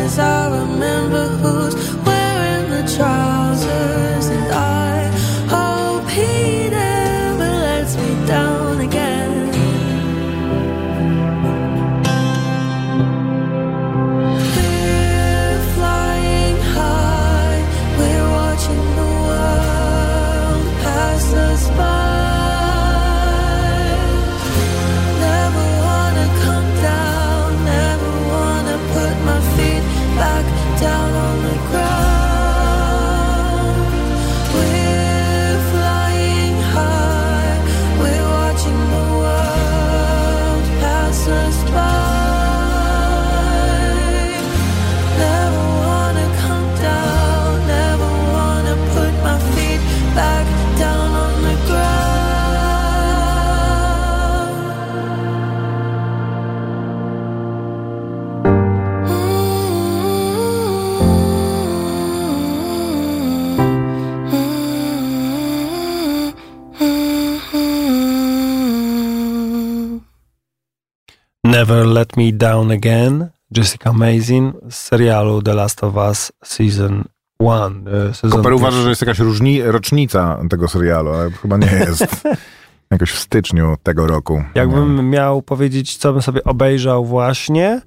as 0.08 0.20
I 0.20 0.48
remember 0.60 1.28
who's 1.42 1.97
Never 71.58 71.86
Let 71.86 72.18
Me 72.18 72.32
Down 72.32 72.72
Again, 72.72 73.30
Jessica 73.52 73.90
Amazing 73.90 74.56
z 74.70 74.76
serialu 74.76 75.42
The 75.42 75.54
Last 75.54 75.84
of 75.84 75.96
Us 75.96 76.32
Season 76.44 77.04
1. 77.40 77.86
E, 78.24 78.30
Koper 78.30 78.54
uważa, 78.54 78.82
że 78.82 78.90
jest 78.90 79.02
jakaś 79.02 79.20
różni, 79.20 79.62
rocznica 79.62 80.40
tego 80.50 80.68
serialu, 80.68 81.12
ale 81.12 81.32
chyba 81.32 81.58
nie 81.58 81.68
jest. 81.68 82.24
Jakoś 82.92 83.12
w 83.12 83.20
styczniu 83.20 83.76
tego 83.84 84.08
roku. 84.08 84.44
Jakbym 84.56 85.10
miał 85.10 85.42
powiedzieć, 85.42 85.98
co 85.98 86.14
bym 86.14 86.22
sobie 86.22 86.44
obejrzał 86.44 87.06
właśnie. 87.06 87.82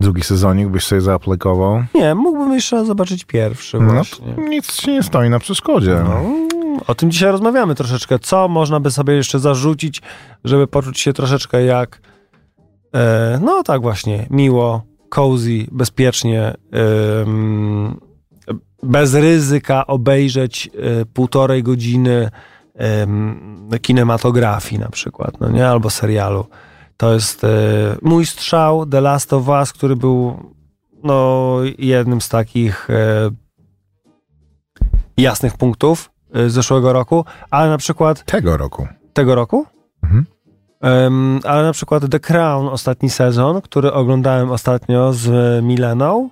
Drugi 0.00 0.22
sezonik 0.22 0.68
byś 0.68 0.84
sobie 0.84 1.00
zaaplikował? 1.00 1.84
Nie, 1.94 2.14
mógłbym 2.14 2.52
jeszcze 2.52 2.84
zobaczyć 2.84 3.24
pierwszy 3.24 3.80
no, 3.80 3.92
właśnie. 3.92 4.34
Nic 4.48 4.72
ci 4.72 4.90
nie 4.90 5.02
stoi 5.02 5.30
na 5.30 5.38
przeszkodzie. 5.38 6.00
No, 6.04 6.22
o 6.86 6.94
tym 6.94 7.10
dzisiaj 7.10 7.32
rozmawiamy 7.32 7.74
troszeczkę. 7.74 8.18
Co 8.18 8.48
można 8.48 8.80
by 8.80 8.90
sobie 8.90 9.14
jeszcze 9.14 9.38
zarzucić, 9.38 10.02
żeby 10.44 10.66
poczuć 10.66 11.00
się 11.00 11.12
troszeczkę 11.12 11.64
jak 11.64 12.00
no 13.40 13.62
tak 13.62 13.82
właśnie, 13.82 14.26
miło, 14.30 14.82
cozy, 15.08 15.66
bezpiecznie, 15.72 16.54
bez 18.82 19.14
ryzyka 19.14 19.86
obejrzeć 19.86 20.70
e, 20.74 21.04
półtorej 21.04 21.62
godziny 21.62 22.30
kinematografii 23.82 24.80
na 24.80 24.88
przykład, 24.88 25.40
no 25.40 25.48
nie? 25.50 25.68
Albo 25.68 25.90
serialu. 25.90 26.46
To 26.96 27.14
jest 27.14 27.44
e, 27.44 27.48
mój 28.02 28.26
strzał 28.26 28.86
The 28.86 29.00
Last 29.00 29.32
of 29.32 29.48
Us, 29.48 29.72
który 29.72 29.96
był 29.96 30.52
no, 31.02 31.56
jednym 31.78 32.20
z 32.20 32.28
takich 32.28 32.88
jasnych 35.16 35.56
punktów 35.56 36.10
zeszłego 36.46 36.92
roku, 36.92 37.24
ale 37.50 37.70
na 37.70 37.78
przykład... 37.78 38.24
Tego 38.24 38.56
roku. 38.56 38.86
Tego 39.12 39.34
roku? 39.34 39.66
Mhm. 40.02 40.26
Um, 40.82 41.40
ale 41.44 41.62
na 41.62 41.72
przykład 41.72 42.10
The 42.10 42.20
Crown, 42.20 42.68
ostatni 42.68 43.10
sezon, 43.10 43.60
który 43.62 43.92
oglądałem 43.92 44.50
ostatnio 44.50 45.12
z 45.12 45.30
Mileną, 45.64 46.30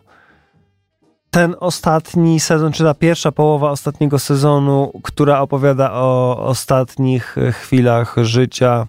ten 1.30 1.57
ostatni 1.61 2.40
sezon, 2.40 2.72
czy 2.72 2.84
ta 2.84 2.94
pierwsza 2.94 3.32
połowa 3.32 3.70
ostatniego 3.70 4.18
sezonu, 4.18 5.01
która 5.03 5.40
opowiada 5.40 5.92
o 5.92 6.38
ostatnich 6.38 7.36
chwilach 7.53 8.16
życia 8.22 8.86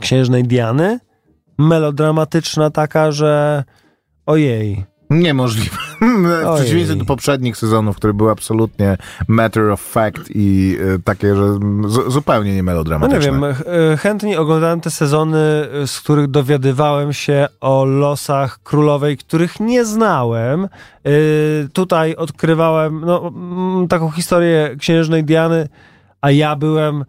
księżnej 0.00 0.44
Diany, 0.44 0.98
melodramatyczna 1.58 2.70
taka, 2.70 3.12
że 3.12 3.64
ojej, 4.26 4.84
Niemożliwe. 5.10 5.76
W 6.52 6.54
przeciwieństwie 6.56 6.96
do 6.96 7.04
poprzednich 7.04 7.56
sezonów, 7.56 7.96
które 7.96 8.14
były 8.14 8.30
absolutnie 8.30 8.96
matter 9.28 9.70
of 9.70 9.80
fact 9.80 10.30
i 10.34 10.76
y, 10.80 11.02
takie, 11.02 11.36
że 11.36 11.58
zupełnie 12.08 12.54
nie 12.54 12.62
melodramatyczne. 12.62 13.32
No 13.32 13.48
nie 13.48 13.54
wiem, 13.54 13.64
e, 13.92 13.96
chętnie 13.96 14.40
oglądałem 14.40 14.80
te 14.80 14.90
sezony, 14.90 15.38
e, 15.82 15.86
z 15.86 16.00
których 16.00 16.26
dowiadywałem 16.26 17.12
się 17.12 17.46
o 17.60 17.84
losach 17.84 18.58
królowej, 18.62 19.16
których 19.16 19.60
nie 19.60 19.84
znałem. 19.84 20.64
E, 20.64 20.68
tutaj 21.72 22.16
odkrywałem 22.16 23.00
no, 23.04 23.32
taką 23.88 24.10
historię 24.10 24.76
księżnej 24.78 25.24
Diany, 25.24 25.68
a 26.20 26.30
ja 26.30 26.56
byłem 26.56 27.04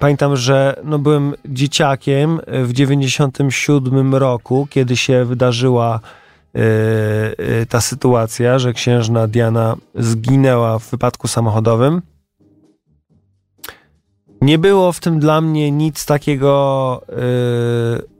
Pamiętam, 0.00 0.36
że 0.36 0.80
no 0.84 0.98
byłem 0.98 1.34
dzieciakiem 1.44 2.40
w 2.46 2.72
97 2.72 4.14
roku, 4.14 4.68
kiedy 4.70 4.96
się 4.96 5.24
wydarzyła 5.24 6.00
ta 7.68 7.80
sytuacja, 7.80 8.58
że 8.58 8.72
księżna 8.72 9.26
Diana 9.26 9.76
zginęła 9.94 10.78
w 10.78 10.90
wypadku 10.90 11.28
samochodowym. 11.28 12.02
Nie 14.40 14.58
było 14.58 14.92
w 14.92 15.00
tym 15.00 15.20
dla 15.20 15.40
mnie 15.40 15.70
nic 15.70 16.06
takiego. 16.06 17.02
Yy... 17.08 18.16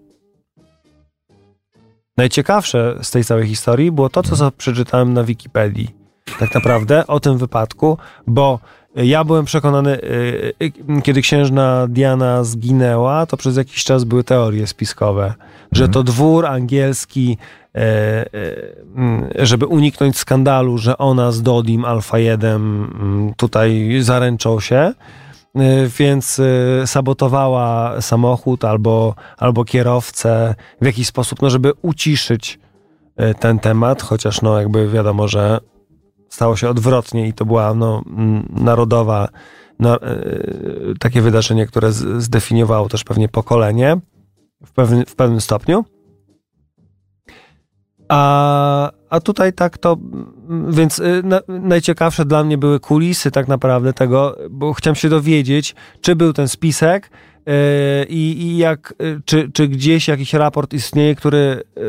Najciekawsze 2.16 2.99
z 3.03 3.11
tej 3.11 3.24
całej 3.24 3.47
historii 3.47 3.93
było 3.93 4.09
to, 4.09 4.22
co 4.22 4.51
przeczytałem 4.51 5.12
na 5.12 5.24
Wikipedii. 5.24 5.95
Tak 6.39 6.55
naprawdę 6.55 7.07
o 7.07 7.20
tym 7.20 7.39
wypadku, 7.39 7.99
bo 8.26 8.61
ja 8.95 9.24
byłem 9.24 9.45
przekonany, 9.45 9.99
kiedy 11.03 11.22
księżna 11.22 11.87
Diana 11.89 12.45
zginęła, 12.45 13.26
to 13.26 13.37
przez 13.37 13.57
jakiś 13.57 13.84
czas 13.84 14.05
były 14.05 14.24
teorie 14.24 14.66
spiskowe, 14.66 15.34
że 15.72 15.84
mhm. 15.84 15.93
to 15.93 16.03
dwór 16.03 16.47
angielski 16.47 17.39
żeby 19.39 19.66
uniknąć 19.66 20.18
skandalu, 20.18 20.79
że 20.79 20.99
ona 20.99 21.33
z 21.33 21.43
Dodim 21.43 21.85
Alfa 21.85 22.18
1 22.18 22.55
mm, 22.55 23.35
tutaj 23.37 23.99
zaręczą 24.01 24.61
się, 24.61 24.77
e, 24.77 24.93
więc 25.99 26.41
sabotowała 26.87 28.01
samochód 28.01 28.64
albo, 28.64 29.14
albo 29.37 29.64
kierowcę 29.64 30.55
w 30.81 30.87
jakiś 30.87 31.07
sposób, 31.07 31.43
no 31.43 31.51
żeby 31.51 31.72
uciszyć 31.83 32.59
ten 33.41 33.59
temat, 33.59 34.03
chociaż 34.03 34.43
no 34.43 34.61
jakby 34.61 34.89
wiadomo, 34.89 35.29
że 35.29 35.61
stało 36.29 36.57
się 36.57 36.68
odwrotnie 36.68 37.29
i 37.29 37.33
to 37.33 37.45
była 37.45 37.74
no, 37.74 38.03
narodowa 38.51 39.29
takie 41.01 41.20
wydarzenie, 41.20 41.66
które 41.66 41.93
zdefiniowało 41.93 42.89
też 42.89 43.05
pewnie 43.05 43.29
pokolenie 43.29 43.97
w, 44.77 44.87
w 45.07 45.14
pewnym 45.14 45.41
stopniu. 45.41 45.85
A, 48.09 48.91
a 49.11 49.21
tutaj 49.21 49.53
tak 49.53 49.79
to, 49.79 49.97
więc 50.69 50.99
y, 50.99 51.23
na, 51.25 51.41
najciekawsze 51.49 52.25
dla 52.25 52.45
mnie 52.45 52.59
były 52.59 52.81
kulisy 52.81 53.31
tak 53.31 53.49
naprawdę 53.49 53.93
tego, 53.93 54.37
bo 54.51 54.73
chciałem 54.73 54.95
się 54.95 55.09
dowiedzieć, 55.09 55.75
czy 56.01 56.17
był 56.17 56.33
ten 56.33 56.49
spisek 56.49 57.11
yy, 57.47 57.53
i 58.09 58.57
jak, 58.57 58.95
y, 59.03 59.21
czy, 59.25 59.51
czy 59.53 59.69
gdzieś 59.69 60.09
jakiś 60.09 60.35
raport 60.35 60.75
istnieje, 60.75 61.15
który 61.15 61.63
yy, 61.77 61.83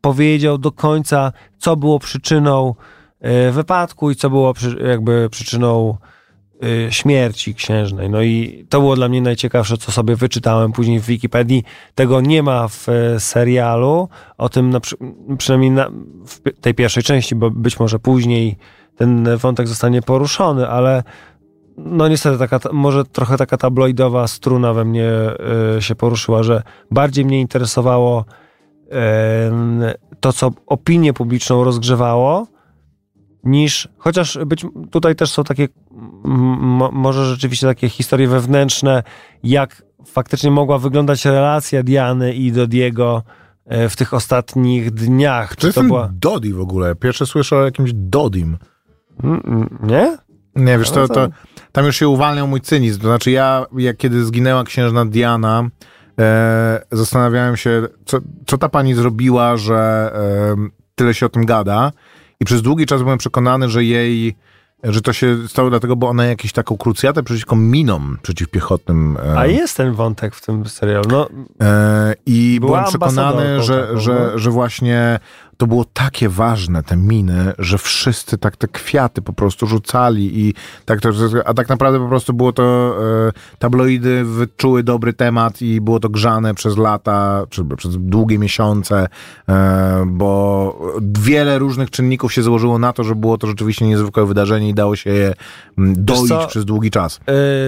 powiedział 0.00 0.58
do 0.58 0.72
końca, 0.72 1.32
co 1.58 1.76
było 1.76 1.98
przyczyną 1.98 2.74
yy, 3.20 3.52
wypadku 3.52 4.10
i 4.10 4.16
co 4.16 4.30
było 4.30 4.54
przy, 4.54 4.76
jakby 4.88 5.28
przyczyną 5.30 5.96
śmierci 6.90 7.54
księżnej. 7.54 8.10
No 8.10 8.22
i 8.22 8.64
to 8.68 8.80
było 8.80 8.96
dla 8.96 9.08
mnie 9.08 9.22
najciekawsze, 9.22 9.76
co 9.76 9.92
sobie 9.92 10.16
wyczytałem 10.16 10.72
później 10.72 11.00
w 11.00 11.06
Wikipedii. 11.06 11.64
Tego 11.94 12.20
nie 12.20 12.42
ma 12.42 12.68
w 12.68 12.88
e, 12.88 13.20
serialu, 13.20 14.08
o 14.38 14.48
tym 14.48 14.70
na, 14.70 14.80
przynajmniej 15.38 15.70
na, 15.70 15.90
w 16.26 16.60
tej 16.60 16.74
pierwszej 16.74 17.02
części, 17.02 17.34
bo 17.34 17.50
być 17.50 17.80
może 17.80 17.98
później 17.98 18.56
ten 18.96 19.36
wątek 19.36 19.68
zostanie 19.68 20.02
poruszony, 20.02 20.68
ale 20.68 21.02
no 21.76 22.08
niestety 22.08 22.38
taka, 22.38 22.58
może 22.72 23.04
trochę 23.04 23.36
taka 23.36 23.56
tabloidowa 23.56 24.28
struna 24.28 24.72
we 24.72 24.84
mnie 24.84 25.10
y, 25.78 25.82
się 25.82 25.94
poruszyła, 25.94 26.42
że 26.42 26.62
bardziej 26.90 27.24
mnie 27.24 27.40
interesowało 27.40 28.24
y, 28.86 28.90
to, 30.20 30.32
co 30.32 30.50
opinię 30.66 31.12
publiczną 31.12 31.64
rozgrzewało, 31.64 32.46
niż, 33.44 33.88
chociaż 33.98 34.38
być, 34.46 34.66
tutaj 34.90 35.16
też 35.16 35.30
są 35.30 35.44
takie, 35.44 35.68
może 36.92 37.24
rzeczywiście 37.24 37.66
takie 37.66 37.88
historie 37.88 38.28
wewnętrzne, 38.28 39.02
jak 39.42 39.82
faktycznie 40.06 40.50
mogła 40.50 40.78
wyglądać 40.78 41.24
relacja 41.24 41.82
Diany 41.82 42.34
i 42.34 42.52
Dodiego 42.52 43.22
e, 43.66 43.88
w 43.88 43.96
tych 43.96 44.14
ostatnich 44.14 44.90
dniach. 44.90 45.56
Czy 45.56 45.66
to 45.66 45.72
ten 45.72 45.86
była... 45.86 46.10
Dodi 46.12 46.52
w 46.52 46.60
ogóle. 46.60 46.94
Pierwsze 46.94 47.26
słyszę 47.26 47.56
o 47.56 47.64
jakimś 47.64 47.90
Dodim. 47.94 48.58
Mm, 49.24 49.42
mm, 49.46 49.78
Nie? 49.82 50.18
Nie, 50.56 50.78
wiesz, 50.78 50.90
No 50.90 51.08
to, 51.08 51.14
to- 51.14 51.28
tam 51.72 51.86
już 51.86 51.96
się 51.96 52.08
uwalniał 52.08 52.48
mój 52.48 52.60
cynizm. 52.60 53.00
To 53.00 53.06
znaczy 53.06 53.30
ja, 53.30 53.66
jak 53.76 53.96
kiedy 53.96 54.24
zginęła 54.24 54.64
księżna 54.64 55.06
Diana, 55.06 55.68
e, 56.20 56.82
zastanawiałem 56.92 57.56
się, 57.56 57.82
co, 58.04 58.18
co 58.46 58.58
ta 58.58 58.68
pani 58.68 58.94
zrobiła, 58.94 59.56
że 59.56 60.12
e, 60.14 60.56
tyle 60.94 61.14
się 61.14 61.26
o 61.26 61.28
tym 61.28 61.46
gada. 61.46 61.92
I 62.40 62.44
przez 62.44 62.62
długi 62.62 62.86
czas 62.86 63.02
byłem 63.02 63.18
przekonany, 63.18 63.68
że 63.68 63.84
jej, 63.84 64.36
że 64.84 65.00
to 65.00 65.12
się 65.12 65.48
stało 65.48 65.70
dlatego, 65.70 65.96
bo 65.96 66.08
ona 66.08 66.24
jakąś 66.26 66.52
taką 66.52 66.76
krucjatę 66.76 67.22
przeciwko 67.22 67.56
minom 67.56 68.18
przeciwpiechotnym. 68.22 69.18
E, 69.26 69.38
A 69.38 69.46
jest 69.46 69.76
ten 69.76 69.92
wątek 69.92 70.34
w 70.34 70.46
tym 70.46 70.68
serialu. 70.68 71.04
No, 71.10 71.28
E, 71.60 72.14
I 72.26 72.58
byłem 72.60 72.84
przekonany, 72.84 73.62
że, 73.62 73.88
że, 73.94 74.30
no. 74.32 74.38
że 74.38 74.50
właśnie 74.50 75.18
to 75.56 75.66
było 75.66 75.84
takie 75.84 76.28
ważne, 76.28 76.82
te 76.82 76.96
miny, 76.96 77.52
że 77.58 77.78
wszyscy 77.78 78.38
tak 78.38 78.56
te 78.56 78.68
kwiaty 78.68 79.22
po 79.22 79.32
prostu 79.32 79.66
rzucali 79.66 80.40
i 80.40 80.54
tak 80.84 81.00
to, 81.00 81.08
a 81.44 81.54
tak 81.54 81.68
naprawdę 81.68 81.98
po 81.98 82.08
prostu 82.08 82.32
było 82.32 82.52
to, 82.52 82.96
e, 83.28 83.32
tabloidy 83.58 84.24
wyczuły 84.24 84.82
dobry 84.82 85.12
temat 85.12 85.62
i 85.62 85.80
było 85.80 86.00
to 86.00 86.08
grzane 86.08 86.54
przez 86.54 86.76
lata, 86.76 87.42
czy 87.50 87.64
przez 87.76 87.96
długie 87.98 88.38
miesiące, 88.38 89.08
e, 89.48 90.04
bo 90.06 90.52
wiele 91.18 91.58
różnych 91.58 91.90
czynników 91.90 92.32
się 92.32 92.42
złożyło 92.42 92.78
na 92.78 92.92
to, 92.92 93.04
że 93.04 93.14
było 93.14 93.38
to 93.38 93.46
rzeczywiście 93.46 93.86
niezwykłe 93.86 94.26
wydarzenie 94.26 94.68
i 94.68 94.74
dało 94.74 94.96
się 94.96 95.10
je 95.10 95.34
mm, 95.78 95.94
doić 96.04 96.46
przez 96.48 96.64
długi 96.64 96.90
czas. 96.90 97.20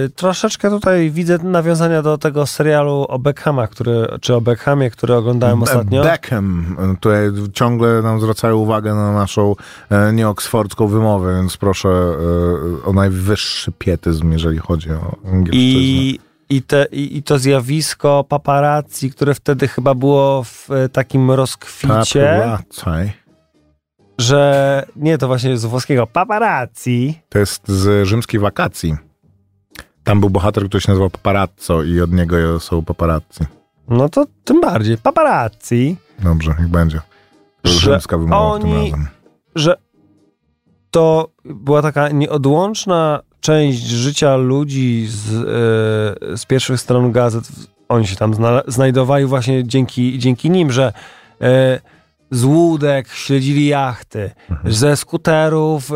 y, 0.05 0.09
troszeczkę 0.09 0.69
tutaj 0.69 1.11
widzę 1.11 1.37
nawiązania 1.37 2.01
do 2.01 2.17
tego 2.17 2.45
serialu 2.45 3.05
o 3.09 3.19
Beckhama, 3.19 3.67
który, 3.67 4.07
czy 4.21 4.35
o 4.35 4.41
Beckhamie, 4.41 4.89
który 4.89 5.15
oglądałem 5.15 5.63
ostatnio. 5.63 6.03
Beckham. 6.03 6.75
Tutaj 6.99 7.31
ciągle 7.53 7.84
nam 8.03 8.21
zwracają 8.21 8.55
uwagę 8.55 8.93
na 8.93 9.13
naszą 9.13 9.55
e, 9.89 10.13
nieoksfordzką 10.13 10.87
wymowę, 10.87 11.35
więc 11.35 11.57
proszę 11.57 11.89
e, 11.89 12.85
o 12.85 12.93
najwyższy 12.93 13.71
pietyzm, 13.71 14.31
jeżeli 14.31 14.57
chodzi 14.57 14.91
o 14.91 15.15
angielszczyznę. 15.25 15.59
I, 15.59 16.19
i, 16.49 16.61
te, 16.61 16.85
i, 16.91 17.23
to 17.23 17.39
zjawisko 17.39 18.25
paparazzi, 18.29 19.11
które 19.11 19.35
wtedy 19.35 19.67
chyba 19.67 19.93
było 19.93 20.43
w 20.43 20.71
e, 20.71 20.89
takim 20.89 21.31
rozkwicie, 21.31 22.41
Paparazzi. 22.41 23.13
że 24.17 24.85
nie, 24.95 25.17
to 25.17 25.27
właśnie 25.27 25.57
z 25.57 25.65
włoskiego 25.65 26.07
paparazzi. 26.07 27.19
To 27.29 27.39
jest 27.39 27.67
z 27.67 28.07
rzymskiej 28.07 28.39
wakacji. 28.39 28.95
Tam 30.03 30.19
był 30.19 30.29
bohater, 30.29 30.67
który 30.67 30.81
się 30.81 30.91
nazywał 30.91 31.09
Paparazzo 31.09 31.83
i 31.83 32.01
od 32.01 32.11
niego 32.11 32.59
są 32.59 32.85
paparazzi. 32.85 33.45
No 33.89 34.09
to 34.09 34.25
tym 34.43 34.61
bardziej 34.61 34.97
paparazzi, 34.97 35.97
Dobrze, 36.19 36.55
niech 36.59 36.67
będzie. 36.67 37.01
Że 37.65 37.91
oni- 38.37 38.91
że 39.55 39.77
to 40.91 41.29
była 41.45 41.81
taka 41.81 42.09
nieodłączna 42.09 43.19
część 43.39 43.81
życia 43.83 44.35
ludzi 44.35 45.07
z, 45.09 45.33
e, 45.33 46.37
z 46.37 46.45
pierwszych 46.45 46.79
stron 46.81 47.11
gazet. 47.11 47.43
Oni 47.89 48.07
się 48.07 48.15
tam 48.15 48.33
zna, 48.33 48.61
znajdowali 48.67 49.25
właśnie 49.25 49.67
dzięki, 49.67 50.19
dzięki 50.19 50.49
nim, 50.49 50.71
że 50.71 50.93
e, 51.41 51.79
z 52.35 52.43
łódek 52.43 53.07
śledzili 53.09 53.65
jachty, 53.65 54.31
ze 54.65 54.97
skuterów 54.97 55.91
e, 55.91 55.95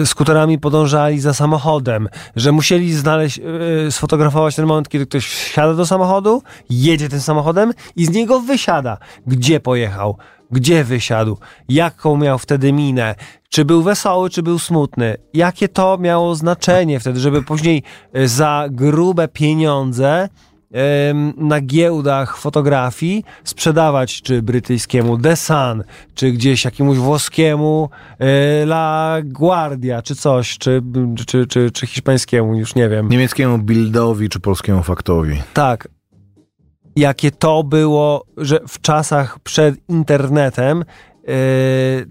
e, 0.00 0.06
skuterami 0.06 0.58
podążali 0.58 1.20
za 1.20 1.34
samochodem, 1.34 2.08
że 2.36 2.52
musieli 2.52 2.92
znaleźć, 2.92 3.38
e, 3.38 3.90
sfotografować 3.90 4.56
ten 4.56 4.66
moment, 4.66 4.88
kiedy 4.88 5.06
ktoś 5.06 5.26
wsiada 5.26 5.74
do 5.74 5.86
samochodu, 5.86 6.42
jedzie 6.70 7.08
tym 7.08 7.20
samochodem 7.20 7.72
i 7.96 8.06
z 8.06 8.10
niego 8.10 8.40
wysiada. 8.40 8.98
Gdzie 9.26 9.60
pojechał? 9.60 10.16
Gdzie 10.50 10.84
wysiadł? 10.84 11.38
Jaką 11.68 12.16
miał 12.16 12.38
wtedy 12.38 12.72
minę? 12.72 13.14
Czy 13.48 13.64
był 13.64 13.82
wesoły, 13.82 14.30
czy 14.30 14.42
był 14.42 14.58
smutny? 14.58 15.16
Jakie 15.34 15.68
to 15.68 15.98
miało 15.98 16.34
znaczenie 16.34 17.00
wtedy, 17.00 17.20
żeby 17.20 17.42
później 17.42 17.82
e, 18.12 18.28
za 18.28 18.66
grube 18.70 19.28
pieniądze 19.28 20.28
na 21.36 21.60
giełdach 21.60 22.36
fotografii 22.36 23.24
sprzedawać 23.44 24.22
czy 24.22 24.42
brytyjskiemu 24.42 25.18
The 25.18 25.36
Sun, 25.36 25.84
czy 26.14 26.32
gdzieś 26.32 26.64
jakiemuś 26.64 26.98
włoskiemu 26.98 27.90
e, 28.18 28.26
La 28.62 29.16
Guardia, 29.24 30.02
czy 30.02 30.16
coś, 30.16 30.58
czy, 30.58 30.82
czy, 31.26 31.46
czy, 31.46 31.70
czy 31.70 31.86
hiszpańskiemu, 31.86 32.54
już 32.54 32.74
nie 32.74 32.88
wiem. 32.88 33.08
Niemieckiemu 33.08 33.58
Bildowi 33.58 34.28
czy 34.28 34.40
polskiemu 34.40 34.82
Faktowi. 34.82 35.42
Tak. 35.54 35.88
Jakie 36.96 37.30
to 37.30 37.64
było, 37.64 38.24
że 38.36 38.60
w 38.68 38.80
czasach 38.80 39.38
przed 39.38 39.74
internetem 39.88 40.78
yy, 40.78 41.34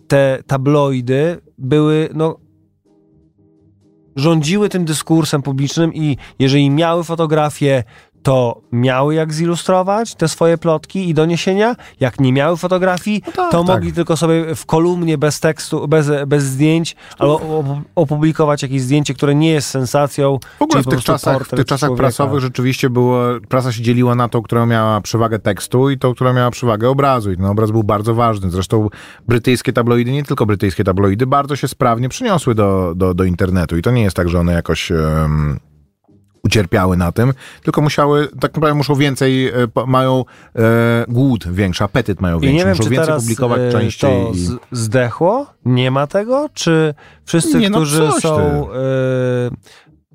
te 0.08 0.40
tabloidy 0.48 1.42
były, 1.58 2.10
no, 2.14 2.40
rządziły 4.16 4.70
tym 4.70 4.86
dyskursem 4.86 5.42
publicznym 5.42 5.94
i 5.94 6.18
jeżeli 6.40 6.70
miały 6.70 7.04
fotografię, 7.04 7.84
to 8.26 8.62
miały 8.72 9.16
jak 9.16 9.34
zilustrować 9.34 10.16
te 10.16 10.28
swoje 10.28 10.58
plotki 10.58 11.10
i 11.10 11.14
doniesienia. 11.14 11.76
Jak 12.00 12.20
nie 12.20 12.34
miały 12.34 12.58
fotografii, 12.58 13.22
tak, 13.22 13.52
to 13.52 13.64
tak. 13.64 13.68
mogli 13.68 13.94
tylko 13.94 14.18
sobie 14.18 14.56
w 14.56 14.66
kolumnie 14.66 15.18
bez 15.18 15.40
tekstu, 15.40 15.88
bez, 15.88 16.12
bez 16.28 16.44
zdjęć, 16.44 16.96
albo 17.20 17.36
op- 17.36 17.82
opublikować 17.96 18.64
jakieś 18.64 18.82
zdjęcie, 18.82 19.14
które 19.14 19.36
nie 19.36 19.50
jest 19.50 19.70
sensacją. 19.70 20.40
W 20.60 20.62
ogóle 20.62 20.84
w 20.84 20.88
tych 20.88 21.04
czasach, 21.04 21.44
w 21.48 21.50
tych 21.50 21.66
czasach 21.66 21.88
człowieka. 21.88 22.04
prasowych 22.04 22.40
rzeczywiście 22.40 22.90
było, 22.90 23.20
prasa 23.50 23.72
się 23.72 23.82
dzieliła 23.82 24.16
na 24.16 24.30
tą, 24.30 24.42
która 24.42 24.66
miała 24.66 25.02
przewagę 25.02 25.40
tekstu 25.40 25.90
i 25.90 25.98
tą, 25.98 26.14
która 26.14 26.34
miała 26.34 26.52
przewagę 26.52 26.90
obrazu. 26.90 27.32
I 27.32 27.36
ten 27.36 27.46
obraz 27.46 27.72
był 27.72 27.84
bardzo 27.84 28.16
ważny. 28.16 28.50
Zresztą 28.50 28.90
brytyjskie 29.28 29.74
tabloidy, 29.74 30.12
nie 30.12 30.24
tylko 30.24 30.46
brytyjskie 30.46 30.84
tabloidy, 30.84 31.28
bardzo 31.28 31.56
się 31.56 31.68
sprawnie 31.68 32.10
przeniosły 32.10 32.56
do, 32.56 32.94
do, 32.96 33.14
do 33.14 33.24
internetu. 33.24 33.78
I 33.78 33.82
to 33.82 33.92
nie 33.92 34.02
jest 34.02 34.16
tak, 34.16 34.30
że 34.30 34.40
one 34.40 34.54
jakoś... 34.54 34.92
ucierpiały 36.46 36.98
na 36.98 37.12
tym, 37.12 37.34
tylko 37.64 37.82
musiały, 37.82 38.28
tak 38.28 38.54
naprawdę 38.56 38.74
muszą 38.74 38.96
więcej, 38.96 39.48
e, 39.48 39.54
mają 39.88 40.26
e, 40.56 41.06
głód 41.08 41.48
większy, 41.52 41.84
apetyt 41.84 42.22
mają 42.22 42.38
I 42.38 42.42
większy, 42.42 42.58
nie 42.58 42.66
wiem, 42.66 42.70
muszą 42.70 42.84
czy 42.84 42.90
więcej 42.90 43.06
teraz 43.06 43.22
publikować 43.24 43.60
e, 43.60 43.72
częściej. 43.72 44.26
to 44.26 44.32
i... 44.34 44.40
z, 44.40 44.54
zdechło? 44.72 45.48
Nie 45.66 45.92
ma 45.92 46.08
tego? 46.08 46.50
Czy 46.54 46.94
wszyscy, 47.26 47.60
Nie, 47.60 47.70
no 47.70 47.78
którzy 47.78 48.12
są 48.22 48.40
e, 48.40 48.76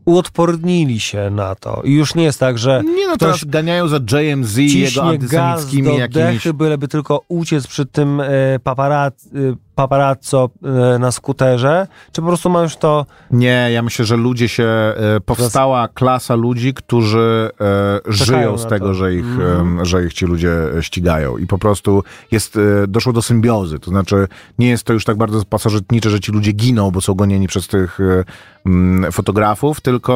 uodpornili 0.05 1.01
się 1.01 1.31
na 1.31 1.55
to? 1.55 1.83
I 1.85 1.93
już 1.93 2.15
nie 2.15 2.25
jest 2.25 2.41
tak, 2.41 2.59
że 2.59 2.83
Nie 2.85 3.07
no, 3.07 3.15
ktoś 3.15 3.45
ganiają 3.45 3.89
za 3.89 3.97
JMZ 3.97 4.59
i 4.59 4.79
jego 4.79 4.91
ciśnie 4.91 5.19
gaz 5.19 5.35
antysemickimi 5.35 5.83
do 5.83 5.99
jakimiś... 5.99 6.27
dechy, 6.27 6.55
byleby 6.55 6.89
tylko 6.89 7.21
uciec 7.29 7.67
przed 7.67 7.93
tym 7.93 8.21
e, 8.21 8.29
paparazzo, 8.63 9.17
paparazzo 9.81 10.51
e, 10.95 10.99
na 10.99 11.13
skuterze? 11.13 11.87
Czy 12.13 12.21
po 12.21 12.27
prostu 12.27 12.51
ma 12.51 12.63
już 12.63 12.77
to... 12.77 13.07
Nie, 13.31 13.69
ja 13.73 13.83
myślę, 13.83 14.05
że 14.05 14.17
ludzie 14.17 14.49
się, 14.49 14.65
e, 14.65 15.21
powstała 15.25 15.89
klasa 15.89 16.35
ludzi, 16.35 16.75
którzy 16.75 17.51
e, 17.61 18.01
żyją 18.13 18.59
z 18.59 18.67
tego, 18.67 18.95
że 18.95 19.15
ich, 19.15 19.27
e, 19.81 19.85
że 19.85 20.05
ich 20.05 20.15
ci 20.15 20.27
ludzie 20.27 20.53
ścigają 20.81 21.39
i 21.39 21.47
po 21.47 21.59
prostu 21.59 22.05
jest, 22.31 22.59
doszło 22.89 23.13
do 23.13 23.23
symbiozy, 23.23 23.79
to 23.79 23.91
znaczy 23.91 24.29
nie 24.59 24.69
jest 24.69 24.85
to 24.85 24.93
już 24.93 25.05
tak 25.05 25.17
bardzo 25.17 25.45
pasożytnicze, 25.45 26.11
że 26.11 26.21
ci 26.21 26.33
ludzie 26.33 26.53
giną, 26.53 26.91
bo 26.91 27.01
są 27.01 27.15
gonieni 27.15 27.49
przez 27.49 27.69
tych 27.69 27.99
mm, 28.67 29.13
fotografów, 29.13 29.81
tylko 29.81 30.11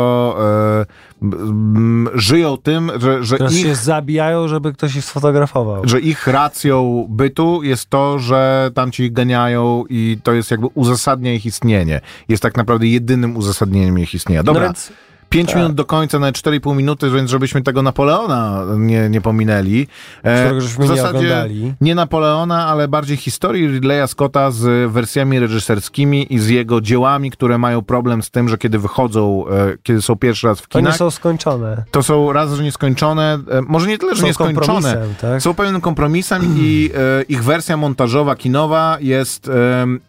żyją 2.14 2.56
tym, 2.56 2.90
że, 3.00 3.24
że 3.24 3.36
ich 3.36 3.58
się 3.58 3.74
zabijają, 3.74 4.48
żeby 4.48 4.72
ktoś 4.72 4.96
ich 4.96 5.04
sfotografował. 5.04 5.82
że 5.88 6.00
ich 6.00 6.26
racją 6.26 7.06
bytu 7.10 7.62
jest 7.62 7.90
to, 7.90 8.18
że 8.18 8.70
tamci 8.74 9.02
ich 9.02 9.12
ganiają 9.12 9.53
i 9.88 10.18
to 10.22 10.32
jest 10.32 10.50
jakby 10.50 10.66
uzasadnia 10.66 11.34
ich 11.34 11.46
istnienie. 11.46 12.00
Jest 12.28 12.42
tak 12.42 12.56
naprawdę 12.56 12.86
jedynym 12.86 13.36
uzasadnieniem 13.36 13.98
ich 13.98 14.14
istnienia. 14.14 14.42
Dobra, 14.42 14.62
No 14.62 14.68
więc 14.68 14.92
5 15.34 15.48
tak. 15.48 15.56
minut 15.56 15.74
do 15.74 15.84
końca, 15.84 16.18
na 16.18 16.32
4,5 16.32 16.76
minuty, 16.76 17.10
więc 17.10 17.30
żebyśmy 17.30 17.62
tego 17.62 17.82
Napoleona 17.82 18.62
nie, 18.76 19.08
nie 19.08 19.20
pominęli. 19.20 19.86
E, 20.22 20.60
w 20.60 20.78
nie 20.78 20.86
zasadzie 20.86 21.08
oglądali. 21.08 21.74
nie 21.80 21.94
Napoleona, 21.94 22.66
ale 22.66 22.88
bardziej 22.88 23.16
historii 23.16 23.68
Ridleya 23.68 24.08
Scotta 24.08 24.50
z 24.50 24.92
wersjami 24.92 25.38
reżyserskimi 25.38 26.34
i 26.34 26.38
z 26.38 26.48
jego 26.48 26.80
dziełami, 26.80 27.30
które 27.30 27.58
mają 27.58 27.82
problem 27.82 28.22
z 28.22 28.30
tym, 28.30 28.48
że 28.48 28.58
kiedy 28.58 28.78
wychodzą, 28.78 29.48
e, 29.48 29.76
kiedy 29.82 30.02
są 30.02 30.16
pierwszy 30.16 30.46
raz 30.46 30.60
w 30.60 30.68
to 30.68 30.78
nie 30.78 30.82
kinach, 30.82 30.96
są 30.96 31.10
skończone. 31.10 31.84
to 31.90 32.02
są 32.02 32.32
raz, 32.32 32.52
że 32.52 32.62
nieskończone, 32.62 33.38
e, 33.50 33.60
może 33.62 33.88
nie 33.88 33.98
tyle, 33.98 34.14
że 34.14 34.20
Są 34.20 34.26
nieskończone, 34.26 35.06
tak? 35.20 35.42
są 35.42 35.54
pewnym 35.54 35.80
kompromisem 35.80 36.42
i 36.58 36.90
e, 36.94 37.22
ich 37.22 37.44
wersja 37.44 37.76
montażowa, 37.76 38.36
kinowa 38.36 38.96
jest 39.00 39.50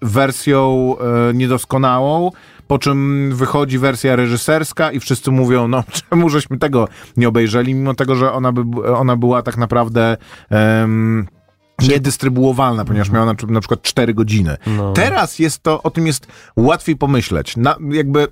wersją 0.02 0.96
niedoskonałą, 1.34 2.32
po 2.68 2.80
czym 2.80 3.30
wychodzi 3.36 3.78
wersja 3.78 4.16
reżyserska 4.16 4.92
i 4.92 5.00
wszyscy 5.00 5.32
mówią, 5.32 5.68
no 5.68 5.84
czemu 6.10 6.30
żeśmy 6.30 6.58
tego 6.58 6.88
nie 7.18 7.28
obejrzeli, 7.28 7.76
mimo 7.76 7.94
tego, 7.94 8.16
że 8.16 8.32
ona, 8.32 8.52
by, 8.52 8.96
ona 8.96 9.16
była 9.16 9.42
tak 9.42 9.58
naprawdę... 9.58 10.18
em, 10.50 11.28
niedystrybuowalna, 11.82 12.86
ponieważ 12.86 13.10
miała 13.10 13.26
na, 13.26 13.34
na 13.48 13.60
przykład 13.60 13.82
4 13.82 14.14
godziny. 14.14 14.58
No. 14.68 14.94
Teraz 14.94 15.40
jest 15.40 15.64
to, 15.64 15.84
o 15.84 15.92
tym 15.92 16.08
jest 16.08 16.28
łatwiej 16.56 16.96
pomyśleć. 16.96 17.58
Na, 17.58 17.76
jakby 17.90 18.28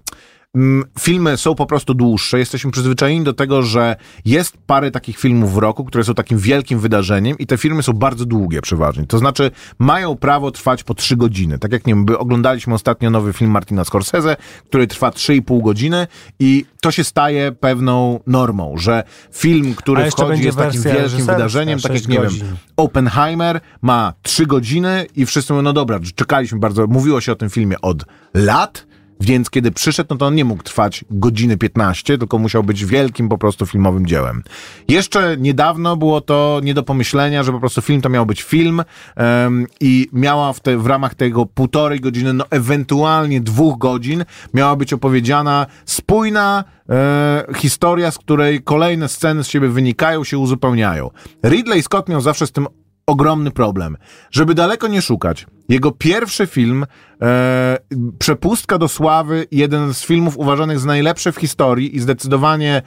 filmy 0.99 1.37
są 1.37 1.55
po 1.55 1.65
prostu 1.65 1.93
dłuższe. 1.93 2.39
Jesteśmy 2.39 2.71
przyzwyczajeni 2.71 3.23
do 3.23 3.33
tego, 3.33 3.61
że 3.61 3.95
jest 4.25 4.57
parę 4.67 4.91
takich 4.91 5.17
filmów 5.17 5.53
w 5.53 5.57
roku, 5.57 5.85
które 5.85 6.03
są 6.03 6.13
takim 6.13 6.37
wielkim 6.37 6.79
wydarzeniem 6.79 7.37
i 7.37 7.47
te 7.47 7.57
filmy 7.57 7.83
są 7.83 7.93
bardzo 7.93 8.25
długie 8.25 8.61
przeważnie. 8.61 9.05
To 9.07 9.17
znaczy 9.17 9.51
mają 9.79 10.15
prawo 10.15 10.51
trwać 10.51 10.83
po 10.83 10.93
trzy 10.93 11.17
godziny. 11.17 11.59
Tak 11.59 11.71
jak 11.71 11.87
nie 11.87 11.95
wiem, 11.95 12.05
oglądaliśmy 12.17 12.73
ostatnio 12.73 13.09
nowy 13.09 13.33
film 13.33 13.51
Martina 13.51 13.83
Scorsese, 13.83 14.35
który 14.65 14.87
trwa 14.87 15.09
3,5 15.09 15.63
godziny 15.63 16.07
i 16.39 16.65
to 16.81 16.91
się 16.91 17.03
staje 17.03 17.51
pewną 17.51 18.19
normą, 18.27 18.77
że 18.77 19.03
film, 19.31 19.75
który 19.75 20.11
wchodzi 20.11 20.43
jest 20.43 20.57
takim 20.57 20.81
wielkim 20.81 21.25
wydarzeniem, 21.25 21.79
tak 21.79 21.93
jak 21.93 22.07
nie 22.07 22.17
godzin. 22.17 22.45
wiem, 22.45 22.57
Oppenheimer 22.77 23.59
ma 23.81 24.13
trzy 24.21 24.45
godziny 24.45 25.05
i 25.15 25.25
wszyscy 25.25 25.53
mówią, 25.53 25.63
no 25.63 25.73
dobra, 25.73 25.99
czekaliśmy 26.15 26.59
bardzo, 26.59 26.87
mówiło 26.87 27.21
się 27.21 27.31
o 27.31 27.35
tym 27.35 27.49
filmie 27.49 27.81
od 27.81 28.05
lat, 28.33 28.85
więc 29.19 29.49
kiedy 29.49 29.71
przyszedł, 29.71 30.07
no 30.09 30.17
to 30.17 30.25
on 30.25 30.35
nie 30.35 30.45
mógł 30.45 30.63
trwać 30.63 31.05
godziny 31.11 31.57
15, 31.57 32.17
tylko 32.17 32.37
musiał 32.37 32.63
być 32.63 32.85
wielkim 32.85 33.29
po 33.29 33.37
prostu 33.37 33.65
filmowym 33.65 34.05
dziełem. 34.05 34.43
Jeszcze 34.87 35.37
niedawno 35.37 35.97
było 35.97 36.21
to 36.21 36.61
nie 36.63 36.73
do 36.73 36.83
pomyślenia, 36.83 37.43
że 37.43 37.51
po 37.51 37.59
prostu 37.59 37.81
film 37.81 38.01
to 38.01 38.09
miał 38.09 38.25
być 38.25 38.43
film 38.43 38.83
um, 39.17 39.65
i 39.79 40.09
miała 40.13 40.53
w, 40.53 40.59
te, 40.59 40.77
w 40.77 40.85
ramach 40.85 41.15
tego 41.15 41.45
półtorej 41.45 41.99
godziny, 41.99 42.33
no 42.33 42.45
ewentualnie 42.49 43.41
dwóch 43.41 43.77
godzin, 43.77 44.25
miała 44.53 44.75
być 44.75 44.93
opowiedziana 44.93 45.65
spójna 45.85 46.63
e, 46.89 47.45
historia, 47.55 48.11
z 48.11 48.17
której 48.17 48.61
kolejne 48.61 49.09
sceny 49.09 49.43
z 49.43 49.47
siebie 49.47 49.67
wynikają, 49.67 50.23
się 50.23 50.37
uzupełniają. 50.37 51.09
Ridley 51.45 51.83
Scott 51.83 52.09
miał 52.09 52.21
zawsze 52.21 52.47
z 52.47 52.51
tym 52.51 52.67
ogromny 53.05 53.51
problem. 53.51 53.97
Żeby 54.31 54.53
daleko 54.53 54.87
nie 54.87 55.01
szukać, 55.01 55.47
jego 55.69 55.91
pierwszy 55.91 56.47
film, 56.47 56.85
e, 57.21 57.77
Przepustka 58.19 58.77
do 58.77 58.87
sławy, 58.87 59.47
jeden 59.51 59.93
z 59.93 60.05
filmów 60.05 60.37
uważanych 60.37 60.79
za 60.79 60.87
najlepsze 60.87 61.31
w 61.31 61.37
historii 61.37 61.95
i 61.95 61.99
zdecydowanie 61.99 62.81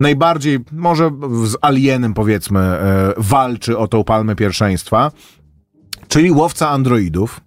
najbardziej, 0.00 0.58
może 0.72 1.10
z 1.44 1.56
Alienem 1.60 2.14
powiedzmy, 2.14 2.60
e, 2.60 3.12
walczy 3.16 3.78
o 3.78 3.88
tą 3.88 4.04
palmę 4.04 4.36
pierwszeństwa, 4.36 5.12
czyli 6.08 6.30
Łowca 6.30 6.68
Androidów. 6.68 7.40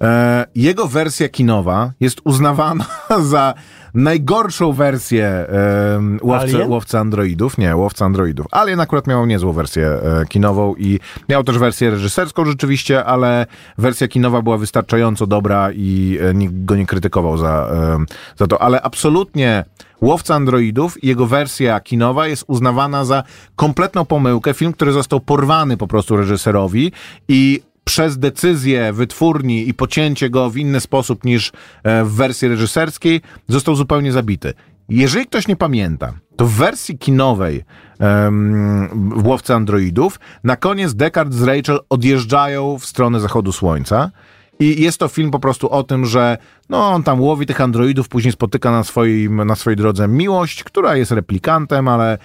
E, 0.00 0.46
jego 0.54 0.88
wersja 0.88 1.28
kinowa 1.28 1.92
jest 2.00 2.20
uznawana 2.24 2.84
za 3.32 3.54
najgorszą 3.94 4.72
wersję 4.72 5.46
um, 5.94 6.18
łowcy, 6.22 6.66
łowcy 6.66 6.98
androidów. 6.98 7.58
Nie, 7.58 7.76
łowca 7.76 8.04
androidów. 8.04 8.46
Alien 8.50 8.80
akurat 8.80 9.06
miał 9.06 9.26
niezłą 9.26 9.52
wersję 9.52 9.86
e, 9.86 10.24
kinową 10.28 10.74
i 10.74 10.98
miał 11.28 11.44
też 11.44 11.58
wersję 11.58 11.90
reżyserską 11.90 12.44
rzeczywiście, 12.44 13.04
ale 13.04 13.46
wersja 13.78 14.08
kinowa 14.08 14.42
była 14.42 14.58
wystarczająco 14.58 15.26
dobra 15.26 15.70
i 15.74 16.18
e, 16.20 16.34
nikt 16.34 16.64
go 16.64 16.76
nie 16.76 16.86
krytykował 16.86 17.38
za, 17.38 17.70
e, 17.74 18.04
za 18.36 18.46
to. 18.46 18.62
Ale 18.62 18.82
absolutnie 18.82 19.64
Łowca 20.00 20.34
Androidów 20.34 21.04
i 21.04 21.06
jego 21.06 21.26
wersja 21.26 21.80
kinowa 21.80 22.26
jest 22.26 22.44
uznawana 22.46 23.04
za 23.04 23.22
kompletną 23.56 24.04
pomyłkę. 24.04 24.54
Film, 24.54 24.72
który 24.72 24.92
został 24.92 25.20
porwany 25.20 25.76
po 25.76 25.86
prostu 25.86 26.16
reżyserowi 26.16 26.92
i 27.28 27.62
przez 27.84 28.18
decyzję 28.18 28.92
wytwórni 28.92 29.68
i 29.68 29.74
pocięcie 29.74 30.30
go 30.30 30.50
w 30.50 30.56
inny 30.56 30.80
sposób 30.80 31.24
niż 31.24 31.52
e, 31.82 32.04
w 32.04 32.12
wersji 32.12 32.48
reżyserskiej 32.48 33.20
został 33.48 33.74
zupełnie 33.74 34.12
zabity. 34.12 34.54
Jeżeli 34.88 35.26
ktoś 35.26 35.48
nie 35.48 35.56
pamięta, 35.56 36.12
to 36.36 36.46
w 36.46 36.52
wersji 36.52 36.98
kinowej 36.98 37.64
um, 38.00 39.22
Łowcy 39.24 39.54
Androidów 39.54 40.20
na 40.44 40.56
koniec 40.56 40.94
Descartes 40.94 41.34
z 41.34 41.42
Rachel 41.42 41.80
odjeżdżają 41.88 42.78
w 42.78 42.86
stronę 42.86 43.20
zachodu 43.20 43.52
słońca 43.52 44.10
i 44.58 44.82
jest 44.82 44.98
to 44.98 45.08
film 45.08 45.30
po 45.30 45.38
prostu 45.38 45.70
o 45.70 45.82
tym, 45.82 46.06
że 46.06 46.38
no, 46.68 46.88
on 46.88 47.02
tam 47.02 47.20
łowi 47.20 47.46
tych 47.46 47.60
androidów, 47.60 48.08
później 48.08 48.32
spotyka 48.32 48.70
na, 48.70 48.84
swoim, 48.84 49.44
na 49.44 49.54
swojej 49.54 49.76
drodze 49.76 50.08
miłość, 50.08 50.64
która 50.64 50.96
jest 50.96 51.10
replikantem, 51.10 51.88
ale 51.88 52.18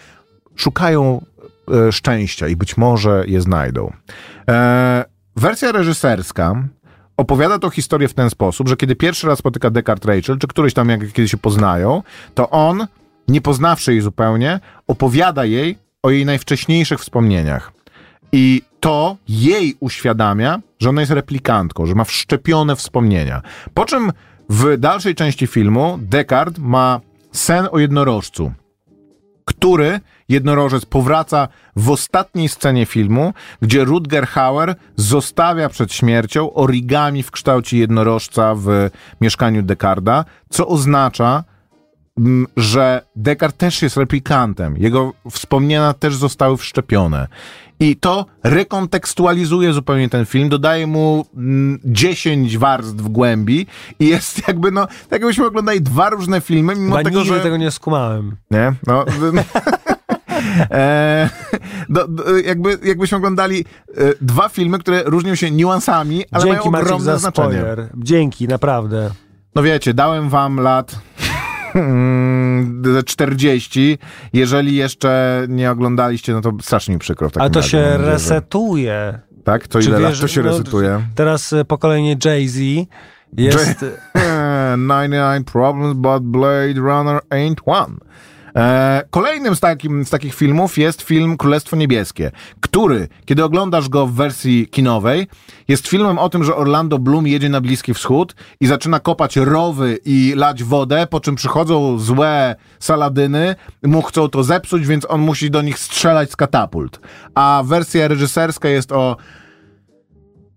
szukają 0.56 1.26
e, 1.72 1.92
szczęścia 1.92 2.48
i 2.48 2.56
być 2.56 2.78
może 2.78 3.24
je 3.28 3.42
znajdą. 3.42 3.94
E, 4.50 5.06
Wersja 5.38 5.72
reżyserska 5.72 6.64
opowiada 7.18 7.60
tą 7.60 7.70
historię 7.70 8.08
w 8.08 8.14
ten 8.14 8.30
sposób, 8.30 8.70
że 8.70 8.78
kiedy 8.78 8.96
pierwszy 8.96 9.28
raz 9.28 9.40
spotyka 9.40 9.70
Descartes 9.70 10.06
Rachel, 10.06 10.40
czy 10.40 10.48
któryś 10.48 10.74
tam 10.74 10.90
jak 10.90 11.00
kiedy 11.14 11.28
się 11.28 11.38
poznają, 11.38 12.04
to 12.36 12.50
on, 12.50 12.88
nie 13.28 13.42
poznawszy 13.42 13.92
jej 13.92 14.02
zupełnie, 14.02 14.60
opowiada 14.88 15.46
jej 15.46 15.78
o 16.04 16.10
jej 16.10 16.26
najwcześniejszych 16.26 17.00
wspomnieniach. 17.00 17.72
I 18.32 18.62
to 18.80 19.18
jej 19.28 19.76
uświadamia, 19.80 20.60
że 20.80 20.90
ona 20.90 21.02
jest 21.02 21.14
replikantką, 21.14 21.86
że 21.86 21.96
ma 21.96 22.04
wszczepione 22.04 22.76
wspomnienia. 22.76 23.42
Po 23.74 23.86
czym 23.86 24.12
w 24.50 24.78
dalszej 24.78 25.16
części 25.16 25.48
filmu 25.48 26.00
Descartes 26.02 26.60
ma 26.60 27.00
sen 27.32 27.68
o 27.72 27.80
jednorożcu, 27.80 28.52
który 29.46 30.00
jednorożec 30.30 30.86
powraca 30.86 31.48
w 31.76 31.90
ostatniej 31.90 32.50
scenie 32.50 32.86
filmu, 32.86 33.34
gdzie 33.62 33.84
Rutger 33.84 34.28
Hauer 34.28 34.76
zostawia 34.96 35.70
przed 35.70 35.94
śmiercią 35.94 36.54
origami 36.54 37.24
w 37.24 37.32
kształcie 37.32 37.78
jednorożca 37.78 38.56
w 38.56 38.90
mieszkaniu 39.22 39.64
Dekarda, 39.64 40.26
co 40.50 40.68
oznacza, 40.68 41.44
mm, 42.18 42.48
że 42.58 43.02
Descartes 43.16 43.58
też 43.58 43.82
jest 43.82 43.98
replikantem. 43.98 44.78
Jego 44.78 45.14
wspomnienia 45.32 45.94
też 45.94 46.16
zostały 46.16 46.58
wszczepione. 46.58 47.28
I 47.80 47.96
to 47.96 48.26
rekontekstualizuje 48.44 49.74
zupełnie 49.74 50.10
ten 50.10 50.26
film, 50.26 50.50
dodaje 50.50 50.88
mu 50.88 51.26
mm, 51.36 51.80
10 51.86 52.58
warstw 52.58 53.02
głębi 53.02 53.68
i 54.00 54.08
jest 54.08 54.42
jakby, 54.48 54.72
no, 54.72 54.88
tak 54.88 55.12
jakbyśmy 55.22 55.46
oglądali 55.46 55.82
dwa 55.82 56.10
różne 56.10 56.42
filmy, 56.42 56.76
mimo 56.76 56.98
Chyba 56.98 57.10
tego, 57.10 57.24
że... 57.24 57.40
tego 57.40 57.58
nie 57.58 57.72
skumałem. 57.72 58.36
Nie? 58.52 58.74
No... 58.88 59.06
E, 60.72 61.30
do, 61.90 62.08
do, 62.08 62.38
jakby, 62.38 62.78
jakbyśmy 62.84 63.18
oglądali 63.18 63.66
e, 63.98 64.14
dwa 64.22 64.50
filmy, 64.50 64.80
które 64.80 65.04
różnią 65.06 65.36
się 65.36 65.52
niuansami, 65.52 66.24
ale 66.32 66.44
Dzięki, 66.44 66.70
mają 66.70 66.84
ogromne 66.84 67.06
za 67.06 67.18
znaczenie. 67.18 67.48
Spoiler. 67.48 67.90
Dzięki, 67.98 68.48
naprawdę. 68.48 69.10
No 69.56 69.64
wiecie, 69.64 69.94
dałem 69.94 70.30
wam 70.30 70.60
lat 70.60 70.96
40. 73.06 73.98
Jeżeli 74.34 74.76
jeszcze 74.76 75.42
nie 75.50 75.72
oglądaliście, 75.72 76.34
no 76.34 76.42
to 76.42 76.52
strasznie 76.62 76.94
mi 76.94 77.00
przykro. 77.00 77.30
A 77.36 77.50
to 77.50 77.62
się 77.62 77.78
nadzieję, 77.78 77.98
resetuje. 77.98 79.20
Tak? 79.44 79.68
To 79.68 79.80
ile 79.80 79.92
wiesz, 79.92 80.02
lat 80.02 80.20
to 80.20 80.28
się 80.28 80.42
no, 80.42 80.50
resetuje? 80.50 81.02
Teraz 81.16 81.54
e, 81.54 81.66
pokolenie 81.66 82.16
Jay-Z 82.26 82.58
jest... 83.38 83.86
99 84.16 85.48
Problems, 85.52 85.94
but 85.94 86.24
Blade 86.24 86.80
Runner 86.80 87.22
ain't 87.30 87.62
one. 87.66 87.96
E, 88.58 89.04
kolejnym 89.10 89.56
z, 89.56 89.60
takim, 89.60 90.06
z 90.06 90.10
takich 90.10 90.36
filmów 90.36 90.78
jest 90.78 91.02
film 91.02 91.38
Królestwo 91.38 91.76
Niebieskie, 91.76 92.32
który, 92.60 93.08
kiedy 93.26 93.44
oglądasz 93.44 93.90
go 93.90 94.08
w 94.08 94.14
wersji 94.14 94.68
kinowej, 94.68 95.28
jest 95.68 95.88
filmem 95.88 96.20
o 96.20 96.30
tym, 96.30 96.44
że 96.44 96.56
Orlando 96.56 97.00
Bloom 97.00 97.28
jedzie 97.28 97.50
na 97.50 97.62
Bliski 97.62 97.94
Wschód 97.94 98.36
i 98.60 98.68
zaczyna 98.68 99.00
kopać 99.00 99.36
rowy 99.36 100.00
i 100.06 100.34
lać 100.36 100.64
wodę, 100.64 101.08
po 101.08 101.20
czym 101.20 101.36
przychodzą 101.36 102.00
złe 102.00 102.56
saladyny, 102.80 103.56
mu 103.84 104.02
chcą 104.02 104.30
to 104.30 104.44
zepsuć, 104.44 104.88
więc 104.88 105.06
on 105.10 105.22
musi 105.22 105.52
do 105.52 105.62
nich 105.62 105.80
strzelać 105.80 106.32
z 106.32 106.36
katapult. 106.36 107.00
A 107.36 107.64
wersja 107.66 108.08
reżyserska 108.08 108.70
jest 108.70 108.92
o 108.92 109.18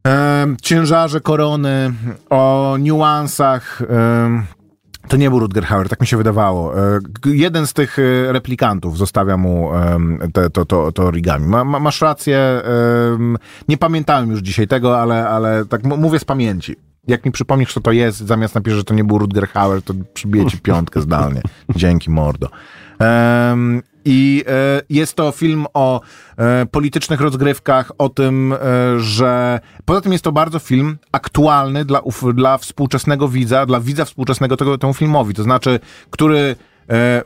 e, 0.06 0.46
ciężarze 0.62 1.20
korony, 1.20 1.92
o 2.30 2.76
niuansach 2.80 3.82
e, 3.82 4.59
to 5.08 5.16
nie 5.16 5.30
był 5.30 5.38
Rutger 5.38 5.64
Hauer, 5.64 5.88
tak 5.88 6.00
mi 6.00 6.06
się 6.06 6.16
wydawało. 6.16 6.78
E, 6.78 7.00
jeden 7.24 7.66
z 7.66 7.72
tych 7.72 7.98
e, 7.98 8.32
replikantów 8.32 8.98
zostawia 8.98 9.36
mu 9.36 9.70
te, 10.32 10.50
to, 10.50 10.64
to, 10.64 10.92
to 10.92 11.02
origami. 11.02 11.46
Ma, 11.46 11.64
ma, 11.64 11.80
masz 11.80 12.00
rację, 12.00 12.62
nie 13.68 13.78
pamiętałem 13.78 14.30
już 14.30 14.40
dzisiaj 14.40 14.68
tego, 14.68 15.00
ale, 15.00 15.28
ale 15.28 15.64
tak 15.66 15.84
mówię 15.84 16.18
z 16.18 16.24
pamięci. 16.24 16.76
Jak 17.08 17.24
mi 17.24 17.32
przypomnisz, 17.32 17.74
co 17.74 17.80
to 17.80 17.92
jest, 17.92 18.18
zamiast 18.18 18.54
napisz, 18.54 18.74
że 18.74 18.84
to 18.84 18.94
nie 18.94 19.04
był 19.04 19.18
Rutger 19.18 19.48
Hauer, 19.48 19.82
to 19.82 19.94
przybiję 20.14 20.46
ci 20.46 20.58
piątkę 20.58 21.00
zdalnie. 21.00 21.42
Dzięki, 21.76 22.10
mordo. 22.10 22.48
I 24.04 24.44
e, 24.48 24.82
jest 24.90 25.14
to 25.14 25.32
film 25.32 25.66
o 25.74 26.00
e, 26.36 26.66
politycznych 26.66 27.20
rozgrywkach, 27.20 27.92
o 27.98 28.08
tym, 28.08 28.52
e, 28.52 28.56
że 29.00 29.60
poza 29.84 30.00
tym 30.00 30.12
jest 30.12 30.24
to 30.24 30.32
bardzo 30.32 30.58
film 30.58 30.98
aktualny 31.12 31.84
dla, 31.84 32.02
dla 32.34 32.58
współczesnego 32.58 33.28
widza, 33.28 33.66
dla 33.66 33.80
widza 33.80 34.04
współczesnego 34.04 34.56
tego, 34.56 34.78
temu 34.78 34.94
filmowi. 34.94 35.34
To 35.34 35.42
znaczy, 35.42 35.80
który 36.10 36.56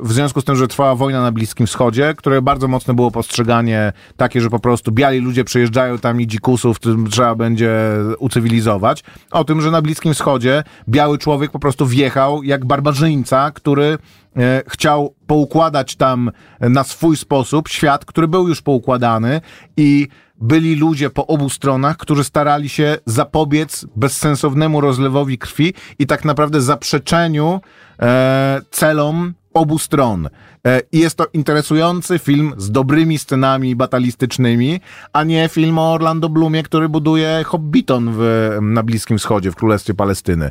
w 0.01 0.13
związku 0.13 0.41
z 0.41 0.45
tym, 0.45 0.57
że 0.57 0.69
trwała 0.69 0.95
wojna 0.95 1.23
na 1.23 1.33
Bliskim 1.33 1.67
Wschodzie, 1.67 2.15
które 2.17 2.43
bardzo 2.43 2.69
mocne 2.69 2.95
było 2.95 3.11
postrzeganie 3.11 3.93
takie, 4.17 4.41
że 4.41 4.51
po 4.51 4.59
prostu 4.59 4.93
biali 4.93 5.19
ludzie 5.19 5.45
przyjeżdżają 5.45 5.99
tam 5.99 6.21
i 6.21 6.27
dzikusów 6.27 6.77
trzeba 7.11 7.35
będzie 7.35 7.71
ucywilizować. 8.19 9.05
O 9.31 9.45
tym, 9.45 9.61
że 9.61 9.71
na 9.71 9.83
Bliskim 9.83 10.15
Wschodzie 10.15 10.63
biały 10.89 11.19
człowiek 11.19 11.51
po 11.51 11.59
prostu 11.59 11.87
wjechał 11.87 12.43
jak 12.43 12.65
barbarzyńca, 12.65 13.51
który 13.51 13.99
e, 14.37 14.63
chciał 14.69 15.15
poukładać 15.27 15.97
tam 15.97 16.31
na 16.61 16.85
swój 16.85 17.17
sposób 17.17 17.69
świat, 17.69 18.05
który 18.05 18.29
był 18.29 18.49
już 18.49 18.63
poukładany 18.63 19.41
i 19.77 20.09
byli 20.41 20.77
ludzie 20.77 21.11
po 21.11 21.27
obu 21.27 21.51
stronach, 21.51 21.97
którzy 21.97 22.25
starali 22.25 22.69
się 22.69 22.97
zapobiec 23.07 23.87
bezsensownemu 23.97 24.81
rozlewowi 24.81 25.39
krwi 25.39 25.75
i 25.99 26.07
tak 26.07 26.25
naprawdę 26.25 26.61
zaprzeczeniu 26.61 27.61
e, 28.03 28.61
celom 28.71 29.35
obu 29.55 29.79
stron. 29.79 30.29
E, 30.67 30.81
I 30.93 30.99
jest 30.99 31.17
to 31.17 31.27
interesujący 31.33 32.19
film 32.19 32.53
z 32.57 32.71
dobrymi 32.71 33.19
scenami 33.19 33.77
batalistycznymi, 33.77 34.81
a 35.13 35.25
nie 35.25 35.49
film 35.49 35.79
o 35.79 35.93
Orlando 35.93 36.29
Bloomie, 36.29 36.63
który 36.63 36.89
buduje 36.89 37.43
Hobbiton 37.47 38.11
w, 38.13 38.51
na 38.63 38.83
Bliskim 38.83 39.19
Wschodzie, 39.19 39.51
w 39.51 39.57
Królestwie 39.57 39.95
Palestyny. 39.95 40.51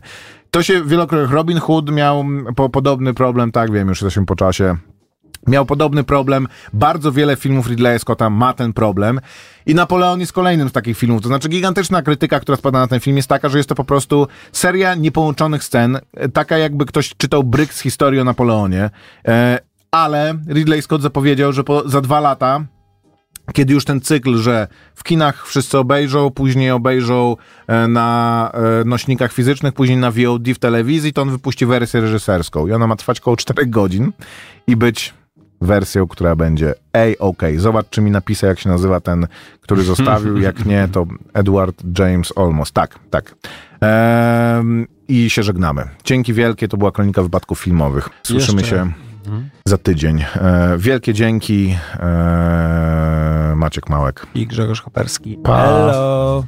To 0.52 0.64
się 0.64 0.84
wielokrotnie... 0.84 1.36
Robin 1.36 1.60
Hood 1.60 1.92
miał 1.92 2.26
po, 2.56 2.70
podobny 2.70 3.14
problem, 3.14 3.52
tak 3.52 3.72
wiem, 3.72 3.88
już 3.88 4.02
jesteśmy 4.02 4.26
po 4.26 4.36
czasie. 4.36 4.78
Miał 5.48 5.66
podobny 5.66 6.04
problem. 6.04 6.48
Bardzo 6.74 7.12
wiele 7.12 7.36
filmów 7.36 7.68
Ridleya 7.68 8.00
Scotta 8.00 8.30
ma 8.30 8.54
ten 8.54 8.74
problem. 8.74 9.20
I 9.66 9.76
Napoleon 9.76 10.20
jest 10.20 10.34
kolejnym 10.34 10.70
z 10.70 10.72
takich 10.72 10.98
filmów. 10.98 11.22
To 11.22 11.28
znaczy, 11.28 11.50
gigantyczna 11.50 12.02
krytyka, 12.02 12.40
która 12.40 12.58
spada 12.58 12.80
na 12.80 12.88
ten 12.88 13.00
film, 13.00 13.18
jest 13.18 13.30
taka, 13.30 13.50
że 13.50 13.58
jest 13.58 13.70
to 13.70 13.76
po 13.76 13.84
prostu 13.84 14.28
seria 14.52 14.96
niepołączonych 14.96 15.64
scen. 15.64 16.00
Taka, 16.34 16.58
jakby 16.58 16.86
ktoś 16.86 17.16
czytał 17.18 17.44
bryk 17.44 17.74
z 17.74 17.80
historii 17.80 18.20
o 18.20 18.24
Napoleonie. 18.24 18.90
E, 19.28 19.60
ale 19.92 20.36
Ridley 20.50 20.82
Scott 20.82 21.02
zapowiedział, 21.02 21.54
że 21.54 21.64
po, 21.64 21.90
za 21.90 22.02
dwa 22.02 22.20
lata 22.20 22.66
kiedy 23.54 23.74
już 23.74 23.86
ten 23.86 24.02
cykl, 24.02 24.38
że 24.38 24.68
w 24.96 25.04
kinach 25.04 25.48
wszyscy 25.48 25.78
obejrzą, 25.78 26.32
później 26.32 26.72
obejrzą 26.72 27.36
e, 27.68 27.88
na 27.88 28.52
e, 28.54 28.86
nośnikach 28.86 29.34
fizycznych, 29.34 29.74
później 29.74 29.98
na 29.98 30.12
VOD 30.12 30.50
w 30.56 30.60
telewizji, 30.60 31.14
to 31.14 31.22
on 31.22 31.30
wypuści 31.30 31.66
wersję 31.66 32.02
reżyserską. 32.02 32.68
I 32.68 32.72
ona 32.72 32.88
ma 32.88 32.96
trwać 32.96 33.20
około 33.20 33.38
4 33.38 33.66
godzin 33.66 34.12
i 34.68 34.76
być 34.76 35.14
wersją, 35.66 36.08
która 36.08 36.36
będzie 36.36 36.74
ej, 36.94 37.18
okej, 37.20 37.50
okay. 37.50 37.60
zobacz, 37.60 37.86
czy 37.90 38.02
mi 38.02 38.12
napisał, 38.12 38.50
jak 38.50 38.60
się 38.60 38.70
nazywa 38.70 39.00
ten, 39.00 39.28
który 39.62 39.84
zostawił, 39.94 40.38
jak 40.38 40.66
nie, 40.66 40.88
to 40.92 41.06
Edward 41.34 41.84
James 42.00 42.34
Olmos. 42.36 42.72
Tak, 42.72 43.00
tak. 43.10 43.36
Ehm, 43.82 44.86
I 45.08 45.30
się 45.30 45.44
żegnamy. 45.44 45.90
Dzięki 46.04 46.34
wielkie, 46.34 46.68
to 46.68 46.78
była 46.78 46.92
kronika 46.92 47.22
wypadków 47.22 47.60
filmowych. 47.60 48.10
Słyszymy 48.24 48.62
Jeszcze. 48.62 48.76
się 48.76 48.92
za 49.66 49.78
tydzień. 49.78 50.26
E, 50.36 50.76
wielkie 50.78 51.14
dzięki. 51.14 51.78
E, 52.00 53.54
Maciek 53.56 53.90
Małek. 53.90 54.28
I 54.36 54.48
Grzegorz 54.48 54.82
Koperski. 54.82 55.38
Pa. 55.44 55.58
Hello. 55.58 56.44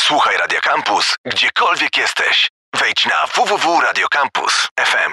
Słuchaj 0.00 0.36
Radio 0.38 0.58
Campus, 0.62 1.14
gdziekolwiek 1.24 1.96
jesteś. 1.96 2.48
Wejdź 2.80 3.06
na 3.06 3.26
www.radiocampus.fm. 3.34 5.12